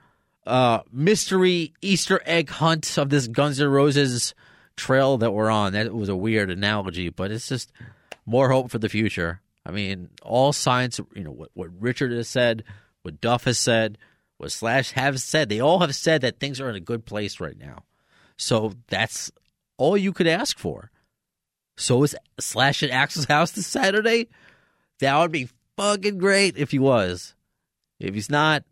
uh, 0.46 0.82
mystery 0.92 1.74
Easter 1.82 2.22
egg 2.26 2.50
hunt 2.50 2.98
of 2.98 3.10
this 3.10 3.28
Guns 3.28 3.60
N' 3.60 3.68
Roses 3.68 4.36
trail 4.76 5.18
that 5.18 5.32
we're 5.32 5.50
on. 5.50 5.74
That 5.74 5.94
was 5.94 6.10
a 6.10 6.16
weird 6.16 6.52
analogy, 6.52 7.10
but 7.10 7.32
it's 7.32 7.50
just 7.50 7.72
more 8.26 8.50
hope 8.50 8.70
for 8.70 8.80
the 8.80 8.90
future. 8.90 9.42
I 9.66 9.72
mean, 9.72 10.10
all 10.22 10.54
signs, 10.54 11.00
you 11.16 11.24
know, 11.24 11.32
what, 11.32 11.50
what 11.54 11.70
Richard 11.80 12.12
has 12.12 12.28
said, 12.28 12.64
what 13.04 13.22
Duff 13.22 13.44
has 13.44 13.60
said, 13.60 13.98
what 14.38 14.52
Slash 14.52 14.92
have 14.92 15.22
said, 15.22 15.48
they 15.48 15.60
all 15.60 15.80
have 15.80 15.96
said 15.96 16.22
that 16.22 16.40
things 16.40 16.60
are 16.60 16.70
in 16.70 16.76
a 16.76 16.82
good 16.82 17.06
place 17.06 17.40
right 17.40 17.58
now. 17.58 17.84
So 18.38 18.74
that's 18.88 19.32
all 19.78 19.96
you 19.96 20.12
could 20.12 20.28
ask 20.28 20.58
for. 20.58 20.90
So 21.78 22.04
is 22.04 22.16
Slash 22.40 22.84
at 22.84 22.90
Axl's 22.90 23.26
house 23.26 23.52
this 23.52 23.68
Saturday? 23.68 24.30
That 25.00 25.18
would 25.20 25.32
be 25.32 25.50
fucking 25.78 26.18
great 26.18 26.58
if 26.58 26.72
he 26.72 26.80
was. 26.80 27.36
If 28.00 28.14
he's 28.16 28.30
not, 28.30 28.64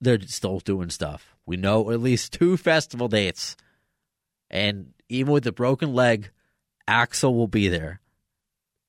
they're 0.00 0.20
still 0.22 0.60
doing 0.60 0.90
stuff. 0.90 1.34
We 1.46 1.56
know 1.56 1.90
at 1.90 2.00
least 2.00 2.32
two 2.32 2.56
festival 2.56 3.08
dates. 3.08 3.56
And 4.50 4.92
even 5.08 5.32
with 5.32 5.44
the 5.44 5.52
broken 5.52 5.94
leg, 5.94 6.30
Axel 6.86 7.34
will 7.34 7.48
be 7.48 7.68
there. 7.68 8.00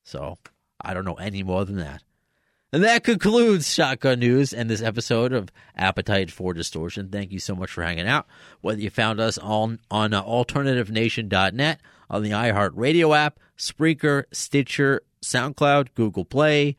So 0.04 0.38
I 0.82 0.94
don't 0.94 1.06
know 1.06 1.16
any 1.16 1.44
more 1.44 1.66
than 1.66 1.78
that. 1.78 2.04
And 2.74 2.84
that 2.84 3.04
concludes 3.04 3.72
Shotgun 3.72 4.20
News 4.20 4.52
and 4.52 4.68
this 4.68 4.82
episode 4.82 5.32
of 5.32 5.50
Appetite 5.78 6.32
for 6.32 6.56
Distortion. 6.56 7.08
Thank 7.10 7.32
you 7.32 7.38
so 7.38 7.54
much 7.54 7.70
for 7.70 7.84
hanging 7.84 8.08
out. 8.08 8.26
Whether 8.62 8.82
you 8.82 8.90
found 8.90 9.20
us 9.20 9.38
on, 9.38 9.80
on 9.92 10.12
uh, 10.12 10.24
alternativenation.net, 10.24 11.80
on 12.10 12.24
the 12.24 12.32
iHeartRadio 12.32 13.16
app, 13.16 13.40
Spreaker, 13.60 14.24
Stitcher, 14.32 15.04
SoundCloud, 15.22 15.90
Google 15.94 16.26
Play, 16.26 16.76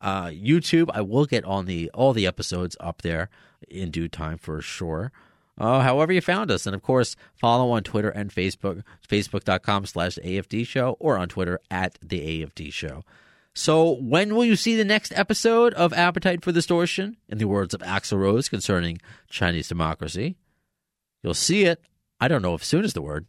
uh, 0.00 0.26
YouTube. 0.26 0.90
I 0.92 1.02
will 1.02 1.26
get 1.26 1.44
on 1.44 1.66
the 1.66 1.92
all 1.94 2.12
the 2.12 2.26
episodes 2.26 2.76
up 2.80 3.02
there 3.02 3.30
in 3.68 3.92
due 3.92 4.08
time 4.08 4.38
for 4.38 4.60
sure. 4.60 5.12
Uh, 5.56 5.80
however 5.80 6.12
you 6.12 6.20
found 6.20 6.50
us. 6.50 6.66
And 6.66 6.74
of 6.74 6.82
course, 6.82 7.14
follow 7.36 7.70
on 7.70 7.84
Twitter 7.84 8.10
and 8.10 8.34
Facebook, 8.34 8.82
facebook.com 9.08 9.86
slash 9.86 10.18
AFD 10.24 10.66
show 10.66 10.96
or 10.98 11.16
on 11.16 11.28
Twitter 11.28 11.60
at 11.70 11.98
the 12.02 12.42
AFD 12.42 12.72
show. 12.72 13.04
So 13.56 13.92
when 13.92 14.34
will 14.34 14.44
you 14.44 14.54
see 14.54 14.76
the 14.76 14.84
next 14.84 15.14
episode 15.16 15.72
of 15.74 15.94
Appetite 15.94 16.44
for 16.44 16.52
Distortion? 16.52 17.16
In 17.26 17.38
the 17.38 17.46
words 17.46 17.72
of 17.72 17.80
Axl 17.80 18.18
Rose 18.18 18.50
concerning 18.50 19.00
Chinese 19.30 19.66
democracy. 19.66 20.36
You'll 21.22 21.32
see 21.32 21.64
it. 21.64 21.80
I 22.20 22.28
don't 22.28 22.42
know 22.42 22.52
if 22.52 22.62
soon 22.62 22.84
is 22.84 22.92
the 22.92 23.00
word. 23.00 23.24